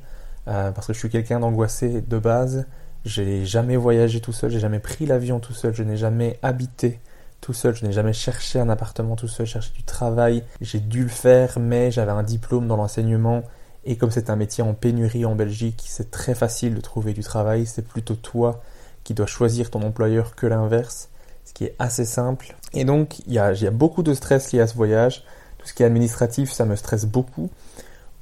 euh, 0.49 0.71
parce 0.73 0.87
que 0.87 0.93
je 0.93 0.99
suis 0.99 1.11
quelqu'un 1.11 1.41
d'angoissé 1.41 2.01
de 2.01 2.19
base. 2.19 2.67
J'ai 3.05 3.45
jamais 3.45 3.77
voyagé 3.77 4.21
tout 4.21 4.33
seul, 4.33 4.51
j'ai 4.51 4.61
jamais 4.61 4.81
pris 4.81 5.07
l'avion 5.07 5.41
tout 5.41 5.53
seul, 5.53 5.75
je 5.75 5.83
n'ai 5.83 5.97
jamais 5.97 6.39
habité 6.43 7.01
tout 7.41 7.53
seul, 7.53 7.75
je 7.75 7.87
n'ai 7.87 7.93
jamais 7.93 8.13
cherché 8.13 8.59
un 8.59 8.69
appartement 8.69 9.17
tout 9.17 9.29
seul, 9.29 9.47
cherché 9.47 9.73
du 9.75 9.85
travail. 9.85 10.43
J'ai 10.61 10.81
dû 10.81 11.05
le 11.05 11.09
faire, 11.09 11.59
mais 11.59 11.91
j'avais 11.91 12.11
un 12.11 12.23
diplôme 12.23 12.67
dans 12.67 12.77
l'enseignement. 12.77 13.43
Et 13.85 13.97
comme 13.97 14.11
c'est 14.11 14.31
un 14.31 14.37
métier 14.37 14.65
en 14.65 14.75
pénurie 14.75 15.25
en 15.25 15.35
Belgique, 15.35 15.85
c'est 15.87 16.11
très 16.11 16.35
facile 16.35 16.75
de 16.75 16.81
trouver 16.81 17.13
du 17.13 17.23
travail. 17.23 17.67
C'est 17.67 17.87
plutôt 17.87 18.17
toi 18.17 18.61
qui 19.05 19.15
dois 19.15 19.27
choisir 19.27 19.71
ton 19.71 19.83
employeur 19.83 20.35
que 20.35 20.47
l'inverse, 20.47 21.09
ce 21.45 21.53
qui 21.55 21.65
est 21.65 21.75
assez 21.79 22.05
simple. 22.05 22.57
Et 22.75 22.85
donc, 22.85 23.21
il 23.21 23.33
y 23.33 23.39
a, 23.39 23.71
beaucoup 23.71 24.03
de 24.03 24.13
stress 24.13 24.53
lié 24.53 24.61
à 24.61 24.67
ce 24.67 24.75
voyage. 24.75 25.25
Tout 25.59 25.67
ce 25.67 25.73
qui 25.73 25.83
est 25.83 25.87
administratif, 25.87 26.51
ça 26.51 26.65
me 26.65 26.77
stresse 26.77 27.07
beaucoup. 27.07 27.49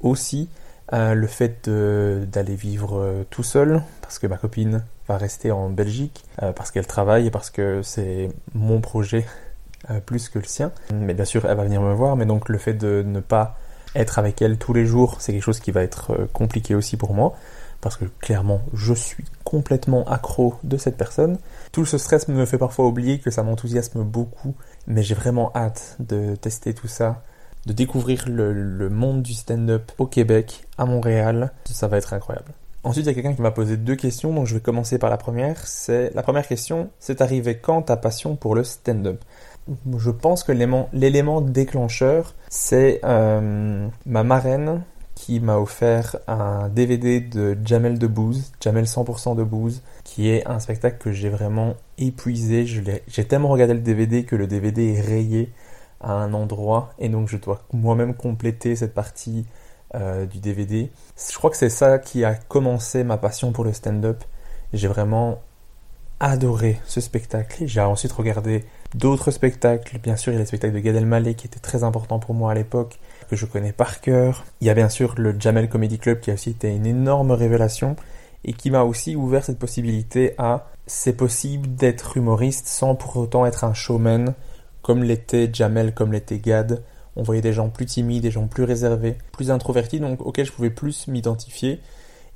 Aussi, 0.00 0.48
euh, 0.92 1.14
le 1.14 1.26
fait 1.26 1.68
d'aller 1.68 2.54
vivre 2.54 3.00
euh, 3.00 3.24
tout 3.30 3.42
seul, 3.42 3.82
parce 4.02 4.18
que 4.18 4.26
ma 4.26 4.36
copine 4.36 4.84
va 5.08 5.16
rester 5.16 5.50
en 5.50 5.68
Belgique, 5.68 6.24
euh, 6.42 6.52
parce 6.52 6.70
qu'elle 6.70 6.86
travaille 6.86 7.26
et 7.26 7.30
parce 7.30 7.50
que 7.50 7.82
c'est 7.82 8.30
mon 8.54 8.80
projet 8.80 9.24
plus 10.04 10.28
que 10.28 10.40
le 10.40 10.44
sien. 10.44 10.72
Mais 10.92 11.14
bien 11.14 11.24
sûr, 11.24 11.44
elle 11.44 11.56
va 11.56 11.62
venir 11.62 11.80
me 11.80 11.94
voir, 11.94 12.16
mais 12.16 12.26
donc 12.26 12.48
le 12.48 12.58
fait 12.58 12.74
de 12.74 13.04
ne 13.06 13.20
pas 13.20 13.56
être 13.94 14.18
avec 14.18 14.42
elle 14.42 14.58
tous 14.58 14.72
les 14.72 14.84
jours, 14.84 15.20
c'est 15.20 15.32
quelque 15.32 15.44
chose 15.44 15.60
qui 15.60 15.70
va 15.70 15.82
être 15.82 16.26
compliqué 16.32 16.74
aussi 16.74 16.96
pour 16.96 17.14
moi 17.14 17.36
parce 17.80 17.96
que 17.96 18.04
clairement 18.04 18.62
je 18.72 18.94
suis 18.94 19.24
complètement 19.44 20.04
accro 20.08 20.56
de 20.64 20.76
cette 20.76 20.96
personne. 20.96 21.38
Tout 21.70 21.86
ce 21.86 21.98
stress 21.98 22.26
me 22.26 22.44
fait 22.46 22.58
parfois 22.58 22.86
oublier 22.86 23.20
que 23.20 23.30
ça 23.30 23.44
m'enthousiasme 23.44 24.02
beaucoup, 24.02 24.54
mais 24.88 25.02
j'ai 25.04 25.14
vraiment 25.14 25.52
hâte 25.54 25.96
de 26.00 26.34
tester 26.34 26.74
tout 26.74 26.88
ça, 26.88 27.22
de 27.66 27.72
découvrir 27.72 28.24
le, 28.28 28.88
monde 28.88 29.22
du 29.22 29.34
stand-up 29.34 29.92
au 29.98 30.06
Québec, 30.06 30.64
à 30.78 30.86
Montréal. 30.86 31.52
Ça 31.64 31.88
va 31.88 31.98
être 31.98 32.14
incroyable. 32.14 32.52
Ensuite, 32.84 33.04
il 33.04 33.08
y 33.08 33.10
a 33.10 33.14
quelqu'un 33.14 33.34
qui 33.34 33.42
m'a 33.42 33.50
posé 33.50 33.76
deux 33.76 33.96
questions, 33.96 34.32
donc 34.32 34.46
je 34.46 34.54
vais 34.54 34.60
commencer 34.60 34.98
par 34.98 35.10
la 35.10 35.16
première. 35.16 35.66
C'est 35.66 36.14
la 36.14 36.22
première 36.22 36.46
question, 36.46 36.90
c'est 37.00 37.20
arrivé 37.20 37.58
quand 37.58 37.82
ta 37.82 37.96
passion 37.96 38.36
pour 38.36 38.54
le 38.54 38.62
stand-up? 38.62 39.20
Je 39.98 40.10
pense 40.10 40.44
que 40.44 40.52
l'élément 40.52 41.40
déclencheur, 41.40 42.36
c'est 42.48 43.00
euh, 43.02 43.88
ma 44.06 44.22
marraine 44.22 44.82
qui 45.16 45.40
m'a 45.40 45.56
offert 45.56 46.16
un 46.28 46.68
DVD 46.68 47.20
de 47.20 47.56
Jamel 47.64 47.98
Debbouze, 47.98 48.52
Jamel 48.60 48.84
100% 48.84 49.34
Debbouze, 49.34 49.82
qui 50.04 50.30
est 50.30 50.46
un 50.46 50.60
spectacle 50.60 50.98
que 50.98 51.10
j'ai 51.10 51.30
vraiment 51.30 51.74
épuisé. 51.98 52.66
J'ai 52.66 53.24
tellement 53.24 53.48
regardé 53.48 53.74
le 53.74 53.80
DVD 53.80 54.24
que 54.24 54.36
le 54.36 54.46
DVD 54.46 54.92
est 54.92 55.00
rayé 55.00 55.50
à 56.00 56.12
un 56.12 56.34
endroit 56.34 56.90
et 56.98 57.08
donc 57.08 57.28
je 57.28 57.36
dois 57.36 57.62
moi-même 57.72 58.14
compléter 58.14 58.76
cette 58.76 58.94
partie 58.94 59.46
euh, 59.94 60.26
du 60.26 60.40
DVD. 60.40 60.90
Je 61.16 61.36
crois 61.36 61.50
que 61.50 61.56
c'est 61.56 61.70
ça 61.70 61.98
qui 61.98 62.24
a 62.24 62.34
commencé 62.34 63.04
ma 63.04 63.16
passion 63.16 63.52
pour 63.52 63.64
le 63.64 63.72
stand-up. 63.72 64.22
J'ai 64.72 64.88
vraiment 64.88 65.40
adoré 66.20 66.80
ce 66.86 67.00
spectacle. 67.00 67.66
J'ai 67.66 67.80
ensuite 67.80 68.12
regardé 68.12 68.64
d'autres 68.94 69.30
spectacles. 69.30 69.98
Bien 69.98 70.16
sûr, 70.16 70.32
il 70.32 70.36
y 70.36 70.38
a 70.38 70.40
les 70.40 70.46
spectacles 70.46 70.74
de 70.74 70.80
Gad 70.80 70.96
Elmaleh 70.96 71.34
qui 71.34 71.46
étaient 71.46 71.60
très 71.60 71.84
importants 71.84 72.18
pour 72.18 72.34
moi 72.34 72.52
à 72.52 72.54
l'époque, 72.54 72.98
que 73.28 73.36
je 73.36 73.46
connais 73.46 73.72
par 73.72 74.00
cœur. 74.00 74.44
Il 74.60 74.66
y 74.66 74.70
a 74.70 74.74
bien 74.74 74.88
sûr 74.88 75.14
le 75.18 75.38
Jamel 75.38 75.68
Comedy 75.68 75.98
Club 75.98 76.20
qui 76.20 76.30
a 76.30 76.34
aussi 76.34 76.50
été 76.50 76.74
une 76.74 76.86
énorme 76.86 77.32
révélation 77.32 77.96
et 78.44 78.52
qui 78.52 78.70
m'a 78.70 78.82
aussi 78.82 79.16
ouvert 79.16 79.44
cette 79.44 79.58
possibilité 79.58 80.34
à 80.38 80.68
c'est 80.86 81.14
possible 81.14 81.74
d'être 81.74 82.16
humoriste 82.16 82.68
sans 82.68 82.94
pour 82.94 83.16
autant 83.16 83.44
être 83.44 83.64
un 83.64 83.74
showman 83.74 84.34
comme 84.86 85.02
l'était 85.02 85.50
Jamel, 85.52 85.92
comme 85.92 86.12
l'était 86.12 86.38
Gad. 86.38 86.80
On 87.16 87.24
voyait 87.24 87.42
des 87.42 87.52
gens 87.52 87.70
plus 87.70 87.86
timides, 87.86 88.22
des 88.22 88.30
gens 88.30 88.46
plus 88.46 88.62
réservés, 88.62 89.18
plus 89.32 89.50
introvertis, 89.50 89.98
donc 89.98 90.24
auxquels 90.24 90.46
je 90.46 90.52
pouvais 90.52 90.70
plus 90.70 91.08
m'identifier. 91.08 91.80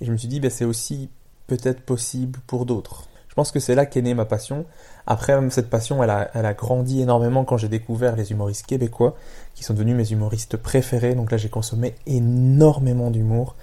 Et 0.00 0.04
je 0.04 0.10
me 0.10 0.16
suis 0.16 0.26
dit, 0.26 0.40
ben, 0.40 0.50
c'est 0.50 0.64
aussi 0.64 1.10
peut-être 1.46 1.80
possible 1.80 2.40
pour 2.48 2.66
d'autres. 2.66 3.06
Je 3.28 3.34
pense 3.36 3.52
que 3.52 3.60
c'est 3.60 3.76
là 3.76 3.86
qu'est 3.86 4.02
née 4.02 4.14
ma 4.14 4.24
passion. 4.24 4.66
Après, 5.06 5.38
cette 5.50 5.70
passion, 5.70 6.02
elle 6.02 6.10
a, 6.10 6.28
elle 6.34 6.44
a 6.44 6.52
grandi 6.52 7.00
énormément 7.00 7.44
quand 7.44 7.56
j'ai 7.56 7.68
découvert 7.68 8.16
les 8.16 8.32
humoristes 8.32 8.66
québécois, 8.66 9.14
qui 9.54 9.62
sont 9.62 9.74
devenus 9.74 9.94
mes 9.94 10.10
humoristes 10.10 10.56
préférés. 10.56 11.14
Donc 11.14 11.30
là, 11.30 11.36
j'ai 11.36 11.50
consommé 11.50 11.94
énormément 12.08 13.12
d'humour. 13.12 13.54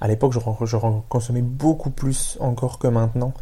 À 0.00 0.06
l'époque, 0.06 0.32
je, 0.32 0.76
consommais 1.08 1.42
beaucoup 1.42 1.90
plus 1.90 2.38
encore 2.38 2.78
que 2.78 2.86
maintenant, 2.86 3.34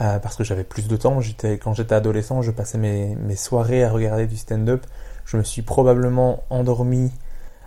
euh, 0.00 0.18
parce 0.18 0.36
que 0.36 0.44
j'avais 0.44 0.64
plus 0.64 0.88
de 0.88 0.96
temps. 0.96 1.20
J'étais, 1.20 1.58
quand 1.58 1.74
j'étais 1.74 1.94
adolescent, 1.94 2.42
je 2.42 2.50
passais 2.50 2.78
mes, 2.78 3.14
mes 3.16 3.36
soirées 3.36 3.84
à 3.84 3.90
regarder 3.90 4.26
du 4.26 4.36
stand-up. 4.36 4.84
Je 5.24 5.36
me 5.36 5.42
suis 5.42 5.62
probablement 5.62 6.42
endormi 6.50 7.12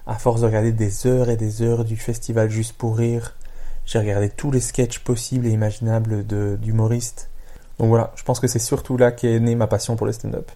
à 0.05 0.15
force 0.15 0.41
de 0.41 0.45
regarder 0.45 0.71
des 0.71 1.07
heures 1.07 1.29
et 1.29 1.37
des 1.37 1.61
heures 1.61 1.83
du 1.83 1.97
festival 1.97 2.49
juste 2.49 2.73
pour 2.73 2.97
rire. 2.97 3.35
J'ai 3.85 3.99
regardé 3.99 4.29
tous 4.29 4.51
les 4.51 4.59
sketchs 4.59 4.99
possibles 4.99 5.47
et 5.47 5.51
imaginables 5.51 6.25
d'humoristes. 6.59 7.29
Donc 7.79 7.89
voilà, 7.89 8.11
je 8.15 8.23
pense 8.23 8.39
que 8.39 8.47
c'est 8.47 8.59
surtout 8.59 8.97
là 8.97 9.11
qu'est 9.11 9.39
née 9.39 9.55
ma 9.55 9.67
passion 9.67 9.95
pour 9.95 10.07
le 10.07 10.13
stand-up. 10.13 10.51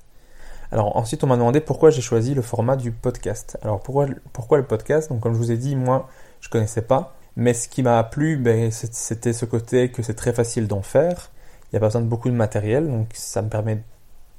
Alors 0.72 0.96
ensuite, 0.96 1.24
on 1.24 1.28
m'a 1.28 1.36
demandé 1.36 1.60
pourquoi 1.60 1.90
j'ai 1.90 2.02
choisi 2.02 2.34
le 2.34 2.42
format 2.42 2.78
du 2.78 2.92
podcast. 2.92 3.58
Alors 3.62 3.82
pourquoi, 3.82 4.08
pourquoi 4.34 4.58
le 4.58 4.66
podcast? 4.66 5.10
Donc 5.10 5.20
comme 5.20 5.34
je 5.34 5.38
vous 5.38 5.52
ai 5.52 5.58
dit, 5.58 5.76
moi, 5.76 6.10
je 6.40 6.50
connaissais 6.50 6.82
pas. 6.82 7.16
Mais 7.36 7.54
ce 7.54 7.68
qui 7.68 7.84
m'a 7.84 8.04
plu, 8.04 8.38
ben, 8.38 8.72
c'était 8.72 9.34
ce 9.34 9.46
côté 9.46 9.92
que 9.92 10.02
c'est 10.02 10.14
très 10.14 10.34
facile 10.34 10.68
d'en 10.68 10.82
faire. 10.82 11.32
Il 11.72 11.76
n'y 11.76 11.78
a 11.78 11.80
pas 11.80 11.88
besoin 11.88 12.02
de 12.02 12.08
beaucoup 12.08 12.30
de 12.30 12.36
matériel, 12.36 12.88
donc 12.88 13.10
ça 13.14 13.42
me 13.42 13.50
permet 13.50 13.82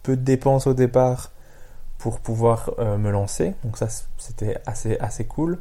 peu 0.03 0.17
de 0.17 0.23
dépenses 0.23 0.67
au 0.67 0.75
départ 0.75 1.31
pour 1.99 2.21
pouvoir 2.21 2.71
euh, 2.79 2.99
me 2.99 3.11
lancer. 3.11 3.55
Donc 3.65 3.79
ça, 3.79 3.89
c'était 4.19 4.59
assez, 4.67 4.99
assez 4.99 5.25
cool. 5.25 5.59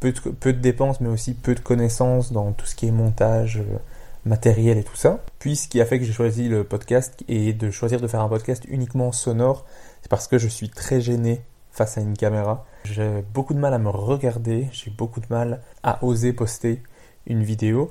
Peu 0.00 0.12
de, 0.12 0.50
dépenses, 0.50 1.00
mais 1.00 1.08
aussi 1.08 1.32
peu 1.32 1.54
de 1.54 1.60
connaissances 1.60 2.30
dans 2.30 2.52
tout 2.52 2.66
ce 2.66 2.74
qui 2.74 2.88
est 2.88 2.90
montage, 2.90 3.58
euh, 3.58 3.78
matériel 4.26 4.76
et 4.76 4.84
tout 4.84 4.96
ça. 4.96 5.20
Puis 5.38 5.56
ce 5.56 5.68
qui 5.68 5.80
a 5.80 5.86
fait 5.86 5.98
que 5.98 6.04
j'ai 6.04 6.12
choisi 6.12 6.48
le 6.48 6.64
podcast 6.64 7.24
et 7.28 7.52
de 7.52 7.70
choisir 7.70 8.00
de 8.00 8.06
faire 8.06 8.20
un 8.20 8.28
podcast 8.28 8.64
uniquement 8.68 9.12
sonore, 9.12 9.64
c'est 10.02 10.10
parce 10.10 10.28
que 10.28 10.36
je 10.36 10.48
suis 10.48 10.68
très 10.68 11.00
gêné 11.00 11.40
face 11.70 11.96
à 11.96 12.02
une 12.02 12.16
caméra. 12.16 12.66
J'ai 12.84 13.24
beaucoup 13.32 13.54
de 13.54 13.58
mal 13.58 13.72
à 13.72 13.78
me 13.78 13.88
regarder, 13.88 14.68
j'ai 14.72 14.90
beaucoup 14.90 15.20
de 15.20 15.26
mal 15.30 15.60
à 15.82 16.04
oser 16.04 16.32
poster 16.32 16.82
une 17.26 17.42
vidéo. 17.42 17.90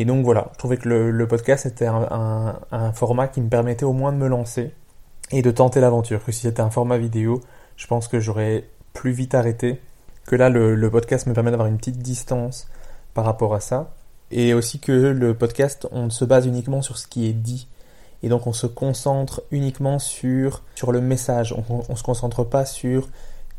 Et 0.00 0.04
donc 0.04 0.24
voilà, 0.24 0.50
je 0.52 0.58
trouvais 0.58 0.76
que 0.76 0.88
le, 0.88 1.26
podcast 1.26 1.66
était 1.66 1.88
un, 1.88 2.92
format 2.94 3.26
qui 3.26 3.40
me 3.40 3.48
permettait 3.48 3.84
au 3.84 3.92
moins 3.92 4.12
de 4.12 4.18
me 4.18 4.28
lancer 4.28 4.72
et 5.32 5.42
de 5.42 5.50
tenter 5.50 5.80
l'aventure. 5.80 6.24
Que 6.24 6.30
si 6.30 6.42
c'était 6.42 6.62
un 6.62 6.70
format 6.70 6.98
vidéo, 6.98 7.40
je 7.76 7.88
pense 7.88 8.06
que 8.06 8.20
j'aurais 8.20 8.68
plus 8.92 9.10
vite 9.10 9.34
arrêté. 9.34 9.80
Que 10.24 10.36
là, 10.36 10.50
le 10.50 10.88
podcast 10.88 11.26
me 11.26 11.34
permet 11.34 11.50
d'avoir 11.50 11.66
une 11.66 11.78
petite 11.78 11.98
distance 11.98 12.68
par 13.12 13.24
rapport 13.24 13.56
à 13.56 13.58
ça 13.58 13.90
et 14.30 14.54
aussi 14.54 14.78
que 14.78 14.92
le 14.92 15.34
podcast, 15.34 15.88
on 15.90 16.10
se 16.10 16.24
base 16.24 16.46
uniquement 16.46 16.80
sur 16.80 16.96
ce 16.96 17.08
qui 17.08 17.26
est 17.26 17.32
dit. 17.32 17.66
Et 18.22 18.28
donc 18.28 18.46
on 18.46 18.52
se 18.52 18.68
concentre 18.68 19.42
uniquement 19.50 19.98
sur, 19.98 20.62
sur 20.76 20.92
le 20.92 21.00
message. 21.00 21.52
On 21.68 21.82
ne 21.88 21.96
se 21.96 22.04
concentre 22.04 22.44
pas 22.44 22.64
sur 22.64 23.08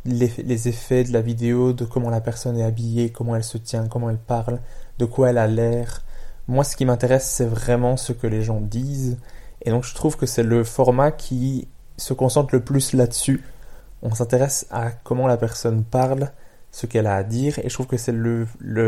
les, 0.06 0.32
les, 0.46 0.70
effets 0.70 1.04
de 1.04 1.12
la 1.12 1.20
vidéo, 1.20 1.74
de 1.74 1.84
comment 1.84 2.10
la 2.10 2.22
personne 2.22 2.58
est 2.58 2.64
habillée, 2.64 3.10
comment 3.10 3.36
elle 3.36 3.44
se 3.44 3.58
tient, 3.58 3.88
comment 3.90 4.10
elle 4.10 4.18
parle, 4.18 4.60
de 5.00 5.06
quoi 5.06 5.32
elle 5.32 5.38
a 5.38 5.48
l'air. 5.48 6.04
Moi, 6.50 6.64
ce 6.64 6.76
qui 6.76 6.84
m'intéresse, 6.84 7.30
c'est 7.30 7.46
vraiment 7.46 7.96
ce 7.96 8.12
que 8.12 8.26
les 8.26 8.42
gens 8.42 8.60
disent. 8.60 9.20
Et 9.62 9.70
donc 9.70 9.84
je 9.84 9.94
trouve 9.94 10.18
que 10.18 10.26
c'est 10.26 10.42
le 10.42 10.64
format 10.64 11.12
qui 11.12 11.68
se 11.96 12.12
concentre 12.12 12.56
le 12.56 12.60
plus 12.64 12.94
là-dessus. 12.94 13.44
On 14.02 14.16
s'intéresse 14.16 14.66
à 14.72 14.90
comment 14.90 15.28
la 15.28 15.38
personne 15.38 15.84
parle, 15.84 16.32
ce 16.72 16.88
qu'elle 16.88 17.06
a 17.06 17.16
à 17.16 17.24
dire. 17.24 17.60
Et 17.60 17.70
je 17.70 17.74
trouve 17.76 17.86
que 17.86 17.98
c'est 17.98 18.12
le, 18.12 18.48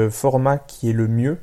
format 0.09 0.57
qui 0.57 0.89
est 0.89 0.93
le 0.93 1.07
mieux 1.07 1.37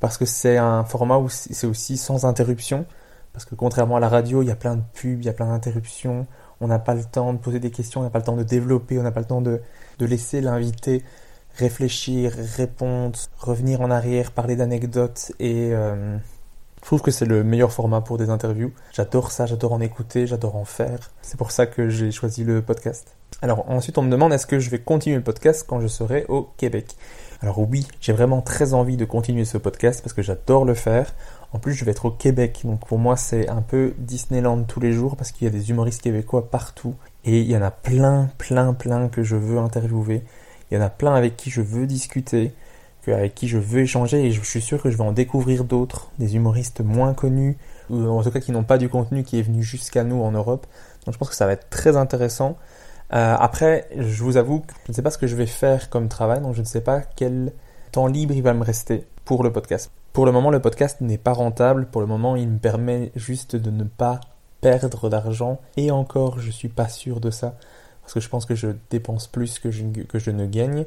parce 0.00 0.18
que 0.18 0.26
c'est 0.26 0.58
un 0.58 0.84
format 0.84 1.16
où 1.16 1.30
c'est 1.30 1.66
aussi 1.66 1.96
sans 1.96 2.26
interruption. 2.26 2.84
Parce 3.32 3.46
que 3.46 3.54
contrairement 3.54 3.96
à 3.96 4.00
la 4.00 4.10
radio, 4.10 4.42
il 4.42 4.48
y 4.48 4.50
a 4.50 4.56
plein 4.56 4.76
de 4.76 4.82
pubs, 4.92 5.22
il 5.22 5.24
y 5.24 5.30
a 5.30 5.32
plein 5.32 5.46
d'interruptions. 5.46 6.26
On 6.60 6.66
n'a 6.66 6.78
pas 6.78 6.92
le 6.92 7.04
temps 7.04 7.32
de 7.32 7.38
poser 7.38 7.58
des 7.58 7.70
questions, 7.70 8.02
on 8.02 8.04
n'a 8.04 8.10
pas 8.10 8.18
le 8.18 8.26
temps 8.26 8.36
de 8.36 8.42
développer, 8.42 8.98
on 8.98 9.02
n'a 9.02 9.12
pas 9.12 9.20
le 9.20 9.26
temps 9.26 9.40
de, 9.40 9.62
de 9.98 10.04
laisser 10.04 10.42
l'invité 10.42 11.02
réfléchir, 11.56 12.32
répondre, 12.56 13.18
revenir 13.38 13.80
en 13.80 13.90
arrière, 13.90 14.32
parler 14.32 14.56
d'anecdotes. 14.56 15.32
Et 15.38 15.70
euh, 15.72 16.16
je 16.80 16.86
trouve 16.86 17.02
que 17.02 17.10
c'est 17.10 17.24
le 17.24 17.44
meilleur 17.44 17.72
format 17.72 18.00
pour 18.00 18.18
des 18.18 18.28
interviews. 18.28 18.72
J'adore 18.92 19.30
ça, 19.30 19.46
j'adore 19.46 19.72
en 19.72 19.80
écouter, 19.80 20.26
j'adore 20.26 20.56
en 20.56 20.64
faire. 20.64 21.10
C'est 21.22 21.38
pour 21.38 21.50
ça 21.50 21.66
que 21.66 21.88
j'ai 21.88 22.10
choisi 22.10 22.44
le 22.44 22.60
podcast. 22.60 23.16
Alors 23.42 23.68
ensuite, 23.70 23.98
on 23.98 24.02
me 24.02 24.10
demande 24.10 24.32
est-ce 24.32 24.46
que 24.46 24.58
je 24.58 24.70
vais 24.70 24.78
continuer 24.78 25.16
le 25.16 25.22
podcast 25.22 25.64
quand 25.68 25.80
je 25.80 25.86
serai 25.86 26.26
au 26.28 26.48
Québec? 26.56 26.96
Alors 27.40 27.58
oui, 27.58 27.86
j'ai 28.00 28.12
vraiment 28.12 28.42
très 28.42 28.74
envie 28.74 28.96
de 28.96 29.04
continuer 29.04 29.44
ce 29.44 29.58
podcast 29.58 30.02
parce 30.02 30.12
que 30.12 30.22
j'adore 30.22 30.64
le 30.64 30.74
faire. 30.74 31.14
En 31.52 31.58
plus, 31.58 31.72
je 31.74 31.84
vais 31.84 31.92
être 31.92 32.06
au 32.06 32.10
Québec, 32.10 32.62
donc 32.64 32.86
pour 32.86 32.98
moi 32.98 33.16
c'est 33.16 33.48
un 33.48 33.62
peu 33.62 33.94
Disneyland 33.98 34.64
tous 34.64 34.80
les 34.80 34.92
jours 34.92 35.16
parce 35.16 35.30
qu'il 35.30 35.46
y 35.46 35.48
a 35.48 35.50
des 35.50 35.70
humoristes 35.70 36.02
québécois 36.02 36.50
partout 36.50 36.94
et 37.24 37.40
il 37.40 37.50
y 37.50 37.56
en 37.56 37.62
a 37.62 37.70
plein, 37.70 38.28
plein, 38.38 38.74
plein 38.74 39.08
que 39.08 39.22
je 39.22 39.36
veux 39.36 39.58
interviewer. 39.58 40.22
Il 40.70 40.74
y 40.74 40.80
en 40.80 40.82
a 40.84 40.90
plein 40.90 41.14
avec 41.14 41.36
qui 41.36 41.50
je 41.50 41.60
veux 41.60 41.86
discuter, 41.86 42.52
avec 43.12 43.34
qui 43.34 43.48
je 43.48 43.58
veux 43.58 43.80
échanger 43.80 44.24
et 44.24 44.32
je 44.32 44.40
suis 44.42 44.62
sûr 44.62 44.82
que 44.82 44.90
je 44.90 44.96
vais 44.96 45.04
en 45.04 45.12
découvrir 45.12 45.64
d'autres, 45.64 46.10
des 46.18 46.36
humoristes 46.36 46.80
moins 46.80 47.12
connus 47.12 47.58
ou 47.90 48.06
en 48.06 48.22
tout 48.22 48.30
cas 48.30 48.40
qui 48.40 48.52
n'ont 48.52 48.64
pas 48.64 48.78
du 48.78 48.88
contenu 48.88 49.24
qui 49.24 49.38
est 49.38 49.42
venu 49.42 49.62
jusqu'à 49.62 50.04
nous 50.04 50.22
en 50.22 50.32
Europe. 50.32 50.66
Donc 51.04 51.12
je 51.12 51.18
pense 51.18 51.28
que 51.28 51.34
ça 51.34 51.46
va 51.46 51.52
être 51.52 51.68
très 51.68 51.96
intéressant. 51.96 52.56
Euh, 53.12 53.36
après, 53.38 53.88
je 53.96 54.22
vous 54.24 54.36
avoue 54.36 54.60
que 54.60 54.72
je 54.86 54.92
ne 54.92 54.94
sais 54.94 55.02
pas 55.02 55.10
ce 55.10 55.18
que 55.18 55.26
je 55.26 55.36
vais 55.36 55.46
faire 55.46 55.90
comme 55.90 56.08
travail, 56.08 56.40
donc 56.40 56.54
je 56.54 56.60
ne 56.60 56.66
sais 56.66 56.80
pas 56.80 57.00
quel 57.00 57.52
temps 57.92 58.06
libre 58.06 58.34
il 58.34 58.42
va 58.42 58.54
me 58.54 58.64
rester 58.64 59.04
pour 59.24 59.42
le 59.42 59.52
podcast. 59.52 59.90
Pour 60.12 60.26
le 60.26 60.32
moment, 60.32 60.50
le 60.50 60.60
podcast 60.60 61.00
n'est 61.00 61.18
pas 61.18 61.32
rentable. 61.32 61.86
Pour 61.86 62.00
le 62.00 62.06
moment, 62.06 62.36
il 62.36 62.48
me 62.48 62.58
permet 62.58 63.10
juste 63.16 63.56
de 63.56 63.70
ne 63.70 63.84
pas 63.84 64.20
perdre 64.60 65.08
d'argent. 65.10 65.60
Et 65.76 65.90
encore, 65.90 66.38
je 66.38 66.50
suis 66.50 66.68
pas 66.68 66.88
sûr 66.88 67.20
de 67.20 67.30
ça. 67.30 67.56
Parce 68.04 68.14
que 68.14 68.20
je 68.20 68.28
pense 68.28 68.46
que 68.46 68.54
je 68.54 68.68
dépense 68.90 69.26
plus 69.26 69.58
que 69.58 69.70
je, 69.70 69.84
que 69.84 70.18
je 70.18 70.30
ne 70.30 70.46
gagne. 70.46 70.84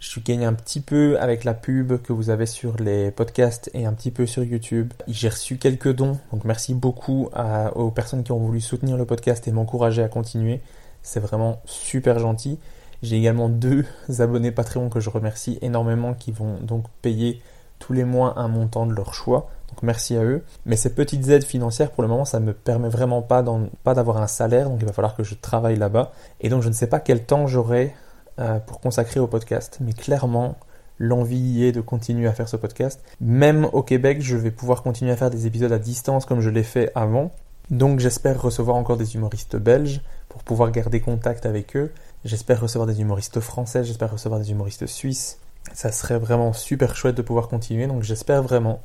Je 0.00 0.20
gagne 0.20 0.44
un 0.44 0.52
petit 0.52 0.80
peu 0.80 1.18
avec 1.18 1.42
la 1.42 1.54
pub 1.54 2.00
que 2.02 2.12
vous 2.12 2.30
avez 2.30 2.46
sur 2.46 2.76
les 2.76 3.10
podcasts 3.10 3.68
et 3.74 3.84
un 3.84 3.92
petit 3.92 4.12
peu 4.12 4.26
sur 4.26 4.44
YouTube. 4.44 4.92
J'ai 5.08 5.28
reçu 5.28 5.56
quelques 5.56 5.92
dons, 5.92 6.18
donc 6.32 6.44
merci 6.44 6.72
beaucoup 6.74 7.30
aux 7.74 7.90
personnes 7.90 8.22
qui 8.22 8.30
ont 8.30 8.38
voulu 8.38 8.60
soutenir 8.60 8.96
le 8.96 9.06
podcast 9.06 9.48
et 9.48 9.50
m'encourager 9.50 10.04
à 10.04 10.08
continuer. 10.08 10.60
C'est 11.02 11.18
vraiment 11.18 11.60
super 11.64 12.20
gentil. 12.20 12.60
J'ai 13.02 13.16
également 13.16 13.48
deux 13.48 13.84
abonnés 14.20 14.52
Patreon 14.52 14.88
que 14.88 15.00
je 15.00 15.10
remercie 15.10 15.58
énormément 15.62 16.14
qui 16.14 16.30
vont 16.30 16.58
donc 16.60 16.84
payer 17.02 17.42
tous 17.80 17.92
les 17.92 18.04
mois 18.04 18.38
un 18.38 18.48
montant 18.48 18.86
de 18.86 18.92
leur 18.92 19.14
choix. 19.14 19.50
Merci 19.82 20.16
à 20.16 20.24
eux. 20.24 20.42
Mais 20.66 20.76
ces 20.76 20.94
petites 20.94 21.28
aides 21.28 21.44
financières, 21.44 21.90
pour 21.90 22.02
le 22.02 22.08
moment, 22.08 22.24
ça 22.24 22.40
ne 22.40 22.46
me 22.46 22.52
permet 22.52 22.88
vraiment 22.88 23.22
pas, 23.22 23.42
d'avoir 23.42 24.18
un 24.18 24.26
salaire. 24.26 24.68
Donc 24.68 24.78
il 24.80 24.86
va 24.86 24.92
falloir 24.92 25.16
que 25.16 25.24
je 25.24 25.34
travaille 25.34 25.76
là-bas. 25.76 26.12
Et 26.40 26.48
donc 26.48 26.62
je 26.62 26.68
ne 26.68 26.74
sais 26.74 26.86
pas 26.86 27.00
quel 27.00 27.24
temps 27.24 27.46
j'aurai 27.46 27.94
euh, 28.38 28.58
pour 28.58 28.80
consacrer 28.80 29.20
au 29.20 29.26
podcast. 29.26 29.78
Mais 29.80 29.92
clairement, 29.92 30.56
l'envie 30.98 31.64
est 31.64 31.72
de 31.72 31.80
continuer 31.80 32.28
à 32.28 32.32
faire 32.32 32.48
ce 32.48 32.56
podcast. 32.56 33.02
Même 33.20 33.68
au 33.72 33.82
Québec, 33.82 34.18
je 34.20 34.36
vais 34.36 34.50
pouvoir 34.50 34.82
continuer 34.82 35.12
à 35.12 35.16
faire 35.16 35.30
des 35.30 35.46
épisodes 35.46 35.72
à 35.72 35.78
distance 35.78 36.24
comme 36.24 36.40
je 36.40 36.50
l'ai 36.50 36.64
fait 36.64 36.90
avant. 36.94 37.30
Donc 37.70 38.00
j'espère 38.00 38.40
recevoir 38.40 38.76
encore 38.76 38.96
des 38.96 39.14
humoristes 39.14 39.56
belges 39.56 40.00
pour 40.28 40.42
pouvoir 40.42 40.70
garder 40.70 41.00
contact 41.00 41.44
avec 41.44 41.76
eux. 41.76 41.92
J'espère 42.24 42.60
recevoir 42.60 42.86
des 42.86 43.00
humoristes 43.00 43.40
français, 43.40 43.84
j'espère 43.84 44.10
recevoir 44.10 44.40
des 44.40 44.50
humoristes 44.50 44.86
suisses 44.86 45.38
ça 45.72 45.92
serait 45.92 46.18
vraiment 46.18 46.52
super 46.52 46.96
chouette 46.96 47.16
de 47.16 47.22
pouvoir 47.22 47.48
continuer, 47.48 47.86
donc 47.86 48.02
j'espère 48.02 48.42
vraiment. 48.42 48.80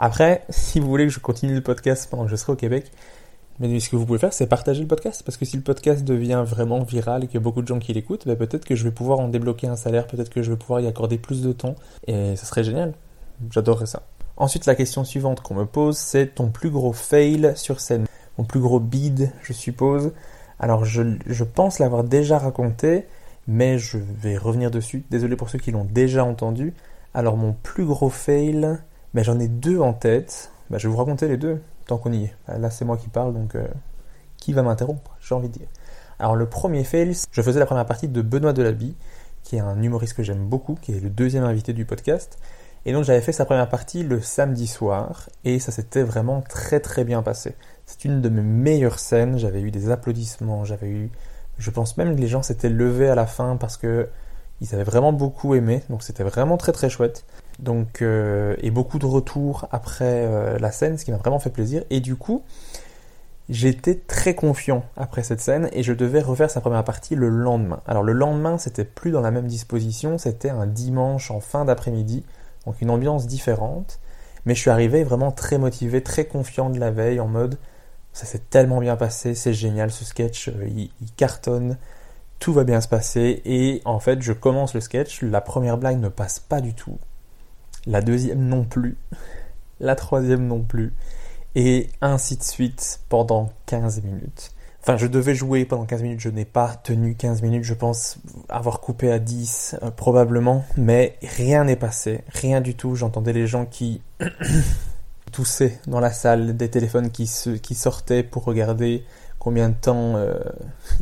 Après, 0.00 0.44
si 0.48 0.78
vous 0.78 0.88
voulez 0.88 1.06
que 1.06 1.12
je 1.12 1.18
continue 1.18 1.54
le 1.54 1.60
podcast 1.60 2.08
pendant 2.08 2.24
que 2.24 2.30
je 2.30 2.36
serai 2.36 2.52
au 2.52 2.56
Québec, 2.56 2.92
mais 3.58 3.80
ce 3.80 3.90
que 3.90 3.96
vous 3.96 4.06
pouvez 4.06 4.20
faire, 4.20 4.32
c'est 4.32 4.46
partager 4.46 4.80
le 4.80 4.86
podcast, 4.86 5.24
parce 5.24 5.36
que 5.36 5.44
si 5.44 5.56
le 5.56 5.62
podcast 5.62 6.04
devient 6.04 6.44
vraiment 6.46 6.80
viral 6.84 7.24
et 7.24 7.26
qu'il 7.26 7.34
y 7.34 7.38
a 7.38 7.40
beaucoup 7.40 7.62
de 7.62 7.66
gens 7.66 7.80
qui 7.80 7.92
l'écoutent, 7.92 8.24
ben 8.24 8.36
peut-être 8.36 8.64
que 8.64 8.76
je 8.76 8.84
vais 8.84 8.92
pouvoir 8.92 9.18
en 9.18 9.26
débloquer 9.26 9.66
un 9.66 9.74
salaire, 9.74 10.06
peut-être 10.06 10.30
que 10.30 10.42
je 10.42 10.50
vais 10.52 10.56
pouvoir 10.56 10.80
y 10.80 10.86
accorder 10.86 11.18
plus 11.18 11.42
de 11.42 11.52
temps, 11.52 11.74
et 12.06 12.36
ça 12.36 12.46
serait 12.46 12.62
génial. 12.62 12.94
J'adorerais 13.50 13.86
ça. 13.86 14.02
Ensuite, 14.36 14.66
la 14.66 14.76
question 14.76 15.02
suivante 15.02 15.40
qu'on 15.40 15.54
me 15.54 15.66
pose, 15.66 15.96
c'est 15.96 16.36
ton 16.36 16.48
plus 16.50 16.70
gros 16.70 16.92
fail 16.92 17.52
sur 17.56 17.80
scène. 17.80 18.06
Mon 18.38 18.44
plus 18.44 18.60
gros 18.60 18.78
bid, 18.78 19.32
je 19.42 19.52
suppose. 19.52 20.12
Alors, 20.60 20.84
je, 20.84 21.02
je 21.26 21.42
pense 21.42 21.80
l'avoir 21.80 22.04
déjà 22.04 22.38
raconté, 22.38 23.06
mais 23.48 23.78
je 23.78 23.98
vais 23.98 24.36
revenir 24.36 24.70
dessus. 24.70 25.04
Désolé 25.10 25.34
pour 25.34 25.50
ceux 25.50 25.58
qui 25.58 25.72
l'ont 25.72 25.84
déjà 25.90 26.24
entendu. 26.24 26.72
Alors 27.14 27.36
mon 27.36 27.52
plus 27.52 27.84
gros 27.84 28.10
fail, 28.10 28.78
mais 29.14 29.24
j'en 29.24 29.38
ai 29.38 29.48
deux 29.48 29.80
en 29.80 29.92
tête. 29.92 30.50
Bah, 30.70 30.78
je 30.78 30.86
vais 30.86 30.92
vous 30.92 30.98
raconter 30.98 31.28
les 31.28 31.36
deux 31.36 31.60
tant 31.86 31.98
qu'on 31.98 32.12
y 32.12 32.24
est. 32.24 32.36
Bah, 32.46 32.58
là 32.58 32.70
c'est 32.70 32.84
moi 32.84 32.96
qui 32.96 33.08
parle 33.08 33.34
donc 33.34 33.54
euh, 33.54 33.66
qui 34.36 34.52
va 34.52 34.62
m'interrompre 34.62 35.16
J'ai 35.20 35.34
envie 35.34 35.48
de 35.48 35.58
dire. 35.58 35.68
Alors 36.18 36.36
le 36.36 36.46
premier 36.46 36.84
fail, 36.84 37.16
je 37.30 37.42
faisais 37.42 37.60
la 37.60 37.66
première 37.66 37.86
partie 37.86 38.08
de 38.08 38.22
Benoît 38.22 38.52
Delabie, 38.52 38.96
qui 39.42 39.56
est 39.56 39.60
un 39.60 39.80
humoriste 39.82 40.14
que 40.14 40.22
j'aime 40.22 40.46
beaucoup, 40.48 40.76
qui 40.80 40.92
est 40.92 41.00
le 41.00 41.10
deuxième 41.10 41.44
invité 41.44 41.72
du 41.72 41.84
podcast. 41.84 42.38
Et 42.84 42.92
donc 42.92 43.04
j'avais 43.04 43.20
fait 43.20 43.32
sa 43.32 43.44
première 43.44 43.68
partie 43.68 44.02
le 44.02 44.20
samedi 44.20 44.66
soir 44.66 45.28
et 45.44 45.58
ça 45.58 45.72
s'était 45.72 46.02
vraiment 46.02 46.40
très 46.42 46.80
très 46.80 47.04
bien 47.04 47.22
passé. 47.22 47.54
C'est 47.86 48.04
une 48.04 48.20
de 48.20 48.28
mes 48.28 48.42
meilleures 48.42 48.98
scènes, 48.98 49.38
j'avais 49.38 49.60
eu 49.60 49.70
des 49.70 49.90
applaudissements, 49.90 50.64
j'avais 50.64 50.88
eu 50.88 51.10
je 51.58 51.70
pense 51.70 51.96
même 51.96 52.14
que 52.14 52.20
les 52.20 52.28
gens 52.28 52.42
s'étaient 52.42 52.68
levés 52.68 53.08
à 53.08 53.14
la 53.14 53.26
fin 53.26 53.56
parce 53.56 53.76
que 53.76 54.08
ils 54.60 54.74
avaient 54.74 54.84
vraiment 54.84 55.12
beaucoup 55.12 55.54
aimé, 55.54 55.82
donc 55.88 56.02
c'était 56.02 56.24
vraiment 56.24 56.56
très 56.56 56.72
très 56.72 56.90
chouette. 56.90 57.24
Donc 57.58 58.02
euh, 58.02 58.54
et 58.60 58.70
beaucoup 58.70 58.98
de 58.98 59.06
retours 59.06 59.66
après 59.70 60.04
euh, 60.26 60.58
la 60.58 60.70
scène, 60.70 60.98
ce 60.98 61.04
qui 61.04 61.10
m'a 61.10 61.16
vraiment 61.16 61.38
fait 61.38 61.50
plaisir. 61.50 61.84
Et 61.90 62.00
du 62.00 62.16
coup, 62.16 62.42
j'étais 63.48 63.96
très 63.96 64.34
confiant 64.34 64.84
après 64.96 65.22
cette 65.22 65.40
scène 65.40 65.68
et 65.72 65.82
je 65.82 65.92
devais 65.92 66.20
refaire 66.20 66.50
sa 66.50 66.60
première 66.60 66.84
partie 66.84 67.14
le 67.14 67.28
lendemain. 67.28 67.80
Alors 67.86 68.02
le 68.02 68.12
lendemain, 68.12 68.58
c'était 68.58 68.84
plus 68.84 69.10
dans 69.10 69.20
la 69.20 69.30
même 69.30 69.46
disposition, 69.46 70.18
c'était 70.18 70.50
un 70.50 70.66
dimanche 70.66 71.30
en 71.30 71.40
fin 71.40 71.64
d'après-midi, 71.64 72.24
donc 72.66 72.80
une 72.80 72.90
ambiance 72.90 73.26
différente. 73.26 73.98
Mais 74.46 74.54
je 74.54 74.60
suis 74.60 74.70
arrivé 74.70 75.02
vraiment 75.04 75.32
très 75.32 75.58
motivé, 75.58 76.02
très 76.02 76.24
confiant 76.24 76.70
de 76.70 76.78
la 76.78 76.90
veille, 76.90 77.20
en 77.20 77.26
mode 77.26 77.58
ça 78.18 78.26
s'est 78.26 78.42
tellement 78.50 78.80
bien 78.80 78.96
passé, 78.96 79.34
c'est 79.34 79.52
génial 79.52 79.92
ce 79.92 80.04
sketch, 80.04 80.48
euh, 80.48 80.68
il, 80.68 80.90
cartonne, 81.16 81.76
tout 82.40 82.52
va 82.52 82.64
bien 82.64 82.80
se 82.80 82.88
passer. 82.88 83.42
Et 83.44 83.80
en 83.84 84.00
fait, 84.00 84.22
je 84.22 84.32
commence 84.32 84.74
le 84.74 84.80
sketch, 84.80 85.22
la 85.22 85.40
première 85.40 85.78
blague 85.78 86.00
ne 86.00 86.08
passe 86.08 86.40
pas 86.40 86.60
du 86.60 86.74
tout, 86.74 86.98
la 87.88 88.02
deuxième 88.02 88.46
non 88.46 88.64
plus, 88.64 88.96
la 89.80 89.96
troisième 89.96 90.46
non 90.46 90.62
plus, 90.62 90.92
et 91.54 91.88
ainsi 92.00 92.36
de 92.36 92.42
suite 92.42 93.00
pendant 93.08 93.50
15 93.66 94.02
minutes. 94.02 94.52
Enfin, 94.82 94.96
je 94.96 95.06
devais 95.06 95.34
jouer 95.34 95.64
pendant 95.64 95.86
15 95.86 96.02
minutes, 96.02 96.20
je 96.20 96.28
n'ai 96.28 96.44
pas 96.44 96.76
tenu 96.76 97.14
15 97.14 97.42
minutes, 97.42 97.64
je 97.64 97.74
pense 97.74 98.18
avoir 98.48 98.80
coupé 98.80 99.10
à 99.10 99.18
10 99.18 99.76
euh, 99.82 99.90
probablement, 99.90 100.64
mais 100.76 101.16
rien 101.22 101.64
n'est 101.64 101.76
passé, 101.76 102.22
rien 102.28 102.60
du 102.60 102.74
tout. 102.74 102.94
J'entendais 102.94 103.32
les 103.32 103.46
gens 103.46 103.66
qui 103.66 104.02
tousser 105.32 105.78
dans 105.86 106.00
la 106.00 106.12
salle, 106.12 106.56
des 106.56 106.70
téléphones 106.70 107.10
qui, 107.10 107.26
se, 107.26 107.50
qui 107.50 107.74
sortaient 107.74 108.22
pour 108.22 108.44
regarder 108.44 109.04
combien 109.38 109.68
de 109.70 109.74
temps 109.74 110.16
euh, 110.16 110.38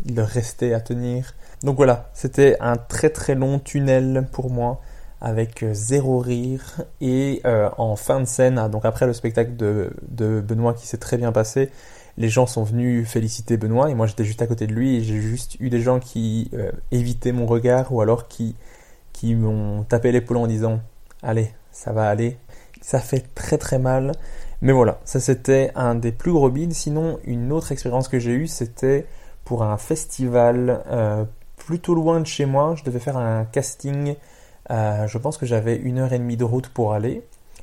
il 0.05 0.14
leur 0.14 0.28
restait 0.28 0.72
à 0.72 0.80
tenir. 0.80 1.34
Donc 1.62 1.76
voilà, 1.76 2.11
c'était 2.14 2.57
un 2.61 2.76
très 2.76 3.11
très 3.11 3.34
long 3.34 3.59
tunnel 3.59 4.26
pour 4.32 4.51
moi 4.51 4.80
avec 5.21 5.62
euh, 5.62 5.73
zéro 5.73 6.19
rire 6.19 6.83
et 7.01 7.41
euh, 7.45 7.69
en 7.79 7.97
fin 7.97 8.21
de 8.21 8.27
scène, 8.27 8.59
ah, 8.59 8.69
donc 8.69 8.85
après 8.85 9.07
le 9.07 9.12
spectacle 9.12 9.57
de, 9.57 9.91
Benoît 10.41 10.75
qui 10.75 10.87
s'est 10.87 10.99
très 10.99 11.17
bien 11.17 11.33
passé, 11.33 11.71
les 12.19 12.29
gens 12.29 12.47
sont 12.47 12.64
venus 12.64 13.09
féliciter 13.09 13.57
Benoît 13.57 13.91
et 13.91 13.95
moi 13.95 14.07
j'étais 14.07 14.25
juste 14.25 14.43
à 14.43 14.47
côté 14.47 14.67
de 14.67 14.73
lui 14.73 14.97
et 14.97 15.03
j'ai 15.03 15.21
juste 15.21 15.57
eu 15.61 15.71
des 15.71 15.81
gens 15.81 16.01
qui 16.01 16.51
évitaient 16.91 17.33
mon 17.33 17.47
regard 17.47 17.93
ou 17.93 18.01
alors 18.01 18.27
qui, 18.27 18.57
qui 19.12 19.35
m'ont 19.35 19.85
tapé 19.85 20.12
l'épaule 20.12 20.39
en 20.39 20.47
disant 20.47 20.81
allez 21.23 21.53
ça 21.73 21.93
va 21.93 22.09
aller 22.09 22.39
ça 22.87 23.01
fait 23.01 23.25
très 23.35 23.59
très 23.59 23.79
mal. 23.81 24.12
Mais 24.62 24.73
voilà, 24.73 25.01
ça 25.05 25.19
c'était 25.19 25.73
un 25.75 25.97
des 25.97 26.12
plus 26.12 26.33
gros 26.33 26.51
bids. 26.51 26.73
Sinon, 26.73 27.19
une 27.25 27.53
autre 27.53 27.73
expérience 27.73 28.09
que 28.09 28.21
j'ai 28.21 28.33
eue, 28.33 28.47
c'était 28.47 29.07
pour 29.45 29.64
un 29.64 29.77
festival 29.77 30.85
euh, 30.87 31.25
plutôt 31.57 31.95
loin 31.95 32.21
de 32.21 32.27
chez 32.27 32.47
moi. 32.47 32.75
Je 32.77 32.85
devais 32.85 33.01
faire 33.01 33.17
un 33.17 33.45
casting. 33.45 34.14
Euh, 34.71 35.07
je 35.07 35.19
pense 35.19 35.37
que 35.37 35.47
j'avais 35.47 35.77
une 35.77 35.99
heure 35.99 36.12
et 36.12 36.19
demie 36.19 36.37
de 36.37 36.45
route 36.45 36.69
pour 36.69 36.93
aller, 36.93 37.23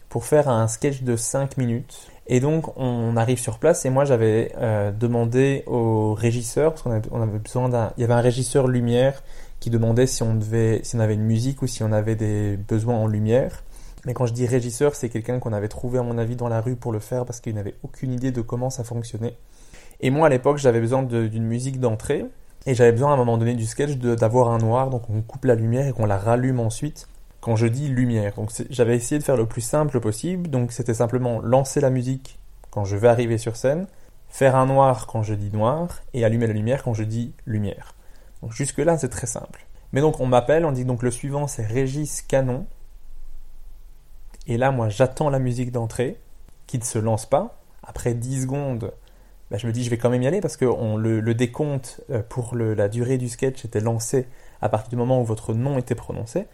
pour 0.09 0.25
faire 0.25 0.49
un 0.49 0.67
sketch 0.67 1.03
de 1.03 1.15
5 1.15 1.57
minutes. 1.57 2.07
Et 2.27 2.39
donc 2.39 2.77
on 2.77 3.17
arrive 3.17 3.39
sur 3.39 3.59
place 3.59 3.85
et 3.85 3.89
moi 3.89 4.05
j'avais 4.05 4.53
euh, 4.57 4.91
demandé 4.91 5.63
au 5.67 6.13
régisseur, 6.13 6.71
parce 6.71 6.83
qu'on 6.83 6.91
avait, 6.91 7.09
on 7.11 7.21
avait 7.21 7.39
besoin 7.39 7.67
d'un... 7.67 7.91
Il 7.97 8.01
y 8.01 8.03
avait 8.05 8.13
un 8.13 8.21
régisseur 8.21 8.67
lumière 8.67 9.21
qui 9.59 9.69
demandait 9.69 10.07
si 10.07 10.23
on, 10.23 10.33
devait, 10.33 10.81
si 10.83 10.95
on 10.95 10.99
avait 10.99 11.15
une 11.15 11.23
musique 11.23 11.61
ou 11.61 11.67
si 11.67 11.83
on 11.83 11.91
avait 11.91 12.15
des 12.15 12.57
besoins 12.57 12.95
en 12.95 13.07
lumière. 13.07 13.63
Mais 14.05 14.13
quand 14.13 14.25
je 14.25 14.33
dis 14.33 14.45
régisseur, 14.45 14.95
c'est 14.95 15.09
quelqu'un 15.09 15.39
qu'on 15.39 15.53
avait 15.53 15.69
trouvé 15.69 15.99
à 15.99 16.03
mon 16.03 16.17
avis 16.17 16.35
dans 16.35 16.49
la 16.49 16.59
rue 16.59 16.75
pour 16.75 16.91
le 16.91 16.99
faire 16.99 17.25
parce 17.25 17.39
qu'il 17.39 17.55
n'avait 17.55 17.75
aucune 17.83 18.11
idée 18.11 18.31
de 18.31 18.41
comment 18.41 18.69
ça 18.69 18.83
fonctionnait. 18.83 19.37
Et 20.01 20.09
moi 20.09 20.27
à 20.27 20.29
l'époque 20.29 20.57
j'avais 20.57 20.79
besoin 20.79 21.03
d'une 21.03 21.45
musique 21.45 21.79
d'entrée 21.79 22.25
et 22.65 22.75
j'avais 22.75 22.91
besoin 22.91 23.11
à 23.11 23.13
un 23.13 23.17
moment 23.17 23.37
donné 23.37 23.55
du 23.55 23.65
sketch 23.65 23.97
d'avoir 23.97 24.49
un 24.49 24.57
noir, 24.57 24.89
donc 24.89 25.09
on 25.09 25.21
coupe 25.21 25.45
la 25.45 25.55
lumière 25.55 25.87
et 25.87 25.93
qu'on 25.93 26.05
la 26.05 26.17
rallume 26.17 26.59
ensuite 26.59 27.07
quand 27.41 27.55
je 27.55 27.67
dis 27.67 27.89
lumière. 27.89 28.33
Donc 28.35 28.51
j'avais 28.69 28.95
essayé 28.95 29.19
de 29.19 29.23
faire 29.23 29.37
le 29.37 29.45
plus 29.45 29.61
simple 29.61 29.99
possible, 29.99 30.49
donc 30.49 30.71
c'était 30.71 30.93
simplement 30.93 31.41
lancer 31.41 31.81
la 31.81 31.89
musique 31.89 32.39
quand 32.71 32.85
je 32.85 32.95
vais 32.95 33.07
arriver 33.07 33.37
sur 33.37 33.55
scène, 33.55 33.87
faire 34.29 34.55
un 34.55 34.65
noir 34.65 35.07
quand 35.07 35.23
je 35.23 35.33
dis 35.33 35.51
noir 35.51 36.01
et 36.13 36.23
allumer 36.25 36.47
la 36.47 36.53
lumière 36.53 36.83
quand 36.83 36.93
je 36.93 37.03
dis 37.03 37.33
lumière. 37.45 37.95
Donc 38.41 38.53
jusque 38.53 38.79
là 38.79 38.97
c'est 38.97 39.09
très 39.09 39.27
simple. 39.27 39.65
Mais 39.91 40.01
donc 40.01 40.19
on 40.19 40.25
m'appelle, 40.25 40.65
on 40.65 40.71
dit 40.71 40.85
donc 40.85 41.03
le 41.03 41.11
suivant 41.11 41.47
c'est 41.47 41.65
Régis 41.65 42.21
Canon, 42.21 42.65
et 44.47 44.57
là, 44.57 44.71
moi, 44.71 44.89
j'attends 44.89 45.29
la 45.29 45.39
musique 45.39 45.71
d'entrée, 45.71 46.19
qui 46.67 46.77
ne 46.77 46.83
se 46.83 46.99
lance 46.99 47.25
pas. 47.25 47.61
Après 47.81 48.13
10 48.13 48.43
secondes, 48.43 48.93
bah, 49.53 49.59
je 49.59 49.67
me 49.67 49.71
dis, 49.71 49.83
je 49.83 49.91
vais 49.91 49.99
quand 49.99 50.09
même 50.09 50.23
y 50.23 50.25
aller, 50.25 50.41
parce 50.41 50.57
que 50.57 50.65
le, 50.65 51.33
décompte 51.35 52.01
euh, 52.09 52.23
pour 52.27 52.55
la 52.55 52.89
durée 52.89 53.19
du 53.19 53.29
sketch 53.29 53.63
était 53.65 53.81
lancé 53.81 54.25
à 54.63 54.67
partir 54.67 54.89
du 54.89 54.95
moment 54.95 55.21
où 55.21 55.25
votre 55.25 55.53
nom 55.53 55.77
était 55.77 55.93
prononcé. 55.93 56.47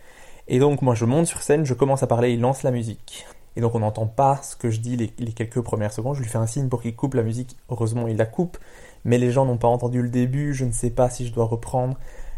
Et 0.49 0.59
donc, 0.59 0.81
moi, 0.81 0.95
je 0.95 1.05
monte 1.05 1.25
sur 1.25 1.41
scène, 1.41 1.65
je 1.65 1.73
commence 1.73 2.03
à 2.03 2.07
parler, 2.07 2.33
il 2.33 2.41
lance 2.41 2.61
la 2.61 2.71
musique. 2.71 3.25
Et 3.55 3.61
donc, 3.61 3.73
on 3.73 3.79
n'entend 3.79 4.05
pas 4.05 4.41
ce 4.43 4.57
que 4.57 4.69
je 4.69 4.81
dis 4.81 4.97
les, 4.97 5.13
les, 5.17 5.31
quelques 5.31 5.61
premières 5.61 5.93
secondes. 5.93 6.15
Je 6.15 6.21
lui 6.21 6.27
fais 6.27 6.39
un 6.39 6.45
signe 6.45 6.67
pour 6.67 6.81
qu'il 6.81 6.93
coupe 6.93 7.13
la 7.13 7.23
musique. 7.23 7.55
Heureusement, 7.69 8.05
il 8.09 8.17
la 8.17 8.25
coupe. 8.25 8.57
Mais 9.05 9.17
les 9.17 9.31
gens 9.31 9.45
n'ont 9.45 9.55
pas 9.55 9.69
entendu 9.69 10.01
le 10.01 10.09
début. 10.09 10.53
Je 10.53 10.65
ne 10.65 10.73
sais 10.73 10.89
pas 10.89 11.09
si 11.09 11.25
je 11.25 11.31
dois 11.31 11.45
reprendre. 11.45 11.97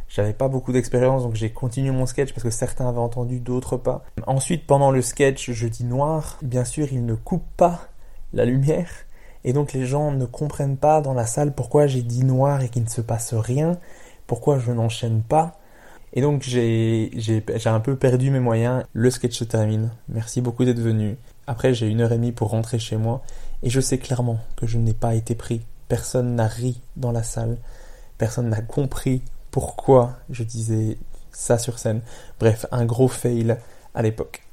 J'avais 0.09 0.33
pas 0.33 0.47
beaucoup 0.47 0.73
d'expérience, 0.73 1.23
donc 1.23 1.33
j'ai 1.33 1.49
continué 1.49 1.89
mon 1.89 2.05
sketch 2.05 2.33
parce 2.33 2.43
que 2.43 2.51
certains 2.51 2.87
avaient 2.87 2.99
entendu, 2.99 3.39
d'autres 3.39 3.77
pas. 3.77 4.03
Ensuite, 4.27 4.67
pendant 4.67 4.91
le 4.91 5.01
sketch, 5.01 5.49
je 5.49 5.67
dis 5.67 5.85
noir. 5.85 6.37
Bien 6.43 6.65
sûr, 6.65 6.87
il 6.91 7.03
ne 7.03 7.15
coupe 7.15 7.45
pas 7.57 7.87
la 8.31 8.45
lumière. 8.45 8.91
Et 9.43 9.53
donc 9.53 9.73
les 9.73 9.85
gens 9.85 10.11
ne 10.11 10.25
comprennent 10.25 10.77
pas 10.77 11.01
dans 11.01 11.13
la 11.13 11.25
salle 11.25 11.53
pourquoi 11.53 11.87
j'ai 11.87 12.03
dit 12.03 12.23
noir 12.23 12.61
et 12.61 12.69
qu'il 12.69 12.83
ne 12.83 12.89
se 12.89 13.01
passe 13.01 13.33
rien, 13.33 13.77
pourquoi 14.27 14.59
je 14.59 14.71
n'enchaîne 14.71 15.21
pas. 15.21 15.57
Et 16.13 16.21
donc 16.21 16.43
j'ai 16.43 17.11
un 17.65 17.79
peu 17.79 17.95
perdu 17.95 18.31
mes 18.31 18.39
moyens. 18.39 18.83
Le 18.93 19.09
sketch 19.09 19.37
se 19.37 19.43
termine. 19.43 19.91
Merci 20.09 20.41
beaucoup 20.41 20.65
d'être 20.65 20.79
venu. 20.79 21.17
Après 21.47 21.73
j'ai 21.73 21.87
une 21.87 22.01
heure 22.01 22.11
et 22.11 22.17
demie 22.17 22.31
pour 22.33 22.49
rentrer 22.49 22.79
chez 22.79 22.97
moi. 22.97 23.21
Et 23.63 23.69
je 23.69 23.79
sais 23.79 23.97
clairement 23.97 24.39
que 24.57 24.67
je 24.67 24.77
n'ai 24.77 24.93
pas 24.93 25.15
été 25.15 25.35
pris. 25.35 25.61
Personne 25.87 26.35
n'a 26.35 26.47
ri 26.47 26.81
dans 26.95 27.11
la 27.11 27.23
salle. 27.23 27.57
Personne 28.17 28.49
n'a 28.49 28.61
compris 28.61 29.21
pourquoi 29.51 30.17
je 30.29 30.43
disais 30.43 30.97
ça 31.31 31.57
sur 31.57 31.79
scène. 31.79 32.01
Bref, 32.39 32.65
un 32.71 32.85
gros 32.85 33.07
fail 33.07 33.57
à 33.95 34.01
l'époque. 34.01 34.43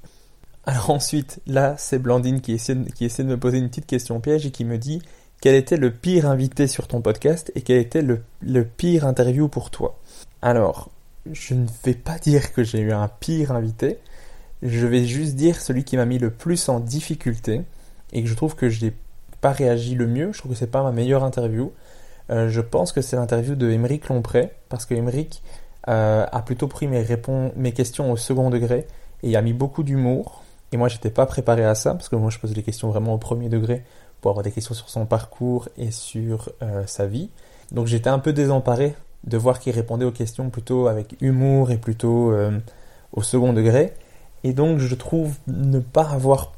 Alors 0.68 0.90
ensuite, 0.90 1.40
là, 1.46 1.76
c'est 1.78 1.98
Blandine 1.98 2.42
qui 2.42 2.52
essaie, 2.52 2.74
de 2.74 3.22
me 3.24 3.38
poser 3.38 3.56
une 3.56 3.70
petite 3.70 3.86
question 3.86 4.20
piège 4.20 4.44
et 4.44 4.50
qui 4.50 4.66
me 4.66 4.76
dit 4.76 5.00
quel 5.40 5.54
était 5.54 5.78
le 5.78 5.90
pire 5.90 6.28
invité 6.28 6.66
sur 6.66 6.88
ton 6.88 7.00
podcast 7.00 7.50
et 7.54 7.62
quel 7.62 7.78
était 7.78 8.02
le, 8.02 8.64
pire 8.64 9.06
interview 9.06 9.48
pour 9.48 9.70
toi? 9.70 9.98
Alors, 10.42 10.90
je 11.32 11.54
ne 11.54 11.66
vais 11.84 11.94
pas 11.94 12.18
dire 12.18 12.52
que 12.52 12.64
j'ai 12.64 12.80
eu 12.80 12.92
un 12.92 13.08
pire 13.08 13.52
invité, 13.52 13.98
je 14.62 14.86
vais 14.86 15.06
juste 15.06 15.36
dire 15.36 15.58
celui 15.58 15.84
qui 15.84 15.96
m'a 15.96 16.04
mis 16.04 16.18
le 16.18 16.30
plus 16.30 16.68
en 16.68 16.80
difficulté 16.80 17.62
et 18.12 18.22
que 18.22 18.28
je 18.28 18.34
trouve 18.34 18.54
que 18.54 18.68
je 18.68 18.84
n'ai 18.84 18.92
pas 19.40 19.52
réagi 19.52 19.94
le 19.94 20.06
mieux, 20.06 20.32
je 20.34 20.38
trouve 20.38 20.52
que 20.52 20.58
c'est 20.58 20.66
pas 20.66 20.82
ma 20.82 20.92
meilleure 20.92 21.24
interview. 21.24 21.72
Euh, 22.28 22.50
je 22.50 22.60
pense 22.60 22.92
que 22.92 23.00
c'est 23.00 23.16
l'interview 23.16 23.54
de 23.54 23.70
Émeric 23.70 24.08
Lompré, 24.08 24.52
parce 24.68 24.84
que 24.84 24.92
Émeric 24.92 25.42
euh, 25.88 26.26
a 26.30 26.42
plutôt 26.42 26.68
pris 26.68 26.88
mes 26.88 27.72
questions 27.72 28.12
au 28.12 28.18
second 28.18 28.50
degré 28.50 28.86
et 29.22 29.34
a 29.34 29.40
mis 29.40 29.54
beaucoup 29.54 29.82
d'humour. 29.82 30.42
Et 30.72 30.76
moi, 30.76 30.88
j'étais 30.88 31.10
pas 31.10 31.26
préparé 31.26 31.64
à 31.64 31.74
ça, 31.74 31.92
parce 31.94 32.08
que 32.08 32.16
moi, 32.16 32.30
je 32.30 32.38
pose 32.38 32.54
les 32.54 32.62
questions 32.62 32.88
vraiment 32.90 33.14
au 33.14 33.18
premier 33.18 33.48
degré 33.48 33.84
pour 34.20 34.30
avoir 34.30 34.42
des 34.42 34.50
questions 34.50 34.74
sur 34.74 34.88
son 34.88 35.06
parcours 35.06 35.68
et 35.76 35.90
sur 35.90 36.50
euh, 36.62 36.84
sa 36.86 37.06
vie. 37.06 37.30
Donc 37.70 37.86
j'étais 37.86 38.10
un 38.10 38.18
peu 38.18 38.32
désemparé 38.32 38.94
de 39.24 39.36
voir 39.36 39.60
qu'il 39.60 39.72
répondait 39.74 40.04
aux 40.04 40.12
questions 40.12 40.50
plutôt 40.50 40.86
avec 40.86 41.16
humour 41.20 41.70
et 41.70 41.76
plutôt 41.76 42.32
au 43.12 43.22
second 43.22 43.52
degré. 43.52 43.92
Et 44.44 44.52
donc 44.52 44.78
je 44.78 44.94
trouve 44.94 45.36
ne 45.46 45.80
pas 45.80 46.08
avoir 46.10 46.52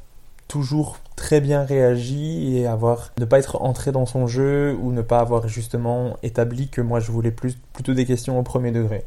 toujours 0.49 0.99
très 1.17 1.41
bien 1.41 1.63
réagi 1.63 2.57
et 2.57 2.67
avoir 2.67 3.13
ne 3.19 3.25
pas 3.25 3.39
être 3.39 3.63
entré 3.63 3.93
dans 3.93 4.07
son 4.07 4.27
jeu 4.27 4.77
ou 4.81 4.93
ne 4.93 5.03
pas 5.03 5.21
avoir 5.21 5.49
justement 5.49 6.17
établi 6.23 6.69
que 6.69 6.81
moi 6.81 6.99
je 6.99 7.13
voulais 7.13 7.31
plus 7.31 7.57
plutôt 7.73 7.95
des 7.95 8.05
questions 8.05 8.39
au 8.39 8.43
premier 8.43 8.73
degré. 8.73 9.05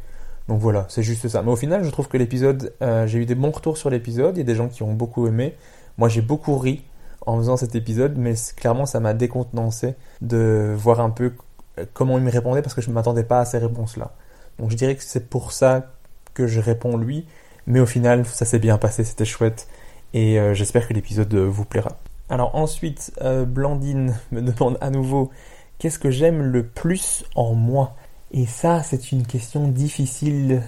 Donc 0.48 0.60
voilà, 0.60 0.86
c'est 0.90 1.04
juste 1.04 1.28
ça. 1.28 1.42
Mais 1.42 1.52
au 1.52 1.56
final, 1.56 1.84
je 1.84 1.90
trouve 1.90 2.08
que 2.08 2.18
l'épisode, 2.18 2.74
euh, 2.82 3.08
j'ai 3.08 3.20
eu 3.20 3.26
des 3.26 3.36
bons 3.36 3.52
retours 3.52 3.78
sur 3.78 3.90
l'épisode, 3.90 4.36
il 4.36 4.40
y 4.40 4.44
a 4.44 4.46
des 4.46 4.56
gens 4.56 4.68
qui 4.68 4.84
ont 4.84 4.94
beaucoup 4.94 5.28
aimé. 5.28 5.56
Moi, 5.98 6.10
j'ai 6.10 6.22
beaucoup 6.22 6.58
ri 6.58 6.84
en 7.26 7.38
faisant 7.38 7.56
cet 7.56 7.76
épisode, 7.76 8.18
mais 8.18 8.34
clairement, 8.58 8.86
ça 8.86 9.00
m'a 9.00 9.14
décontenancé 9.14 9.96
de 10.22 10.74
voir 10.78 11.00
un 11.00 11.10
peu 11.10 11.34
euh, 11.80 11.86
comment 11.94 12.18
il 12.18 12.24
me 12.24 12.32
répondait 12.32 12.62
parce 12.62 12.76
que 12.76 12.82
je 12.82 12.90
ne 12.90 12.94
m'attendais 12.94 13.24
pas 13.24 13.40
à 13.40 13.46
ces 13.46 13.58
réponses-là. 13.58 14.12
Donc 14.60 14.70
je 14.70 14.76
dirais 14.76 14.96
que 14.96 15.04
c'est 15.04 15.30
pour 15.30 15.52
ça 15.52 15.92
que 16.34 16.48
je 16.48 16.60
réponds 16.60 16.98
lui, 16.98 17.26
mais 17.66 17.80
au 17.80 17.86
final, 17.86 18.26
ça 18.26 18.46
s'est 18.46 18.60
bien 18.60 18.78
passé, 18.78 19.04
c'était 19.04 19.26
chouette 19.26 19.68
et 20.14 20.40
euh, 20.40 20.54
j'espère 20.54 20.88
que 20.88 20.94
l'épisode 20.94 21.34
vous 21.34 21.64
plaira. 21.64 21.98
Alors 22.30 22.56
ensuite, 22.56 23.14
Blandine 23.48 24.16
me 24.32 24.42
demande 24.42 24.78
à 24.82 24.90
nouveau 24.90 25.32
qu'est-ce 25.78 26.00
que 26.00 26.12
j'aime 26.12 26.42
le 26.42 26.64
plus 26.64 27.24
en 27.36 27.54
moi? 27.54 27.96
Et 28.36 28.48
ça, 28.48 28.82
c'est 28.82 29.12
une 29.12 29.26
question 29.28 29.68
difficile 29.68 30.64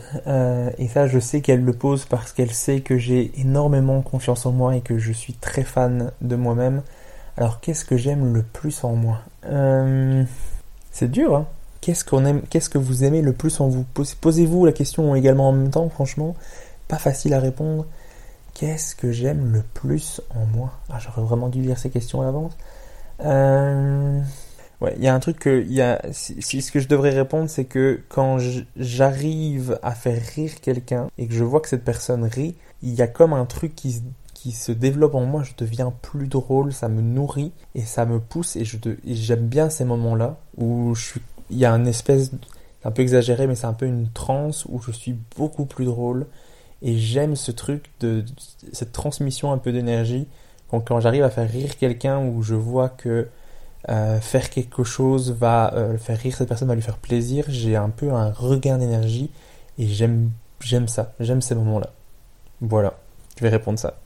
et 0.78 0.88
ça, 0.88 1.07
je 1.07 1.20
sais 1.20 1.41
qu'elle 1.41 1.63
le 1.63 1.74
pose 1.74 2.05
parce 2.05 2.32
qu'elle 2.32 2.51
sait 2.51 2.82
que 2.82 2.97
j'ai 2.97 3.32
énormément 3.39 4.01
confiance 4.01 4.45
en 4.45 4.51
moi 4.51 4.76
et 4.76 4.82
que 4.82 4.99
je 4.99 5.11
suis 5.11 5.34
très 5.34 5.63
fan 5.63 6.11
de 6.22 6.36
moi-même. 6.36 6.84
Alors 7.38 7.59
qu'est-ce 7.59 7.84
que 7.84 7.97
j'aime 7.97 8.34
le 8.34 8.43
plus 8.43 8.84
en 8.84 8.95
moi? 8.95 9.22
C'est 10.91 11.09
dur, 11.09 11.36
hein 11.36 11.47
Qu'est-ce 11.82 12.05
qu'on 12.05 12.26
aime 12.26 12.41
Qu'est-ce 12.49 12.70
que 12.70 12.78
vous 12.78 13.03
aimez 13.03 13.22
le 13.22 13.34
plus 13.34 13.59
en 13.59 13.68
vous? 13.68 13.86
Posez-vous 14.22 14.66
la 14.66 14.72
question 14.72 15.13
également 15.13 15.49
en 15.49 15.51
même 15.51 15.70
temps, 15.70 15.89
franchement. 15.89 16.36
Pas 16.88 16.97
facile 16.97 17.34
à 17.34 17.39
répondre. 17.39 17.86
Qu'est-ce 18.55 18.95
que 18.95 19.11
j'aime 19.11 19.51
le 19.51 19.61
plus 19.61 20.22
en 20.34 20.45
moi? 20.45 20.72
Ah, 20.89 20.97
J'aurais 20.99 21.22
vraiment 21.22 21.49
dû 21.49 21.61
lire 21.61 21.78
ces 21.78 21.89
questions 21.89 22.22
à 22.22 22.26
l'avance. 22.26 22.53
Euh... 23.24 24.20
Ouais, 24.82 24.93
il 24.97 25.03
y 25.03 25.07
a 25.07 25.13
un 25.13 25.19
truc 25.19 25.39
que, 25.39 25.63
y 25.63 25.82
a, 25.82 26.01
si, 26.11 26.61
ce 26.61 26.71
que 26.71 26.80
je 26.80 26.88
devrais 26.88 27.11
répondre, 27.11 27.49
c'est 27.49 27.65
que 27.65 28.01
quand 28.09 28.38
j'arrive 28.76 29.80
à 29.82 29.91
faire 29.91 30.21
rire 30.36 30.59
quelqu'un 30.61 31.07
et 31.17 31.28
que 31.28 31.34
je 31.34 31.43
vois 31.43 31.61
que 31.61 31.69
cette 31.69 31.86
personne 31.86 32.23
rit, 32.26 32.55
il 32.82 32.93
y 32.93 33.01
a 33.01 33.07
comme 33.07 33.34
un 33.34 33.45
truc 33.45 33.73
qui, 33.76 34.03
qui 34.34 34.51
se 34.51 34.71
développe 34.71 35.15
en 35.15 35.26
moi, 35.26 35.43
je 35.43 35.53
deviens 35.57 35.93
plus 36.01 36.28
drôle, 36.28 36.73
ça 36.73 36.89
me 36.89 37.01
nourrit 37.01 37.53
et 37.73 37.82
ça 37.82 38.05
me 38.05 38.19
pousse 38.19 38.55
et 38.57 38.65
je 38.65 38.78
j'aime 39.05 39.47
bien 39.47 39.69
ces 39.69 39.86
moments-là 39.86 40.38
où 40.57 40.93
je 40.93 41.03
suis, 41.03 41.21
il 41.49 41.57
y 41.57 41.65
a 41.65 41.71
une 41.71 41.88
espèce, 41.88 42.32
un 42.84 42.91
peu 42.91 43.01
exagéré, 43.01 43.47
mais 43.47 43.55
c'est 43.55 43.65
un 43.65 43.73
peu 43.73 43.86
une 43.86 44.09
transe 44.09 44.65
où 44.65 44.80
je 44.80 44.91
suis 44.91 45.15
beaucoup 45.38 45.65
plus 45.65 45.86
drôle, 45.86 46.28
et 46.82 46.97
j'aime 46.97 47.36
ce 47.36 47.51
truc 47.51 47.86
de, 47.99 48.23
cette 48.71 48.91
transmission 48.91 49.51
un 49.51 49.57
peu 49.57 49.71
d'énergie. 49.71 50.28
Quand, 50.69 50.99
j'arrive 50.99 51.23
à 51.23 51.30
faire 51.30 51.49
rire 51.49 51.78
quelqu'un 51.78 52.19
où 52.19 52.43
je 52.43 52.53
vois 52.53 52.89
que 52.89 53.28
euh, 53.89 54.19
faire 54.19 54.49
quelque 54.49 54.83
chose 54.83 55.31
va 55.31 55.73
euh, 55.75 55.97
faire 55.97 56.17
rire 56.17 56.36
cette 56.36 56.47
personne, 56.47 56.67
va 56.67 56.75
lui 56.75 56.81
faire 56.81 56.97
plaisir, 56.97 57.45
j'ai 57.49 57.75
un 57.75 57.89
peu 57.89 58.11
un 58.11 58.31
regain 58.31 58.77
d'énergie 58.77 59.29
et 59.77 59.88
j'aime 59.88 60.31
j'aime 60.59 60.88
ça, 60.88 61.13
j'aime 61.19 61.41
ces 61.41 61.55
moments-là. 61.55 61.91
Voilà, 62.61 62.97
je 63.38 63.43
vais 63.43 63.49
répondre 63.49 63.77
ça. 63.77 63.99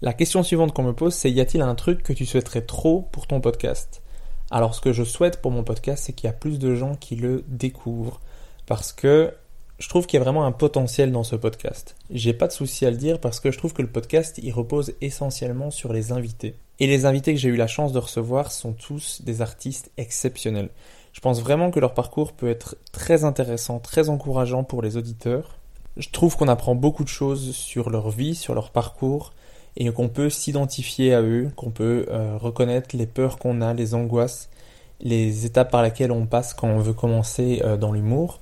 La 0.00 0.12
question 0.12 0.42
suivante 0.42 0.72
qu'on 0.72 0.82
me 0.82 0.92
pose, 0.92 1.14
c'est 1.14 1.30
y 1.30 1.40
a-t-il 1.40 1.62
un 1.62 1.76
truc 1.76 2.02
que 2.02 2.12
tu 2.12 2.26
souhaiterais 2.26 2.62
trop 2.62 3.08
pour 3.12 3.28
ton 3.28 3.40
podcast? 3.40 4.02
Alors 4.50 4.74
ce 4.74 4.80
que 4.80 4.92
je 4.92 5.04
souhaite 5.04 5.40
pour 5.40 5.52
mon 5.52 5.62
podcast, 5.62 6.02
c'est 6.04 6.12
qu'il 6.12 6.26
y 6.26 6.30
a 6.30 6.34
plus 6.34 6.58
de 6.58 6.74
gens 6.74 6.96
qui 6.96 7.14
le 7.14 7.44
découvrent 7.46 8.20
parce 8.66 8.92
que 8.92 9.32
je 9.78 9.88
trouve 9.88 10.06
qu'il 10.06 10.18
y 10.18 10.20
a 10.20 10.24
vraiment 10.24 10.44
un 10.44 10.52
potentiel 10.52 11.12
dans 11.12 11.24
ce 11.24 11.36
podcast. 11.36 11.96
J'ai 12.10 12.32
pas 12.32 12.48
de 12.48 12.52
souci 12.52 12.84
à 12.84 12.90
le 12.90 12.96
dire 12.96 13.20
parce 13.20 13.40
que 13.40 13.50
je 13.50 13.58
trouve 13.58 13.72
que 13.72 13.82
le 13.82 13.88
podcast 13.88 14.38
il 14.42 14.52
repose 14.52 14.94
essentiellement 15.00 15.70
sur 15.70 15.92
les 15.92 16.12
invités. 16.12 16.56
Et 16.82 16.88
les 16.88 17.06
invités 17.06 17.32
que 17.32 17.38
j'ai 17.38 17.48
eu 17.48 17.54
la 17.54 17.68
chance 17.68 17.92
de 17.92 18.00
recevoir 18.00 18.50
sont 18.50 18.72
tous 18.72 19.22
des 19.22 19.40
artistes 19.40 19.92
exceptionnels. 19.98 20.68
Je 21.12 21.20
pense 21.20 21.40
vraiment 21.40 21.70
que 21.70 21.78
leur 21.78 21.94
parcours 21.94 22.32
peut 22.32 22.50
être 22.50 22.74
très 22.90 23.22
intéressant, 23.22 23.78
très 23.78 24.08
encourageant 24.08 24.64
pour 24.64 24.82
les 24.82 24.96
auditeurs. 24.96 25.58
Je 25.96 26.08
trouve 26.10 26.36
qu'on 26.36 26.48
apprend 26.48 26.74
beaucoup 26.74 27.04
de 27.04 27.08
choses 27.08 27.54
sur 27.54 27.88
leur 27.88 28.10
vie, 28.10 28.34
sur 28.34 28.52
leur 28.52 28.72
parcours, 28.72 29.32
et 29.76 29.88
qu'on 29.92 30.08
peut 30.08 30.28
s'identifier 30.28 31.14
à 31.14 31.22
eux, 31.22 31.52
qu'on 31.54 31.70
peut 31.70 32.06
euh, 32.10 32.36
reconnaître 32.36 32.96
les 32.96 33.06
peurs 33.06 33.38
qu'on 33.38 33.60
a, 33.60 33.74
les 33.74 33.94
angoisses, 33.94 34.50
les 35.00 35.46
étapes 35.46 35.70
par 35.70 35.84
lesquelles 35.84 36.10
on 36.10 36.26
passe 36.26 36.52
quand 36.52 36.66
on 36.66 36.80
veut 36.80 36.94
commencer 36.94 37.62
euh, 37.64 37.76
dans 37.76 37.92
l'humour 37.92 38.40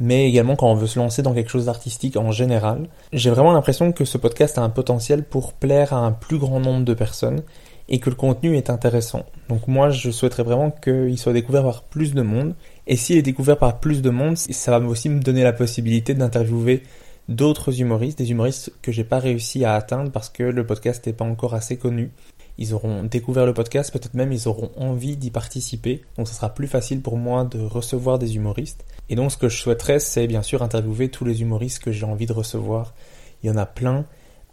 mais 0.00 0.28
également 0.28 0.54
quand 0.54 0.70
on 0.70 0.74
veut 0.74 0.86
se 0.86 0.98
lancer 0.98 1.22
dans 1.22 1.34
quelque 1.34 1.50
chose 1.50 1.66
d'artistique 1.66 2.16
en 2.16 2.30
général. 2.30 2.88
J'ai 3.12 3.30
vraiment 3.30 3.52
l'impression 3.52 3.90
que 3.90 4.04
ce 4.04 4.16
podcast 4.16 4.56
a 4.56 4.62
un 4.62 4.68
potentiel 4.68 5.24
pour 5.24 5.54
plaire 5.54 5.92
à 5.92 5.96
un 5.96 6.12
plus 6.12 6.38
grand 6.38 6.60
nombre 6.60 6.84
de 6.84 6.94
personnes 6.94 7.42
et 7.88 7.98
que 8.00 8.10
le 8.10 8.16
contenu 8.16 8.56
est 8.56 8.70
intéressant. 8.70 9.24
Donc 9.48 9.66
moi, 9.66 9.90
je 9.90 10.10
souhaiterais 10.10 10.42
vraiment 10.42 10.70
qu'il 10.70 11.18
soit 11.18 11.32
découvert 11.32 11.62
par 11.62 11.84
plus 11.84 12.14
de 12.14 12.22
monde. 12.22 12.54
Et 12.86 12.96
s'il 12.96 13.16
est 13.16 13.22
découvert 13.22 13.58
par 13.58 13.80
plus 13.80 14.02
de 14.02 14.10
monde, 14.10 14.36
ça 14.36 14.78
va 14.78 14.86
aussi 14.86 15.08
me 15.08 15.20
donner 15.20 15.42
la 15.42 15.52
possibilité 15.52 16.14
d'interviewer 16.14 16.82
d'autres 17.28 17.80
humoristes, 17.80 18.18
des 18.18 18.30
humoristes 18.30 18.72
que 18.82 18.92
j'ai 18.92 19.04
pas 19.04 19.18
réussi 19.18 19.64
à 19.64 19.74
atteindre 19.74 20.10
parce 20.10 20.30
que 20.30 20.42
le 20.42 20.66
podcast 20.66 21.06
n'est 21.06 21.12
pas 21.12 21.26
encore 21.26 21.54
assez 21.54 21.76
connu 21.76 22.10
ils 22.58 22.74
auront 22.74 23.04
découvert 23.04 23.46
le 23.46 23.54
podcast, 23.54 23.92
peut-être 23.92 24.14
même 24.14 24.32
ils 24.32 24.48
auront 24.48 24.70
envie 24.76 25.16
d'y 25.16 25.30
participer, 25.30 26.02
donc 26.16 26.26
ce 26.26 26.34
sera 26.34 26.52
plus 26.52 26.66
facile 26.66 27.00
pour 27.00 27.16
moi 27.16 27.44
de 27.44 27.60
recevoir 27.60 28.18
des 28.18 28.34
humoristes. 28.34 28.84
Et 29.08 29.14
donc 29.14 29.30
ce 29.30 29.36
que 29.36 29.48
je 29.48 29.56
souhaiterais, 29.56 30.00
c'est 30.00 30.26
bien 30.26 30.42
sûr 30.42 30.62
interviewer 30.62 31.08
tous 31.08 31.24
les 31.24 31.40
humoristes 31.40 31.78
que 31.78 31.92
j'ai 31.92 32.04
envie 32.04 32.26
de 32.26 32.32
recevoir. 32.32 32.94
Il 33.42 33.46
y 33.46 33.50
en 33.50 33.56
a 33.56 33.64
plein 33.64 34.04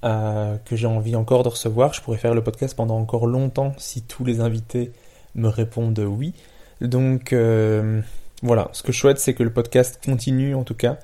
euh, 0.06 0.58
que 0.66 0.76
j'ai 0.76 0.88
envie 0.88 1.16
encore 1.16 1.44
de 1.44 1.50
recevoir. 1.50 1.94
Je 1.94 2.02
pourrais 2.02 2.18
faire 2.18 2.34
le 2.34 2.44
podcast 2.44 2.76
pendant 2.76 2.98
encore 2.98 3.28
longtemps 3.28 3.74
si 3.78 4.02
tous 4.02 4.24
les 4.24 4.40
invités 4.40 4.92
me 5.36 5.48
répondent 5.48 6.00
oui. 6.00 6.34
Donc 6.82 7.34
euh, 7.34 8.02
voilà, 8.42 8.70
ce 8.72 8.84
que 8.84 8.92
je 8.92 9.00
souhaite, 9.00 9.20
c'est 9.20 9.34
que 9.34 9.44
le 9.44 9.52
podcast 9.52 10.00
continue 10.06 10.56
en 10.56 10.64
tout 10.64 10.76
cas, 10.76 10.98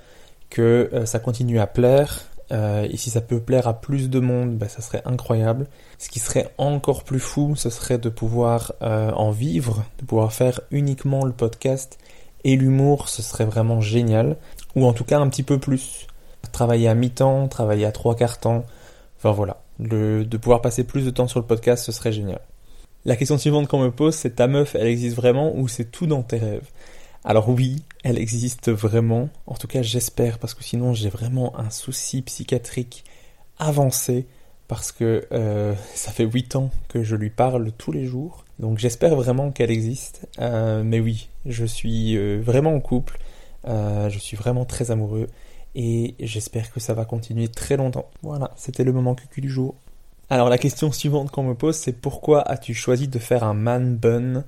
que 0.50 0.90
euh, 0.94 1.06
ça 1.06 1.20
continue 1.20 1.60
à 1.60 1.68
plaire, 1.68 2.26
et 2.54 2.98
si 2.98 3.10
ça 3.10 3.22
peut 3.22 3.40
plaire 3.40 3.70
à 3.70 3.80
plus 3.80 4.10
de 4.10 4.20
monde, 4.20 4.58
bah, 4.58 4.68
ça 4.68 4.82
serait 4.82 5.02
incroyable. 5.06 5.68
Ce 5.98 6.10
qui 6.10 6.20
serait 6.20 6.54
encore 6.58 7.06
plus 7.06 7.22
fou, 7.22 7.56
ce 7.56 7.70
serait 7.70 7.98
de 7.98 8.10
pouvoir 8.10 8.74
en 8.82 9.32
vivre, 9.32 9.86
de 10.00 10.06
pouvoir 10.06 10.34
faire 10.34 10.60
uniquement 10.70 11.24
le 11.24 11.32
podcast 11.32 11.98
et 12.44 12.56
l'humour, 12.56 13.10
ce 13.10 13.22
serait 13.22 13.46
vraiment 13.46 13.82
génial. 13.82 14.38
Ou 14.76 14.86
en 14.86 14.94
tout 14.94 15.04
cas 15.04 15.20
un 15.20 15.30
petit 15.30 15.44
peu 15.44 15.60
plus. 15.60 16.08
Travailler 16.52 16.88
à 16.88 16.96
mi-temps, 16.96 17.48
travailler 17.48 17.86
à 17.86 17.92
trois 17.92 18.16
quarts 18.16 18.40
temps. 18.40 18.66
Enfin 19.22 19.32
voilà. 19.32 19.62
de 19.80 20.38
pouvoir 20.38 20.62
passer 20.62 20.84
plus 20.84 21.06
de 21.06 21.12
temps 21.12 21.28
sur 21.28 21.40
le 21.40 21.46
podcast, 21.46 21.86
ce 21.86 21.92
serait 21.92 22.12
génial. 22.12 22.42
La 23.04 23.16
question 23.16 23.40
suivante 23.40 23.68
qu'on 23.68 23.80
me 23.80 23.90
pose, 23.90 24.14
c'est 24.14 24.36
ta 24.36 24.48
meuf, 24.48 24.76
elle 24.76 24.86
existe 24.86 25.16
vraiment 25.16 25.56
ou 25.56 25.68
c'est 25.68 25.86
tout 25.86 26.06
dans 26.06 26.22
tes 26.22 26.38
rêves? 26.38 26.70
Alors 27.24 27.50
oui, 27.50 27.84
elle 28.04 28.20
existe 28.20 28.70
vraiment, 28.70 29.30
en 29.48 29.56
tout 29.56 29.68
cas 29.68 29.82
j'espère, 29.82 30.38
parce 30.38 30.54
que 30.54 30.64
sinon 30.64 30.94
j'ai 30.94 31.10
vraiment 31.10 31.58
un 31.60 31.72
souci 31.72 32.22
psychiatrique 32.22 33.04
avancé 33.58 34.28
parce 34.68 34.92
que 34.92 35.26
euh, 35.32 35.74
ça 35.96 36.12
fait 36.12 36.26
8 36.26 36.56
ans 36.56 36.70
que 36.90 37.02
je 37.04 37.16
lui 37.16 37.32
parle 37.32 37.72
tous 37.72 37.92
les 37.92 38.06
jours. 38.06 38.46
Donc 38.60 38.78
j'espère 38.78 39.16
vraiment 39.16 39.52
qu'elle 39.52 39.72
existe. 39.72 40.28
Euh, 40.40 40.84
mais 40.84 41.00
oui, 41.00 41.28
je 41.48 41.66
suis 41.66 42.16
euh, 42.18 42.40
vraiment 42.40 42.74
en 42.74 42.80
couple. 42.80 43.18
je 43.66 44.18
suis 44.20 44.38
vraiment 44.38 44.66
très 44.66 44.92
amoureux. 44.92 45.28
Et 45.76 46.16
j'espère 46.20 46.72
que 46.72 46.80
ça 46.80 46.94
va 46.94 47.06
continuer 47.06 47.48
très 47.48 47.78
longtemps. 47.78 48.10
Voilà, 48.22 48.52
c'était 48.56 48.84
le 48.84 48.92
moment 48.92 49.16
cucu 49.16 49.42
du 49.42 49.50
jour. 49.50 49.76
Alors 50.30 50.50
la 50.50 50.58
question 50.58 50.92
suivante 50.92 51.32
qu'on 51.32 51.44
me 51.44 51.56
pose, 51.56 51.76
c'est 51.76 51.94
pourquoi 51.94 52.42
as-tu 52.42 52.74
choisi 52.74 53.08
de 53.08 53.20
faire 53.20 53.44
un 53.44 53.54
man 53.54 53.96
bun? 53.96 54.44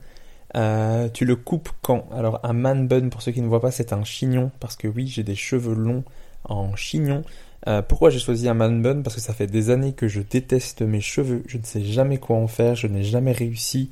Tu 1.14 1.26
le 1.26 1.36
coupes 1.36 1.70
quand? 1.82 2.08
Alors 2.14 2.40
un 2.44 2.54
man 2.54 2.88
bun, 2.88 3.10
pour 3.10 3.22
ceux 3.22 3.32
qui 3.32 3.42
ne 3.42 3.48
voient 3.48 3.62
pas, 3.62 3.72
c'est 3.72 3.94
un 3.94 4.04
chignon. 4.04 4.52
Parce 4.60 4.76
que 4.76 4.88
oui, 4.88 5.08
j'ai 5.08 5.24
des 5.24 5.36
cheveux 5.36 5.74
longs 5.74 6.04
en 6.46 6.76
chignon. 6.76 7.24
Euh, 7.68 7.82
pourquoi 7.82 8.10
j'ai 8.10 8.20
choisi 8.20 8.50
un 8.50 8.54
man 8.54 8.82
bun? 8.82 9.02
Parce 9.02 9.16
que 9.16 9.22
ça 9.22 9.34
fait 9.34 9.48
des 9.48 9.70
années 9.70 9.94
que 9.94 10.08
je 10.08 10.22
déteste 10.22 10.82
mes 10.82 11.02
cheveux. 11.02 11.44
Je 11.48 11.58
ne 11.58 11.64
sais 11.64 11.84
jamais 11.84 12.18
quoi 12.18 12.36
en 12.36 12.48
faire. 12.48 12.76
Je 12.76 12.88
n'ai 12.88 13.04
jamais 13.04 13.32
réussi 13.32 13.90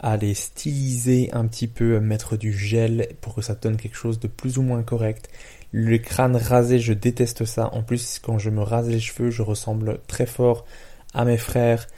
à 0.00 0.16
les 0.16 0.34
styliser 0.34 1.30
un 1.32 1.46
petit 1.46 1.68
peu, 1.68 1.96
à 1.96 2.00
mettre 2.00 2.36
du 2.36 2.52
gel 2.52 3.08
pour 3.20 3.34
que 3.36 3.42
ça 3.42 3.54
donne 3.54 3.76
quelque 3.76 3.96
chose 3.96 4.18
de 4.18 4.26
plus 4.26 4.58
ou 4.58 4.62
moins 4.62 4.82
correct. 4.82 5.30
Le 5.72 5.96
crâne 5.96 6.36
rasé, 6.36 6.78
je 6.78 6.92
déteste 6.92 7.46
ça. 7.46 7.72
En 7.72 7.82
plus, 7.82 8.18
quand 8.18 8.38
je 8.38 8.50
me 8.50 8.60
rase 8.60 8.90
les 8.90 9.00
cheveux, 9.00 9.30
je 9.30 9.40
ressemble 9.40 10.00
très 10.06 10.26
fort 10.26 10.66
à 11.14 11.24
mes 11.24 11.38
frères 11.38 11.88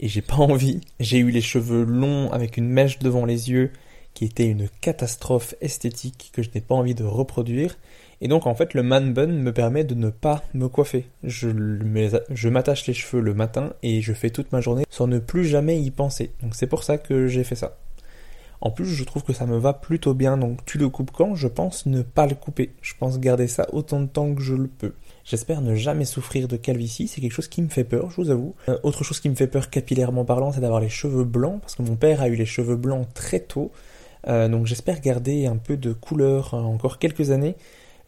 et 0.00 0.08
j'ai 0.08 0.20
pas 0.20 0.34
envie. 0.38 0.82
J'ai 1.00 1.18
eu 1.18 1.30
les 1.30 1.40
cheveux 1.40 1.84
longs 1.84 2.30
avec 2.30 2.58
une 2.58 2.68
mèche 2.68 2.98
devant 2.98 3.24
les 3.24 3.50
yeux 3.50 3.70
qui 4.12 4.26
était 4.26 4.46
une 4.46 4.68
catastrophe 4.82 5.54
esthétique 5.62 6.30
que 6.34 6.42
je 6.42 6.50
n'ai 6.54 6.60
pas 6.60 6.74
envie 6.74 6.94
de 6.94 7.04
reproduire. 7.04 7.78
Et 8.20 8.28
donc 8.28 8.46
en 8.46 8.54
fait 8.54 8.74
le 8.74 8.82
man 8.82 9.14
bun 9.14 9.28
me 9.28 9.52
permet 9.52 9.84
de 9.84 9.94
ne 9.94 10.10
pas 10.10 10.44
me 10.52 10.68
coiffer. 10.68 11.06
Je, 11.24 11.48
m'attache 12.48 12.86
les 12.86 12.94
cheveux 12.94 13.22
le 13.22 13.32
matin 13.32 13.72
et 13.82 14.02
je 14.02 14.12
fais 14.12 14.28
toute 14.30 14.52
ma 14.52 14.60
journée 14.60 14.84
sans 14.90 15.06
ne 15.06 15.18
plus 15.18 15.46
jamais 15.46 15.80
y 15.80 15.90
penser. 15.90 16.32
Donc 16.42 16.54
c'est 16.54 16.66
pour 16.66 16.84
ça 16.84 16.98
que 16.98 17.26
j'ai 17.26 17.44
fait 17.44 17.56
ça. 17.56 17.78
En 18.62 18.70
plus 18.70 18.86
je 18.86 19.04
trouve 19.04 19.24
que 19.24 19.34
ça 19.34 19.44
me 19.44 19.58
va 19.58 19.74
plutôt 19.74 20.14
bien 20.14 20.38
donc 20.38 20.64
tu 20.64 20.78
le 20.78 20.88
coupes 20.88 21.10
quand? 21.10 21.34
Je 21.34 21.48
pense 21.48 21.84
ne 21.84 22.00
pas 22.00 22.26
le 22.26 22.34
couper. 22.34 22.70
Je 22.80 22.94
pense 22.98 23.20
garder 23.20 23.48
ça 23.48 23.66
autant 23.72 24.00
de 24.00 24.06
temps 24.06 24.34
que 24.34 24.40
je 24.40 24.54
le 24.54 24.68
peux. 24.68 24.94
J'espère 25.24 25.60
ne 25.60 25.74
jamais 25.74 26.04
souffrir 26.04 26.48
de 26.48 26.56
calvitie, 26.56 27.06
c'est 27.08 27.20
quelque 27.20 27.32
chose 27.32 27.48
qui 27.48 27.62
me 27.62 27.68
fait 27.68 27.84
peur, 27.84 28.10
je 28.10 28.16
vous 28.16 28.30
avoue. 28.30 28.54
Euh, 28.68 28.78
autre 28.82 29.04
chose 29.04 29.20
qui 29.20 29.28
me 29.28 29.34
fait 29.34 29.46
peur 29.46 29.70
capillairement 29.70 30.24
parlant, 30.24 30.52
c'est 30.52 30.60
d'avoir 30.60 30.80
les 30.80 30.88
cheveux 30.88 31.24
blancs, 31.24 31.60
parce 31.60 31.76
que 31.76 31.82
mon 31.82 31.94
père 31.94 32.22
a 32.22 32.28
eu 32.28 32.34
les 32.34 32.46
cheveux 32.46 32.76
blancs 32.76 33.06
très 33.14 33.40
tôt. 33.40 33.70
Euh, 34.26 34.48
donc 34.48 34.66
j'espère 34.66 35.00
garder 35.00 35.46
un 35.46 35.56
peu 35.56 35.76
de 35.76 35.92
couleur 35.92 36.54
encore 36.54 36.98
quelques 36.98 37.30
années. 37.30 37.56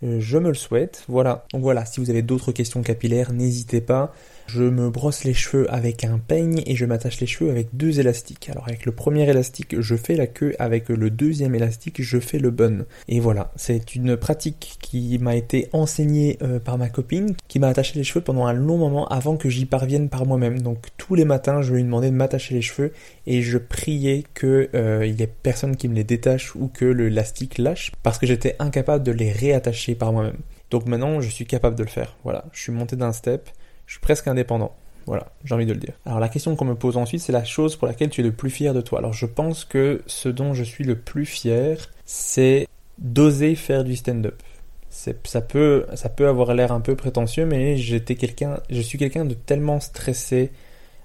Euh, 0.03 0.19
je 0.21 0.39
me 0.39 0.49
le 0.49 0.55
souhaite. 0.55 1.05
Voilà. 1.09 1.45
Donc 1.53 1.63
voilà, 1.63 1.85
si 1.85 2.01
vous 2.01 2.11
avez 2.11 2.23
d'autres 2.23 2.53
questions 2.53 2.83
capillaires, 2.83 3.33
n'hésitez 3.33 3.81
pas. 3.81 4.13
Je 4.47 4.63
me 4.63 4.91
brosse 4.91 5.25
les 5.25 5.35
cheveux 5.35 5.73
avec 5.73 6.05
un 6.05 6.19
peigne 6.19 6.63
et 6.67 6.77
je 6.77 6.85
m'attache 6.85 7.21
les 7.21 7.27
cheveux 7.27 7.51
avec 7.51 7.69
deux 7.73 8.01
élastiques. 8.01 8.49
Alors 8.51 8.65
avec 8.67 8.85
le 8.85 8.93
premier 8.93 9.29
élastique, 9.29 9.81
je 9.81 9.97
fais 9.97 10.15
la 10.15 10.27
queue, 10.27 10.55
avec 10.59 10.89
le 10.89 11.11
deuxième 11.11 11.55
élastique, 11.55 12.03
je 12.03 12.19
fais 12.19 12.39
le 12.39 12.51
bun. 12.51 12.85
Et 13.09 13.21
voilà, 13.21 13.53
c'est 13.57 13.95
une 13.95 14.17
pratique 14.17 14.77
qui 14.81 15.19
m'a 15.19 15.35
été 15.35 15.69
enseignée 15.73 16.39
euh, 16.43 16.61
par 16.61 16.79
ma 16.79 16.89
copine, 16.89 17.35
qui 17.49 17.59
m'a 17.59 17.69
attaché 17.69 17.99
les 17.99 18.05
cheveux 18.05 18.21
pendant 18.21 18.47
un 18.47 18.53
long 18.53 18.77
moment 18.77 19.09
avant 19.09 19.37
que 19.37 19.49
j'y 19.49 19.67
parvienne 19.67 20.09
par 20.09 20.27
moi-même. 20.27 20.61
Donc 20.61 20.89
tous 20.99 21.15
les 21.15 21.25
matins, 21.25 21.63
je 21.63 21.75
lui 21.75 21.83
demandais 21.83 22.11
de 22.11 22.17
m'attacher 22.17 22.55
les 22.55 22.63
cheveux 22.63 22.93
et 23.27 23.43
je 23.43 23.59
priais 23.59 24.25
que 24.35 24.69
euh, 24.75 25.07
y 25.07 25.23
ait 25.23 25.27
personne 25.27 25.77
qui 25.77 25.89
me 25.89 25.95
les 25.95 26.05
détache 26.05 26.55
ou 26.55 26.69
que 26.69 26.85
le 26.85 27.05
l'élastique 27.09 27.59
lâche 27.59 27.93
parce 28.03 28.19
que 28.19 28.27
j'étais 28.27 28.57
incapable 28.59 29.05
de 29.05 29.13
les 29.13 29.33
réattacher 29.33 29.95
par 29.95 30.13
moi-même. 30.13 30.39
Donc 30.71 30.87
maintenant, 30.87 31.21
je 31.21 31.29
suis 31.29 31.47
capable 31.47 31.77
de 31.77 31.85
le 31.85 31.89
faire. 31.89 32.17
Voilà, 32.25 32.45
je 32.53 32.61
suis 32.61 32.73
monté 32.73 32.97
d'un 32.97 33.13
step 33.13 33.49
je 33.87 33.93
suis 33.95 34.01
presque 34.01 34.29
indépendant. 34.29 34.75
Voilà, 35.07 35.27
j'ai 35.45 35.55
envie 35.55 35.67
de 35.67 35.73
le 35.73 35.79
dire. 35.79 35.95
Alors 36.07 36.19
la 36.21 36.29
question 36.29 36.57
qu'on 36.57 36.65
me 36.65 36.75
pose 36.75 36.97
ensuite, 36.97 37.21
c'est 37.21 37.33
la 37.33 37.45
chose 37.45 37.77
pour 37.77 37.87
laquelle 37.87 38.09
tu 38.09 38.23
es 38.23 38.25
le 38.25 38.33
plus 38.33 38.51
fier 38.51 38.73
de 38.73 38.81
toi. 38.81 39.01
Alors 39.01 39.13
je 39.13 39.27
pense 39.27 39.65
que 39.65 40.03
ce 40.07 40.29
dont 40.29 40.55
je 40.55 40.63
suis 40.63 40.85
le 40.85 40.97
plus 40.97 41.27
fier, 41.27 41.91
c'est 42.07 42.67
d'oser 42.99 43.55
faire 43.55 43.85
du 43.85 43.97
stand-up. 43.97 44.43
Ça 44.89 45.41
peut, 45.41 45.87
ça 45.95 46.09
peut 46.09 46.29
avoir 46.29 46.55
l'air 46.55 46.73
un 46.73 46.81
peu 46.81 46.95
prétentieux, 46.95 47.45
mais 47.45 47.77
j'étais 47.77 48.15
quelqu'un, 48.15 48.61
je 48.71 48.81
suis 48.81 48.97
quelqu'un 48.97 49.25
de 49.25 49.35
tellement 49.35 49.81
stressé 49.81 50.53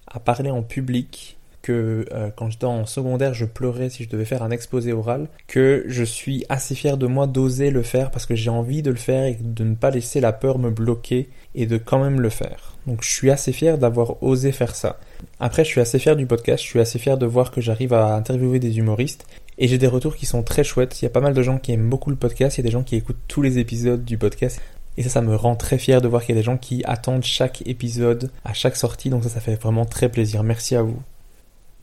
à 0.07 0.19
parler 0.19 0.51
en 0.51 0.61
public 0.61 1.38
euh, 1.71 2.29
quand 2.35 2.49
j'étais 2.49 2.65
en 2.65 2.85
secondaire, 2.85 3.33
je 3.33 3.45
pleurais 3.45 3.89
si 3.89 4.03
je 4.03 4.09
devais 4.09 4.25
faire 4.25 4.43
un 4.43 4.51
exposé 4.51 4.93
oral, 4.93 5.27
que 5.47 5.83
je 5.87 6.03
suis 6.03 6.45
assez 6.49 6.75
fier 6.75 6.97
de 6.97 7.07
moi 7.07 7.27
d'oser 7.27 7.71
le 7.71 7.83
faire 7.83 8.11
parce 8.11 8.25
que 8.25 8.35
j'ai 8.35 8.49
envie 8.49 8.81
de 8.81 8.91
le 8.91 8.97
faire 8.97 9.25
et 9.25 9.37
de 9.39 9.63
ne 9.63 9.75
pas 9.75 9.91
laisser 9.91 10.19
la 10.21 10.33
peur 10.33 10.59
me 10.59 10.69
bloquer 10.69 11.29
et 11.55 11.65
de 11.65 11.77
quand 11.77 12.01
même 12.01 12.21
le 12.21 12.29
faire. 12.29 12.75
Donc 12.87 13.03
je 13.03 13.11
suis 13.11 13.29
assez 13.29 13.51
fier 13.51 13.77
d'avoir 13.77 14.21
osé 14.23 14.51
faire 14.51 14.75
ça. 14.75 14.99
Après, 15.39 15.63
je 15.63 15.69
suis 15.69 15.81
assez 15.81 15.99
fier 15.99 16.15
du 16.15 16.25
podcast, 16.25 16.63
je 16.63 16.69
suis 16.69 16.79
assez 16.79 16.99
fier 16.99 17.17
de 17.17 17.25
voir 17.25 17.51
que 17.51 17.61
j'arrive 17.61 17.93
à 17.93 18.15
interviewer 18.15 18.59
des 18.59 18.77
humoristes 18.77 19.25
et 19.57 19.67
j'ai 19.67 19.77
des 19.77 19.87
retours 19.87 20.15
qui 20.15 20.25
sont 20.25 20.43
très 20.43 20.63
chouettes. 20.63 21.01
Il 21.01 21.05
y 21.05 21.07
a 21.07 21.11
pas 21.11 21.19
mal 21.19 21.33
de 21.33 21.43
gens 21.43 21.57
qui 21.57 21.71
aiment 21.71 21.89
beaucoup 21.89 22.09
le 22.09 22.15
podcast, 22.15 22.57
il 22.57 22.61
y 22.61 22.63
a 22.63 22.67
des 22.67 22.71
gens 22.71 22.83
qui 22.83 22.95
écoutent 22.95 23.19
tous 23.27 23.41
les 23.41 23.59
épisodes 23.59 24.03
du 24.03 24.17
podcast. 24.17 24.61
Et 24.97 25.03
ça, 25.03 25.09
ça 25.09 25.21
me 25.21 25.35
rend 25.35 25.55
très 25.55 25.77
fier 25.77 26.01
de 26.01 26.07
voir 26.07 26.23
qu'il 26.23 26.35
y 26.35 26.37
a 26.37 26.41
des 26.41 26.45
gens 26.45 26.57
qui 26.57 26.83
attendent 26.85 27.23
chaque 27.23 27.65
épisode 27.67 28.31
à 28.43 28.53
chaque 28.53 28.75
sortie. 28.75 29.09
Donc 29.09 29.23
ça, 29.23 29.29
ça 29.29 29.39
fait 29.39 29.55
vraiment 29.55 29.85
très 29.85 30.09
plaisir. 30.09 30.43
Merci 30.43 30.75
à 30.75 30.81
vous. 30.81 31.01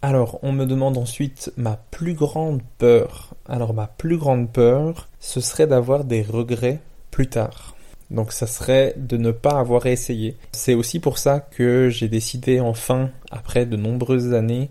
Alors, 0.03 0.39
on 0.43 0.53
me 0.53 0.67
demande 0.67 0.99
ensuite 0.99 1.53
ma 1.57 1.77
plus 1.91 2.15
grande 2.15 2.63
peur. 2.79 3.35
Alors, 3.49 3.75
ma 3.75 3.87
plus 3.87 4.19
grande 4.19 4.51
peur, 4.51 5.09
ce 5.21 5.41
serait 5.41 5.67
d'avoir 5.67 6.05
des 6.05 6.23
regrets 6.23 6.81
plus 7.11 7.29
tard. 7.29 7.75
Donc, 8.11 8.33
ça 8.33 8.47
serait 8.47 8.95
de 8.97 9.17
ne 9.17 9.31
pas 9.31 9.59
avoir 9.59 9.87
essayé. 9.87 10.37
C'est 10.53 10.75
aussi 10.75 11.01
pour 11.01 11.19
ça 11.19 11.41
que 11.41 11.89
j'ai 11.89 12.09
décidé 12.09 12.61
enfin, 12.61 13.11
après 13.31 13.67
de 13.67 13.77
nombreuses 13.77 14.33
années, 14.33 14.71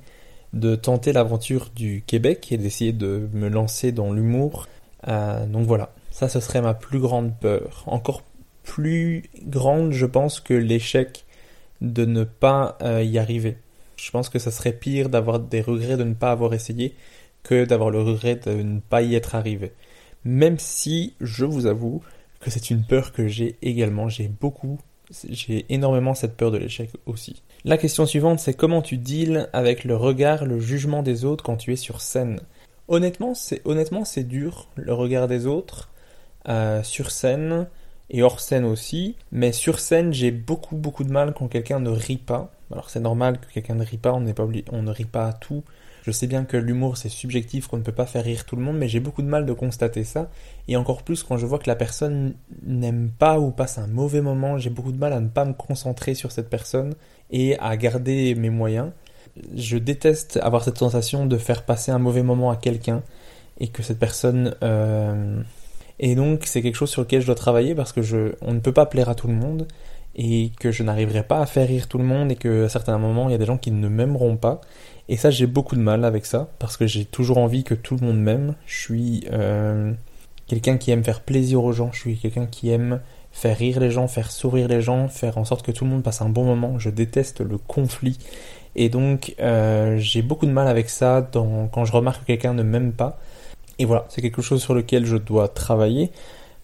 de 0.53 0.76
tenter 0.76 1.11
l'aventure 1.11 1.69
du 1.76 2.03
Québec 2.07 2.51
et 2.51 2.57
d'essayer 2.57 2.93
de 2.93 3.28
me 3.34 3.49
lancer 3.49 3.91
dans 3.91 4.13
l'humour. 4.13 4.67
Euh, 5.07 5.45
donc 5.45 5.67
voilà, 5.67 5.91
ça 6.11 6.30
ce 6.30 6.39
serait 6.39 6.61
ma 6.61 6.73
plus 6.73 6.99
grande 6.99 7.34
peur. 7.38 7.84
Encore 7.88 8.23
plus 8.63 9.23
grande, 9.43 9.91
je 9.91 10.05
pense, 10.05 10.39
que 10.39 10.53
l'échec 10.53 11.26
de 11.82 12.05
ne 12.05 12.23
pas 12.23 12.78
euh, 12.82 13.03
y 13.03 13.19
arriver. 13.19 13.57
Je 14.06 14.12
pense 14.12 14.30
que 14.30 14.38
ça 14.38 14.51
serait 14.51 14.72
pire 14.72 15.10
d'avoir 15.10 15.39
des 15.39 15.62
regrets 15.62 15.97
de 15.97 16.03
ne 16.03 16.14
pas 16.14 16.30
avoir 16.30 16.53
essayé 16.53 16.93
que 17.41 17.66
d'avoir 17.66 17.89
le 17.89 18.03
regret 18.03 18.36
de 18.36 18.51
ne 18.51 18.80
pas 18.80 19.01
y 19.01 19.16
être 19.16 19.34
arrivé. 19.34 19.72
Même 20.24 20.60
si, 20.60 21.16
je 21.22 21.43
vous 21.43 21.66
avoue, 21.66 22.03
que 22.39 22.51
c'est 22.51 22.70
une 22.70 22.84
peur 22.84 23.14
que 23.14 23.28
j'ai 23.28 23.58
également, 23.64 24.08
j'ai 24.08 24.28
beaucoup, 24.28 24.78
j'ai 25.28 25.66
énormément 25.74 26.14
cette 26.14 26.38
peur 26.38 26.51
de 26.51 26.60
l'échec 26.60 26.91
aussi. 27.08 27.41
La 27.64 27.80
question 27.80 28.06
suivante, 28.06 28.39
c'est 28.39 28.53
comment 28.53 28.84
tu 28.84 28.97
deals 28.97 29.49
avec 29.53 29.84
le 29.84 29.95
regard, 29.95 30.45
le 30.45 30.60
jugement 30.60 31.01
des 31.01 31.26
autres 31.26 31.43
quand 31.43 31.58
tu 31.58 31.74
es 31.74 31.76
sur 31.76 31.99
scène? 31.99 32.41
Honnêtement, 32.88 33.34
c'est 33.34 33.64
honnêtement 33.66 34.06
c'est 34.06 34.24
dur 34.24 34.70
le 34.76 34.93
regard 34.93 35.28
des 35.28 35.47
autres 35.47 35.89
euh, 36.47 36.84
sur 36.84 37.10
scène 37.10 37.66
et 38.12 38.22
hors 38.22 38.39
scène 38.39 38.66
aussi. 38.66 39.16
Mais 39.32 39.51
sur 39.51 39.80
scène, 39.80 40.14
j'ai 40.14 40.30
beaucoup 40.30 40.76
beaucoup 40.76 41.03
de 41.03 41.12
mal 41.12 41.34
quand 41.34 41.47
quelqu'un 41.47 41.80
ne 41.80 41.89
rit 41.89 42.18
pas. 42.18 42.55
Alors 42.72 42.89
c'est 42.89 42.99
normal 42.99 43.39
que 43.39 43.51
quelqu'un 43.53 43.76
ne 43.76 43.84
rit 43.84 43.97
pas, 43.97 44.13
on, 44.13 44.22
n'est 44.22 44.34
pas 44.34 44.47
on 44.72 44.82
ne 44.82 44.91
rit 44.91 45.05
pas 45.05 45.28
à 45.28 45.34
tout. 45.34 45.63
Je 46.03 46.11
sais 46.11 46.28
bien 46.28 46.45
que 46.45 46.57
l'humour 46.57 46.97
c'est 46.97 47.09
subjectif, 47.09 47.68
qu'on 47.68 47.78
ne 47.78 47.84
peut 47.84 47.91
pas 47.91 48.05
faire 48.05 48.24
rire 48.24 48.45
tout 48.45 48.55
le 48.55 48.61
monde, 48.61 48.78
mais 48.78 48.88
j'ai 48.88 48.99
beaucoup 48.99 49.24
de 49.24 49.28
mal 49.28 49.45
de 49.45 49.53
constater 49.53 50.03
ça. 50.03 50.30
Et 50.68 50.78
encore 50.78 51.03
plus 51.03 51.24
quand 51.24 51.38
je 51.38 51.45
vois 51.45 51.57
que 51.59 51.70
la 51.70 51.76
personne 51.76 52.36
n'aime 52.63 53.09
pas 53.18 53.39
ou 53.39 53.51
passe 53.51 53.78
un 53.78 53.88
mauvais 53.88 54.22
moment, 54.22 54.57
j'ai 54.57 54.70
beaucoup 54.70 54.91
de 54.91 54.99
mal 54.99 55.13
à 55.13 55.20
ne 55.20 55.30
pas 55.30 55.45
me 55.45 55.53
concentrer 55.53 56.13
sur 56.13 56.32
cette 56.32 56.49
personne 56.49 56.93
et 57.32 57.57
à 57.59 57.76
garder 57.78 58.36
mes 58.36 58.51
moyens. 58.51 58.91
Je 59.55 59.78
déteste 59.78 60.38
avoir 60.41 60.63
cette 60.63 60.78
sensation 60.78 61.26
de 61.26 61.38
faire 61.38 61.63
passer 61.63 61.91
un 61.91 61.99
mauvais 61.99 62.24
moment 62.24 62.51
à 62.51 62.55
quelqu'un 62.55 63.03
et 63.59 63.68
que 63.68 63.84
cette 63.84 63.99
personne... 63.99 64.55
Euh... 64.63 65.41
Et 65.97 66.16
donc 66.16 66.41
c'est 66.45 66.61
quelque 66.61 66.76
chose 66.76 66.89
sur 66.89 67.01
lequel 67.01 67.22
je 67.22 67.26
dois 67.26 67.36
travailler 67.36 67.74
parce 67.74 67.93
que 67.93 68.01
je... 68.01 68.34
on 68.41 68.53
ne 68.53 68.59
peut 68.59 68.74
pas 68.74 68.86
plaire 68.86 69.09
à 69.09 69.16
tout 69.16 69.28
le 69.28 69.34
monde 69.34 69.66
et 70.16 70.51
que 70.59 70.72
je 70.72 70.84
n'arriverai 70.84 71.24
pas 71.24 71.39
à 71.39 71.45
faire 71.45 71.68
rire 71.68 71.88
tout 71.88 71.97
le 71.97 72.03
monde 72.03 72.32
et 72.32 72.36
qu'à 72.36 72.70
certains 72.70 72.97
moments 72.97 73.28
il 73.28 73.34
y 73.34 73.36
a 73.36 73.38
des 73.38 73.45
gens 73.45 73.57
qui 73.57 73.72
ne 73.72 73.88
m'aimeront 73.88 74.38
pas. 74.38 74.61
Et 75.09 75.18
ça 75.18 75.30
j'ai 75.30 75.45
beaucoup 75.45 75.76
de 75.76 75.82
mal 75.82 76.05
avec 76.05 76.26
ça 76.26 76.49
parce 76.57 76.78
que 76.78 76.88
j'ai 76.88 77.05
toujours 77.05 77.38
envie 77.38 77.63
que 77.63 77.74
tout 77.74 77.97
le 77.99 78.05
monde 78.05 78.20
m'aime. 78.20 78.55
Je 78.66 78.80
suis 78.80 79.26
euh, 79.32 79.93
quelqu'un 80.47 80.78
qui 80.78 80.91
aime 80.91 81.03
faire 81.03 81.22
plaisir 81.22 81.63
aux 81.63 81.74
gens. 81.74 81.91
Je 81.91 81.99
suis 81.99 82.18
quelqu'un 82.18 82.45
qui 82.45 82.70
aime 82.70 83.01
faire 83.32 83.57
rire 83.57 83.82
les 83.82 83.91
gens 83.91 84.07
faire 84.07 84.32
sourire 84.32 84.70
les 84.70 84.82
gens 84.82 85.09
faire 85.09 85.38
en 85.38 85.43
sorte 85.43 85.66
que 85.66 85.72
tout 85.72 85.84
le 85.84 85.91
monde 85.91 86.03
passe 86.03 86.22
un 86.22 86.30
bon 86.30 86.45
moment. 86.45 86.80
Je 86.80 86.89
déteste 86.89 87.41
le 87.41 87.57
conflit. 87.57 88.18
Et 88.78 88.88
donc 88.88 89.36
euh, 89.41 89.97
j'ai 89.97 90.22
beaucoup 90.22 90.45
de 90.45 90.51
mal 90.51 90.68
avec 90.70 90.89
ça 90.89 91.30
quand 91.34 91.86
je 91.86 91.91
remarque 91.91 92.22
que 92.22 92.28
quelqu'un 92.28 92.53
ne 92.53 92.63
m'aime 92.63 92.93
pas. 92.93 93.20
Et 93.80 93.86
voilà 93.86 94.05
c'est 94.07 94.22
quelque 94.22 94.41
chose 94.41 94.61
sur 94.61 94.74
lequel 94.74 95.05
je 95.05 95.18
dois 95.18 95.49
travailler 95.49 96.11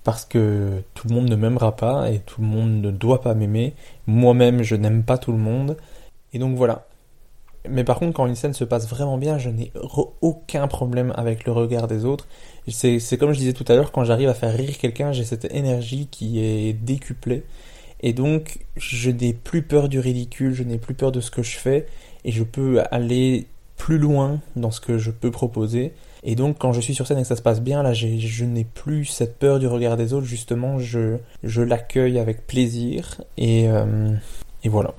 parce 0.04 0.26
que 0.26 0.84
tout 0.94 1.08
le 1.08 1.16
monde 1.16 1.30
ne 1.30 1.36
m'aimera 1.36 1.76
pas 1.76 2.10
et 2.12 2.20
tout 2.20 2.42
le 2.42 2.48
monde 2.48 2.82
ne 2.82 2.92
doit 2.92 3.22
pas 3.22 3.34
m'aimer. 3.34 3.74
Moi-même, 4.08 4.64
je 4.64 4.76
n'aime 4.76 5.04
pas 5.04 5.18
tout 5.18 5.32
le 5.32 5.38
monde. 5.38 5.78
Et 6.34 6.40
donc 6.40 6.56
voilà. 6.56 6.88
Mais 7.70 7.84
par 7.84 8.00
contre, 8.00 8.14
quand 8.14 8.26
une 8.26 8.36
scène 8.36 8.54
se 8.54 8.64
passe 8.64 8.90
vraiment 8.90 9.20
bien, 9.20 9.38
je 9.38 9.50
n'ai 9.50 9.72
aucun 10.22 10.68
problème 10.68 11.14
avec 11.16 11.46
le 11.46 11.52
regard 11.52 11.88
des 11.88 12.06
autres. 12.06 12.28
C'est 12.68 13.18
comme 13.20 13.34
je 13.34 13.38
disais 13.38 13.54
tout 13.54 13.66
à 13.68 13.76
l'heure, 13.76 13.92
quand 13.92 14.04
j'arrive 14.04 14.30
à 14.30 14.34
faire 14.34 14.56
rire 14.56 14.80
quelqu'un, 14.80 15.12
j'ai 15.12 15.24
cette 15.24 15.54
énergie 15.54 16.08
qui 16.10 16.40
est 16.44 16.74
décuplée. 16.74 17.44
Et 18.00 18.14
donc, 18.14 18.66
je 18.78 19.12
n'ai 19.12 19.34
plus 19.34 19.62
peur 19.62 19.90
du 19.90 20.00
ridicule, 20.00 20.56
je 20.56 20.64
n'ai 20.64 20.80
plus 20.80 20.96
peur 20.96 21.12
de 21.12 21.22
ce 21.22 21.30
que 21.30 21.44
je 21.44 21.56
fais, 21.58 21.86
et 22.26 22.32
je 22.32 22.44
peux 22.44 22.82
aller 22.90 23.46
plus 23.78 24.00
loin 24.00 24.40
dans 24.56 24.72
ce 24.72 24.82
que 24.82 24.98
je 24.98 25.12
peux 25.12 25.30
proposer. 25.30 25.94
Et 26.24 26.36
donc, 26.36 26.58
quand 26.60 26.72
je 26.72 26.82
suis 26.82 26.94
sur 26.94 27.08
scène 27.08 27.18
et 27.18 27.22
que 27.22 27.28
ça 27.28 27.36
se 27.36 27.42
passe 27.42 27.62
bien, 27.62 27.82
là, 27.82 27.94
je 27.94 28.46
n'ai 28.46 28.64
plus 28.64 29.06
cette 29.06 29.40
peur 29.40 29.60
du 29.60 29.68
regard 29.68 29.98
des 29.98 30.14
autres, 30.14 30.28
justement, 30.28 30.78
je, 30.78 31.18
l'accueille 31.44 32.20
avec 32.20 32.46
plaisir, 32.46 33.22
et, 33.38 33.68
euh, 33.68 34.14
et 34.64 34.70
voilà. 34.70 34.94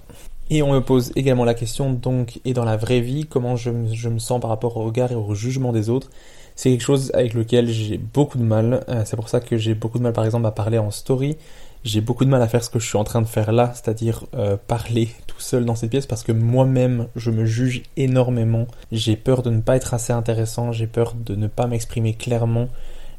Et 0.51 0.63
on 0.63 0.73
me 0.73 0.81
pose 0.81 1.13
également 1.15 1.45
la 1.45 1.55
question, 1.55 1.93
donc, 1.93 2.41
et 2.45 2.53
dans 2.53 2.65
la 2.65 2.77
vraie 2.77 3.01
vie, 3.01 3.25
comment 3.27 3.57
je, 3.57 3.71
je 3.93 4.09
me 4.09 4.19
sens 4.19 4.41
par 4.41 4.51
rapport 4.51 4.77
au 4.77 4.85
regard 4.85 5.13
et 5.13 5.15
au 5.15 5.35
jugement 5.35 5.73
des 5.73 5.89
autres? 5.89 6.11
C'est 6.57 6.71
quelque 6.71 6.83
chose 6.83 7.11
avec 7.15 7.35
lequel 7.35 7.69
j'ai 7.69 7.99
beaucoup 7.99 8.37
de 8.37 8.43
mal. 8.43 8.85
Euh, 8.89 9.03
c'est 9.07 9.17
pour 9.17 9.29
ça 9.29 9.41
que 9.41 9.57
j'ai 9.57 9.75
beaucoup 9.75 9.99
de 9.99 10.03
mal, 10.03 10.13
par 10.13 10.25
exemple, 10.25 10.47
à 10.47 10.51
parler 10.51 10.79
en 10.79 10.91
story 10.91 11.37
j'ai 11.85 12.01
beaucoup 12.01 12.25
de 12.25 12.31
mal 12.31 12.43
à 12.43 12.49
faire 12.49 12.63
ce 12.63 12.71
que 12.71 12.79
je 12.79 12.87
suis 12.87 12.99
en 12.99 13.05
train 13.05 13.23
de 13.23 13.27
faire 13.27 13.53
là, 13.53 13.73
c'est-à-dire 13.75 14.25
euh, 14.35 14.57
parler 14.57 15.09
tout 15.27 15.41
seul 15.41 15.65
dans 15.65 15.75
cette 15.75 15.91
pièce 15.91 16.07
parce 16.07 16.23
que 16.23 16.33
moi-même 16.33 17.09
je 17.17 17.31
me 17.31 17.45
juge 17.45 17.83
énormément. 17.97 18.67
J'ai 18.93 19.17
peur 19.17 19.43
de 19.43 19.51
ne 19.51 19.61
pas 19.61 19.77
être 19.77 19.95
assez 19.95 20.13
intéressant, 20.13 20.73
j'ai 20.73 20.87
peur 20.87 21.15
de 21.15 21.35
ne 21.35 21.49
pas 21.49 21.67
m'exprimer 21.67 22.15
clairement, 22.15 22.69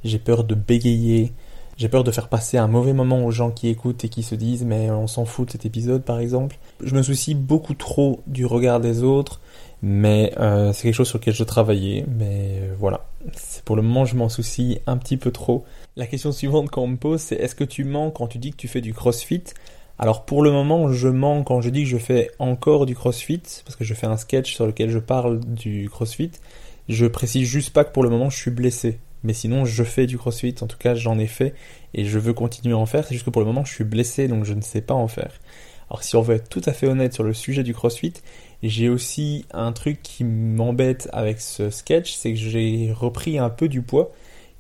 j'ai 0.04 0.20
peur 0.20 0.44
de 0.44 0.56
bégayer, 0.56 1.34
j'ai 1.78 1.90
peur 1.90 2.04
de 2.04 2.12
faire 2.12 2.30
passer 2.30 2.58
un 2.58 2.68
mauvais 2.68 2.94
moment 2.94 3.26
aux 3.26 3.32
gens 3.32 3.52
qui 3.52 3.68
écoutent 3.68 4.06
et 4.06 4.10
qui 4.10 4.24
se 4.24 4.36
disent 4.36 4.64
mais 4.64 4.90
on 4.92 5.08
s'en 5.08 5.26
fout 5.26 5.48
de 5.48 5.52
cet 5.52 5.66
épisode 5.66 6.04
par 6.04 6.20
exemple. 6.20 6.58
Je 6.82 6.96
me 6.96 7.02
soucie 7.02 7.36
beaucoup 7.36 7.74
trop 7.74 8.22
du 8.28 8.46
regard 8.46 8.80
des 8.80 9.04
autres, 9.04 9.42
mais 9.82 10.34
euh, 10.40 10.72
c'est 10.72 10.84
quelque 10.84 10.96
chose 10.96 11.10
sur 11.10 11.20
lequel 11.20 11.34
je 11.34 11.44
travaillais, 11.44 12.06
mais 12.08 12.60
euh, 12.62 12.74
voilà. 12.80 13.06
Pour 13.66 13.76
le 13.76 13.82
moment 13.82 14.06
je 14.06 14.16
m'en 14.16 14.30
soucie 14.30 14.80
un 14.88 14.98
petit 14.98 15.18
peu 15.18 15.32
trop. 15.32 15.66
La 15.96 16.08
question 16.08 16.32
suivante 16.32 16.72
qu'on 16.72 16.88
me 16.88 16.98
pose, 16.98 17.22
c'est 17.22 17.36
est-ce 17.36 17.54
que 17.54 17.64
tu 17.64 17.84
mens 17.84 18.10
quand 18.10 18.26
tu 18.28 18.40
dis 18.40 18.50
que 18.50 18.58
tu 18.58 18.68
fais 18.68 18.82
du 18.82 18.96
crossfit? 18.96 19.44
Alors 20.00 20.26
pour 20.26 20.42
le 20.42 20.52
moment, 20.52 20.92
je 20.92 21.08
mens 21.08 21.44
quand 21.44 21.62
je 21.62 21.70
dis 21.70 21.84
que 21.84 21.90
je 21.90 22.00
fais 22.00 22.32
encore 22.40 22.88
du 22.88 22.96
crossfit, 22.96 23.44
parce 23.64 23.76
que 23.76 23.84
je 23.84 23.94
fais 23.94 24.08
un 24.08 24.18
sketch 24.18 24.56
sur 24.56 24.66
lequel 24.66 24.90
je 24.90 24.98
parle 24.98 25.40
du 25.42 25.88
crossfit. 25.92 26.32
Je 26.90 27.06
précise 27.06 27.48
juste 27.48 27.70
pas 27.70 27.84
que 27.84 27.92
pour 27.92 28.02
le 28.02 28.10
moment 28.10 28.32
je 28.32 28.38
suis 28.38 28.50
blessé. 28.50 28.98
Mais 29.22 29.34
sinon, 29.34 29.66
je 29.66 29.84
fais 29.84 30.08
du 30.08 30.18
crossfit, 30.18 30.56
en 30.62 30.68
tout 30.68 30.80
cas 30.80 30.96
j'en 30.96 31.20
ai 31.20 31.28
fait, 31.28 31.54
et 31.94 32.06
je 32.06 32.18
veux 32.18 32.34
continuer 32.34 32.74
à 32.74 32.78
en 32.80 32.88
faire, 32.88 33.06
c'est 33.06 33.14
juste 33.14 33.26
que 33.26 33.30
pour 33.30 33.42
le 33.42 33.48
moment 33.48 33.64
je 33.64 33.74
suis 33.74 33.84
blessé, 33.84 34.28
donc 34.28 34.46
je 34.46 34.56
ne 34.56 34.62
sais 34.62 34.82
pas 34.82 34.96
en 34.96 35.08
faire. 35.08 35.40
Alors 35.92 36.04
si 36.04 36.16
on 36.16 36.24
veut 36.24 36.36
être 36.36 36.50
tout 36.50 36.64
à 36.66 36.74
fait 36.74 36.88
honnête 36.88 37.14
sur 37.14 37.24
le 37.24 37.34
sujet 37.34 37.62
du 37.62 37.76
crossfit, 37.76 38.14
j'ai 38.64 38.90
aussi 38.90 39.46
un 39.54 39.72
truc 39.74 40.02
qui 40.02 40.24
m'embête 40.24 41.08
avec 41.14 41.40
ce 41.40 41.70
sketch, 41.70 42.14
c'est 42.16 42.34
que 42.34 42.40
j'ai 42.40 42.92
repris 42.92 43.38
un 43.38 43.50
peu 43.52 43.70
du 43.70 43.84
poids, 43.84 44.12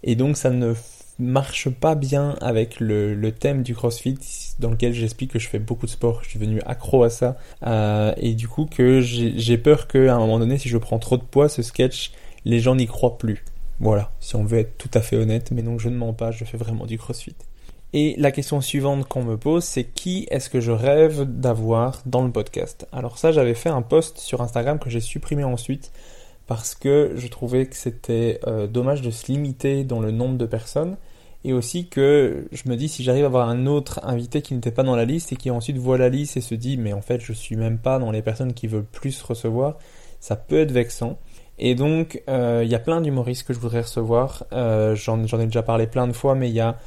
et 0.03 0.15
donc 0.15 0.38
ça 0.38 0.51
ne 0.51 0.75
marche 1.20 1.70
pas 1.70 1.95
bien 1.95 2.36
avec 2.41 2.80
le, 2.80 3.32
thème 3.32 3.64
du 3.64 3.76
CrossFit 3.76 4.18
dans 4.59 4.72
lequel 4.72 4.93
j'explique 4.93 5.32
que 5.32 5.39
je 5.39 5.47
fais 5.47 5.59
beaucoup 5.59 5.86
de 5.86 5.91
sport, 5.91 6.24
je 6.24 6.30
suis 6.30 6.39
devenu 6.39 6.61
accro 6.66 7.03
à 7.03 7.09
ça 7.09 7.38
euh, 7.66 8.14
et 8.18 8.34
du 8.34 8.47
coup 8.47 8.66
que 8.66 9.01
j'ai 9.01 9.57
peur 9.57 9.88
qu'à 9.88 10.16
un 10.16 10.20
moment 10.20 10.39
donné 10.39 10.57
si 10.57 10.70
je 10.70 10.78
prends 10.78 10.99
trop 10.99 11.18
de 11.18 11.24
poids 11.24 11.49
ce 11.49 11.61
sketch 11.61 12.11
les 12.45 12.59
gens 12.59 12.76
n'y 12.76 12.88
croient 12.88 13.18
plus. 13.18 13.43
Voilà, 13.80 14.11
si 14.20 14.36
on 14.36 14.43
veut 14.43 14.59
être 14.59 14.78
tout 14.78 14.89
à 14.93 15.01
fait 15.01 15.18
honnête, 15.18 15.51
mais 15.51 15.61
donc 15.61 15.80
je 15.80 15.89
ne 15.89 15.95
mens 15.95 16.14
pas, 16.14 16.32
je 16.32 16.45
fais 16.45 16.57
vraiment 16.57 16.86
du 16.86 16.97
CrossFit. 16.97 17.36
Et 17.93 18.16
la 18.18 18.32
question 18.32 18.59
suivante 18.59 19.07
qu'on 19.07 19.24
me 19.24 19.38
pose, 19.38 19.64
c'est 19.64 19.84
qui 19.84 20.28
est-ce 20.32 20.49
que 20.49 20.59
je 20.59 20.72
rêve 20.72 21.24
d'avoir 21.24 22.01
dans 22.05 22.24
le 22.24 22.32
podcast? 22.32 22.88
Alors 22.91 23.20
ça, 23.20 23.32
j'avais 23.32 23.53
fait 23.53 23.70
un 23.70 23.84
post 23.84 24.18
sur 24.18 24.41
Instagram 24.41 24.80
que 24.80 24.89
j'ai 24.89 24.99
supprimé 24.99 25.43
ensuite 25.43 25.91
parce 26.47 26.75
que 26.75 27.13
je 27.15 27.27
trouvais 27.27 27.65
que 27.65 27.75
c'était 27.75 28.39
euh, 28.47 28.67
dommage 28.67 29.01
de 29.01 29.11
se 29.11 29.31
limiter 29.31 29.83
dans 29.83 29.99
le 29.99 30.11
nombre 30.11 30.37
de 30.37 30.45
personnes 30.45 30.97
et 31.45 31.53
aussi 31.53 31.87
que 31.87 32.47
je 32.51 32.69
me 32.69 32.75
dis 32.75 32.87
si 32.87 33.03
j'arrive 33.03 33.23
à 33.23 33.27
avoir 33.27 33.49
un 33.49 33.65
autre 33.65 33.99
invité 34.03 34.41
qui 34.41 34.53
n'était 34.53 34.71
pas 34.71 34.83
dans 34.83 34.95
la 34.95 35.05
liste 35.05 35.33
et 35.33 35.35
qui 35.35 35.51
ensuite 35.51 35.77
voit 35.77 35.97
la 35.97 36.09
liste 36.09 36.37
et 36.37 36.41
se 36.41 36.55
dit 36.55 36.77
mais 36.77 36.93
en 36.93 37.01
fait 37.01 37.21
je 37.21 37.33
suis 37.33 37.55
même 37.55 37.77
pas 37.77 37.99
dans 37.99 38.11
les 38.11 38.21
personnes 38.21 38.53
qui 38.53 38.67
veulent 38.67 38.85
plus 38.85 39.21
recevoir, 39.21 39.77
ça 40.19 40.35
peut 40.35 40.59
être 40.59 40.71
vexant. 40.71 41.17
Et 41.59 41.75
donc 41.75 42.21
euh, 42.29 42.61
il 42.63 42.71
y 42.71 42.75
a 42.75 42.79
plein 42.79 43.01
d'humoristes 43.01 43.43
que 43.47 43.53
je 43.53 43.59
voudrais 43.59 43.81
recevoir, 43.81 44.45
euh, 44.53 44.95
j'en 44.95 45.21
ai 45.23 45.45
déjà 45.45 45.63
parlé 45.63 45.87
plein 45.87 46.07
de 46.07 46.13
fois 46.13 46.35
mais 46.35 46.49
il 46.49 46.55
y 46.55 46.61
a 46.61 46.77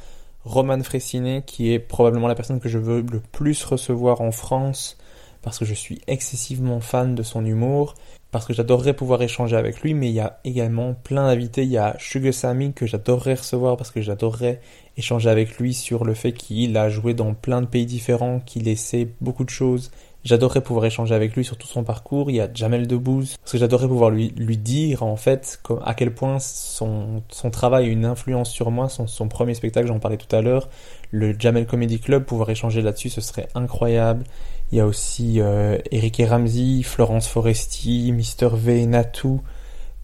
Roman 0.43 0.81
Fressinet 0.81 1.43
qui 1.45 1.73
est 1.73 1.79
probablement 1.79 2.27
la 2.27 2.35
personne 2.35 2.59
que 2.59 2.69
je 2.69 2.77
veux 2.77 3.01
le 3.01 3.21
plus 3.31 3.63
recevoir 3.63 4.21
en 4.21 4.31
France 4.31 4.97
parce 5.41 5.59
que 5.59 5.65
je 5.65 5.73
suis 5.73 6.01
excessivement 6.07 6.79
fan 6.79 7.15
de 7.15 7.23
son 7.23 7.45
humour 7.45 7.95
parce 8.31 8.45
que 8.45 8.53
j'adorerais 8.53 8.93
pouvoir 8.93 9.21
échanger 9.21 9.55
avec 9.55 9.81
lui, 9.81 9.93
mais 9.93 10.09
il 10.09 10.13
y 10.13 10.19
a 10.19 10.39
également 10.43 10.93
plein 10.93 11.27
d'invités. 11.27 11.63
Il 11.63 11.69
y 11.69 11.77
a 11.77 11.95
Sugar 11.97 12.33
Sammy 12.33 12.73
que 12.73 12.85
j'adorerais 12.85 13.35
recevoir 13.35 13.77
parce 13.77 13.91
que 13.91 14.01
j'adorerais 14.01 14.59
échanger 14.97 15.29
avec 15.29 15.57
lui 15.57 15.73
sur 15.73 16.03
le 16.03 16.13
fait 16.13 16.33
qu'il 16.33 16.75
a 16.75 16.89
joué 16.89 17.13
dans 17.13 17.33
plein 17.33 17.61
de 17.61 17.67
pays 17.67 17.85
différents, 17.85 18.39
qu'il 18.39 18.67
essaie 18.67 19.07
beaucoup 19.21 19.45
de 19.45 19.49
choses. 19.49 19.91
J'adorerais 20.25 20.59
pouvoir 20.59 20.85
échanger 20.85 21.15
avec 21.15 21.37
lui 21.37 21.45
sur 21.45 21.57
tout 21.57 21.67
son 21.67 21.85
parcours. 21.85 22.29
Il 22.29 22.35
y 22.35 22.41
a 22.41 22.49
Jamel 22.53 22.85
Debbouze, 22.85 23.37
parce 23.37 23.53
que 23.53 23.57
j'adorerais 23.59 23.87
pouvoir 23.87 24.09
lui, 24.09 24.57
dire 24.57 25.03
en 25.03 25.15
fait 25.15 25.61
à 25.85 25.93
quel 25.93 26.13
point 26.13 26.39
son, 26.39 27.21
travail 27.51 27.85
a 27.85 27.87
une 27.87 28.03
influence 28.03 28.51
sur 28.51 28.69
moi. 28.69 28.89
Son 28.89 29.29
premier 29.29 29.53
spectacle, 29.53 29.87
j'en 29.87 29.99
parlais 29.99 30.17
tout 30.17 30.35
à 30.35 30.41
l'heure, 30.41 30.67
le 31.11 31.33
Jamel 31.39 31.65
Comedy 31.65 31.99
Club, 31.99 32.25
pouvoir 32.25 32.49
échanger 32.49 32.81
là-dessus, 32.81 33.09
ce 33.09 33.21
serait 33.21 33.47
incroyable. 33.55 34.25
Il 34.71 34.77
y 34.77 34.81
a 34.81 34.85
aussi 34.85 35.39
euh, 35.39 35.77
Eric 35.91 36.19
et 36.19 36.25
Ramsey, 36.25 36.83
Florence 36.83 37.27
Foresti, 37.27 38.11
Mister 38.11 38.49
V, 38.51 38.85
Natou, 38.85 39.41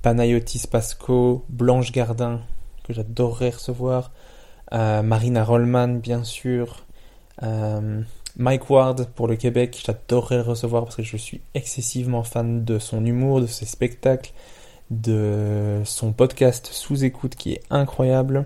Panayotis 0.02 0.68
Pasco, 0.72 1.44
Blanche 1.50 1.92
Gardin, 1.92 2.40
que 2.86 2.94
j'adorerais 2.94 3.50
recevoir, 3.50 4.12
euh, 4.72 5.02
Marina 5.02 5.44
Rollman, 5.44 6.00
bien 6.00 6.24
sûr, 6.24 6.86
euh, 7.44 8.02
Mike 8.38 8.70
Ward 8.70 9.10
pour 9.16 9.28
le 9.28 9.36
Québec, 9.36 9.82
j'adorerais 9.86 10.38
le 10.38 10.44
recevoir 10.44 10.86
parce 10.86 10.96
que 10.96 11.04
je 11.04 11.18
suis 11.18 11.42
excessivement 11.54 12.24
fan 12.24 12.64
de 12.64 12.80
son 12.80 13.06
humour, 13.06 13.42
de 13.42 13.48
ses 13.48 13.66
spectacles, 13.66 14.32
de 14.90 15.82
son 15.84 16.14
podcast 16.14 16.70
sous 16.72 17.04
écoute 17.04 17.36
qui 17.36 17.52
est 17.54 17.64
incroyable. 17.70 18.46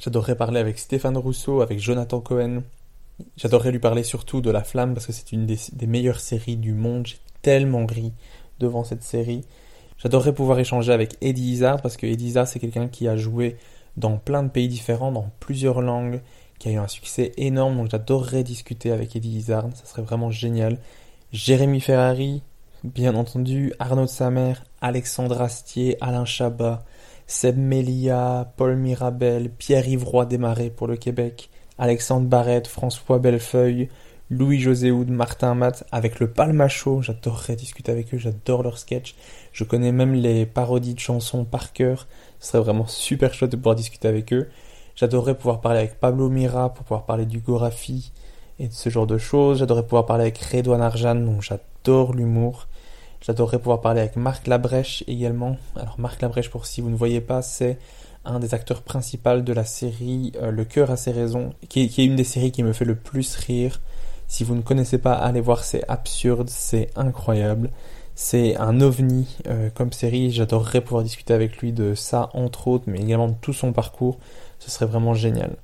J'adorerais 0.00 0.36
parler 0.36 0.58
avec 0.58 0.78
Stéphane 0.78 1.16
Rousseau, 1.16 1.62
avec 1.62 1.78
Jonathan 1.78 2.20
Cohen, 2.20 2.62
J'adorerais 3.36 3.70
lui 3.70 3.78
parler 3.78 4.02
surtout 4.02 4.40
de 4.40 4.50
La 4.50 4.64
Flamme 4.64 4.94
parce 4.94 5.06
que 5.06 5.12
c'est 5.12 5.32
une 5.32 5.46
des, 5.46 5.86
meilleures 5.86 6.20
séries 6.20 6.56
du 6.56 6.72
monde. 6.72 7.06
J'ai 7.06 7.18
tellement 7.42 7.86
ri 7.86 8.12
devant 8.58 8.84
cette 8.84 9.02
série. 9.02 9.44
J'adorerais 9.98 10.34
pouvoir 10.34 10.58
échanger 10.58 10.92
avec 10.92 11.16
Eddie 11.20 11.52
Izzard 11.52 11.80
parce 11.80 11.96
que 11.96 12.06
Eddie 12.06 12.28
Izzard 12.28 12.48
c'est 12.48 12.58
quelqu'un 12.58 12.88
qui 12.88 13.06
a 13.06 13.16
joué 13.16 13.56
dans 13.96 14.18
plein 14.18 14.42
de 14.42 14.48
pays 14.48 14.66
différents, 14.66 15.12
dans 15.12 15.30
plusieurs 15.38 15.80
langues, 15.80 16.20
qui 16.58 16.68
a 16.68 16.72
eu 16.72 16.76
un 16.76 16.88
succès 16.88 17.32
énorme. 17.36 17.76
Donc 17.76 17.90
j'adorerais 17.90 18.42
discuter 18.42 18.90
avec 18.90 19.14
Eddie 19.14 19.36
Izzard, 19.36 19.68
ça 19.74 19.86
serait 19.86 20.02
vraiment 20.02 20.30
génial. 20.30 20.78
Jérémy 21.32 21.80
Ferrari, 21.80 22.42
bien 22.82 23.14
entendu, 23.14 23.72
Arnaud 23.78 24.02
de 24.02 24.08
Samer, 24.08 24.54
Alexandre 24.80 25.40
Astier, 25.40 25.96
Alain 26.00 26.24
Chabat, 26.24 26.84
Seb 27.26 27.56
Melia, 27.56 28.52
Paul 28.56 28.76
Mirabel, 28.76 29.50
Pierre-Yves 29.50 30.04
Roy 30.04 30.26
Desmarais 30.26 30.70
pour 30.70 30.86
le 30.86 30.96
Québec, 30.96 31.48
Alexandre 31.78 32.26
Barrette, 32.26 32.68
François 32.68 33.18
Bellefeuille, 33.18 33.88
Louis-José 34.30 34.90
Houd, 34.90 35.10
Martin 35.10 35.54
Matt, 35.54 35.84
avec 35.92 36.18
le 36.18 36.30
Palmacho, 36.30 37.02
j'adorerais 37.02 37.56
discuter 37.56 37.92
avec 37.92 38.14
eux, 38.14 38.18
j'adore 38.18 38.62
leurs 38.62 38.78
sketchs. 38.78 39.14
Je 39.52 39.64
connais 39.64 39.92
même 39.92 40.14
les 40.14 40.46
parodies 40.46 40.94
de 40.94 41.00
chansons 41.00 41.44
par 41.44 41.72
cœur. 41.72 42.06
Ce 42.40 42.48
serait 42.48 42.62
vraiment 42.62 42.86
super 42.86 43.34
chouette 43.34 43.52
de 43.52 43.56
pouvoir 43.56 43.74
discuter 43.74 44.08
avec 44.08 44.32
eux. 44.32 44.48
J'adorerais 44.96 45.36
pouvoir 45.36 45.60
parler 45.60 45.80
avec 45.80 46.00
Pablo 46.00 46.30
Mira 46.30 46.72
pour 46.72 46.84
pouvoir 46.84 47.04
parler 47.04 47.26
du 47.26 47.40
Gorafi 47.40 48.12
et 48.58 48.68
de 48.68 48.72
ce 48.72 48.88
genre 48.88 49.06
de 49.06 49.18
choses. 49.18 49.58
J'adorerais 49.58 49.84
pouvoir 49.84 50.06
parler 50.06 50.22
avec 50.22 50.38
Redouane 50.38 50.80
Arjan, 50.80 51.16
dont 51.16 51.40
j'adore 51.40 52.14
l'humour. 52.14 52.68
J'adorerais 53.20 53.58
pouvoir 53.58 53.80
parler 53.80 54.00
avec 54.00 54.16
Marc 54.16 54.46
Labrèche 54.46 55.02
également. 55.06 55.56
Alors 55.76 55.98
Marc 55.98 56.22
Labrèche, 56.22 56.50
pour 56.50 56.66
si 56.66 56.80
vous 56.80 56.90
ne 56.90 56.96
voyez 56.96 57.20
pas, 57.20 57.42
c'est 57.42 57.78
un 58.24 58.38
des 58.38 58.54
acteurs 58.54 58.82
principaux 58.82 59.40
de 59.40 59.52
la 59.52 59.64
série 59.64 60.32
euh, 60.40 60.50
Le 60.50 60.64
cœur 60.64 60.90
a 60.90 60.96
ses 60.96 61.12
raisons, 61.12 61.52
qui 61.68 61.80
est, 61.80 61.98
une 61.98 62.16
des 62.16 62.24
séries 62.24 62.52
qui 62.52 62.62
me 62.62 62.72
fait 62.72 62.84
le 62.84 62.94
plus 62.94 63.36
rire. 63.36 63.80
Si 64.28 64.44
vous 64.44 64.54
ne 64.54 64.62
connaissez 64.62 64.98
pas, 64.98 65.14
allez 65.14 65.40
voir, 65.40 65.64
c'est 65.64 65.84
absurde, 65.88 66.48
c'est 66.48 66.90
incroyable. 66.96 67.70
C'est 68.14 68.56
un 68.56 68.80
ovni 68.80 69.36
euh, 69.48 69.70
comme 69.70 69.92
série, 69.92 70.30
j'adorerais 70.30 70.80
pouvoir 70.80 71.02
discuter 71.02 71.34
avec 71.34 71.58
lui 71.58 71.72
de 71.72 71.94
ça 71.94 72.30
entre 72.32 72.68
autres, 72.68 72.84
mais 72.86 73.00
également 73.00 73.28
de 73.28 73.34
tout 73.40 73.52
son 73.52 73.72
parcours, 73.72 74.18
ce 74.58 74.70
serait 74.70 74.86
vraiment 74.86 75.14
génial. 75.14 75.56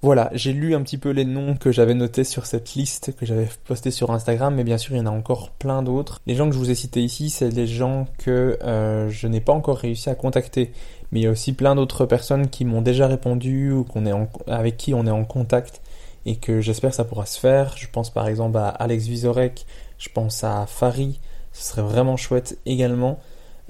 Voilà, 0.00 0.30
j'ai 0.32 0.52
lu 0.52 0.76
un 0.76 0.82
petit 0.82 0.96
peu 0.96 1.10
les 1.10 1.24
noms 1.24 1.56
que 1.56 1.72
j'avais 1.72 1.94
notés 1.94 2.22
sur 2.22 2.46
cette 2.46 2.74
liste 2.74 3.16
que 3.16 3.26
j'avais 3.26 3.48
postée 3.64 3.90
sur 3.90 4.12
Instagram, 4.12 4.54
mais 4.54 4.62
bien 4.62 4.78
sûr 4.78 4.94
il 4.94 4.98
y 4.98 5.00
en 5.00 5.06
a 5.06 5.10
encore 5.10 5.50
plein 5.50 5.82
d'autres. 5.82 6.20
Les 6.24 6.36
gens 6.36 6.46
que 6.48 6.54
je 6.54 6.58
vous 6.58 6.70
ai 6.70 6.76
cités 6.76 7.02
ici, 7.02 7.30
c'est 7.30 7.50
les 7.50 7.66
gens 7.66 8.06
que 8.18 8.58
euh, 8.62 9.10
je 9.10 9.26
n'ai 9.26 9.40
pas 9.40 9.52
encore 9.52 9.78
réussi 9.78 10.08
à 10.08 10.14
contacter 10.14 10.70
mais 11.12 11.20
il 11.20 11.22
y 11.22 11.26
a 11.26 11.30
aussi 11.30 11.52
plein 11.52 11.74
d'autres 11.74 12.06
personnes 12.06 12.48
qui 12.48 12.64
m'ont 12.64 12.82
déjà 12.82 13.06
répondu 13.06 13.72
ou 13.72 13.86
avec 14.46 14.76
qui 14.76 14.94
on 14.94 15.06
est 15.06 15.10
en 15.10 15.24
contact 15.24 15.80
et 16.26 16.36
que 16.36 16.60
j'espère 16.60 16.92
ça 16.94 17.04
pourra 17.04 17.26
se 17.26 17.38
faire. 17.38 17.76
Je 17.76 17.86
pense 17.90 18.10
par 18.10 18.28
exemple 18.28 18.58
à 18.58 18.68
Alex 18.68 19.06
Vizorek, 19.06 19.66
je 19.98 20.08
pense 20.10 20.44
à 20.44 20.66
Fari, 20.66 21.20
ce 21.52 21.64
serait 21.64 21.82
vraiment 21.82 22.16
chouette 22.16 22.58
également. 22.66 23.18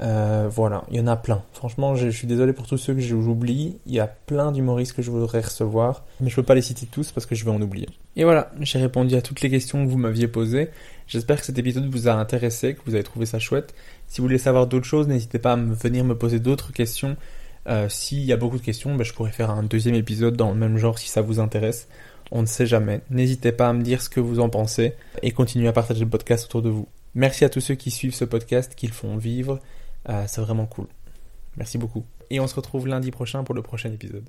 Euh, 0.01 0.49
voilà, 0.51 0.85
il 0.91 0.97
y 0.97 1.01
en 1.01 1.09
a 1.09 1.17
plein. 1.17 1.43
Franchement, 1.53 1.97
je, 1.97 2.09
suis 2.09 2.29
désolé 2.29 2.53
pour 2.53 2.67
tous 2.67 2.79
ceux 2.79 2.95
que 2.95 3.01
j'oublie. 3.01 3.79
Il 3.87 3.95
y 3.95 4.01
a 4.01 4.07
plein 4.07 4.53
d'humoristes 4.53 4.93
que 4.93 5.03
je 5.03 5.11
voudrais 5.11 5.41
recevoir, 5.41 6.05
mais 6.21 6.31
je 6.31 6.37
peux 6.37 6.45
pas 6.45 6.55
les 6.55 6.63
citer 6.63 6.87
tous 6.87 7.11
parce 7.11 7.27
que 7.27 7.35
je 7.35 7.45
vais 7.45 7.51
en 7.51 7.61
oublier. 7.61 7.89
Et 8.15 8.25
voilà, 8.25 8.53
j'ai 8.61 8.79
répondu 8.79 9.17
à 9.17 9.23
toutes 9.23 9.41
les 9.41 9.51
questions 9.51 9.85
que 9.85 9.91
vous 9.91 9.99
m'aviez 9.99 10.29
posées. 10.29 10.71
J'espère 11.09 11.41
que 11.41 11.47
cet 11.47 11.59
épisode 11.59 11.87
vous 11.91 12.07
a 12.07 12.13
intéressé, 12.13 12.75
que 12.75 12.81
vous 12.85 12.95
avez 12.95 13.03
trouvé 13.03 13.25
ça 13.27 13.39
chouette. 13.39 13.75
Si 14.07 14.21
vous 14.21 14.27
voulez 14.27 14.39
savoir 14.39 14.67
d'autres 14.67 14.87
choses, 14.87 15.09
n'hésitez 15.09 15.39
pas 15.39 15.55
à 15.55 15.57
venir 15.57 16.05
me 16.05 16.17
poser 16.17 16.39
d'autres 16.39 16.73
questions. 16.73 17.17
Euh, 17.67 17.89
S'il 17.89 18.21
y 18.21 18.33
a 18.33 18.37
beaucoup 18.37 18.59
de 18.59 18.63
questions, 18.63 18.95
ben, 18.95 19.05
je 19.05 19.15
pourrais 19.15 19.33
faire 19.33 19.51
un 19.51 19.63
deuxième 19.63 19.95
épisode 19.95 20.37
dans 20.37 20.51
le 20.51 20.59
même 20.59 20.77
genre 20.77 20.99
si 20.99 21.09
ça 21.09 21.23
vous 21.23 21.41
intéresse. 21.41 21.89
On 22.31 22.43
ne 22.43 22.47
sait 22.47 22.67
jamais. 22.67 23.01
N'hésitez 23.09 23.53
pas 23.53 23.69
à 23.69 23.73
me 23.73 23.83
dire 23.83 24.03
ce 24.03 24.11
que 24.11 24.21
vous 24.21 24.39
en 24.39 24.51
pensez 24.51 24.95
et 25.23 25.33
continuez 25.33 25.69
à 25.69 25.73
partager 25.73 26.05
le 26.05 26.11
podcast 26.11 26.45
autour 26.45 26.61
de 26.61 26.69
vous. 26.69 26.87
Merci 27.15 27.45
à 27.47 27.49
tous 27.49 27.61
ceux 27.61 27.75
qui 27.75 27.91
suivent 27.91 28.15
ce 28.15 28.27
podcast, 28.27 28.75
qui 28.75 28.87
le 28.87 28.93
font 28.93 29.17
vivre. 29.17 29.61
Euh, 30.11 30.25
c'est 30.29 30.43
vraiment 30.43 30.67
cool. 30.67 30.87
Merci 31.57 31.79
beaucoup. 31.79 32.05
Et 32.29 32.39
on 32.39 32.47
se 32.47 32.55
retrouve 32.55 32.87
lundi 32.87 33.11
prochain 33.11 33.45
pour 33.45 33.55
le 33.55 33.63
prochain 33.63 33.91
épisode. 33.91 34.29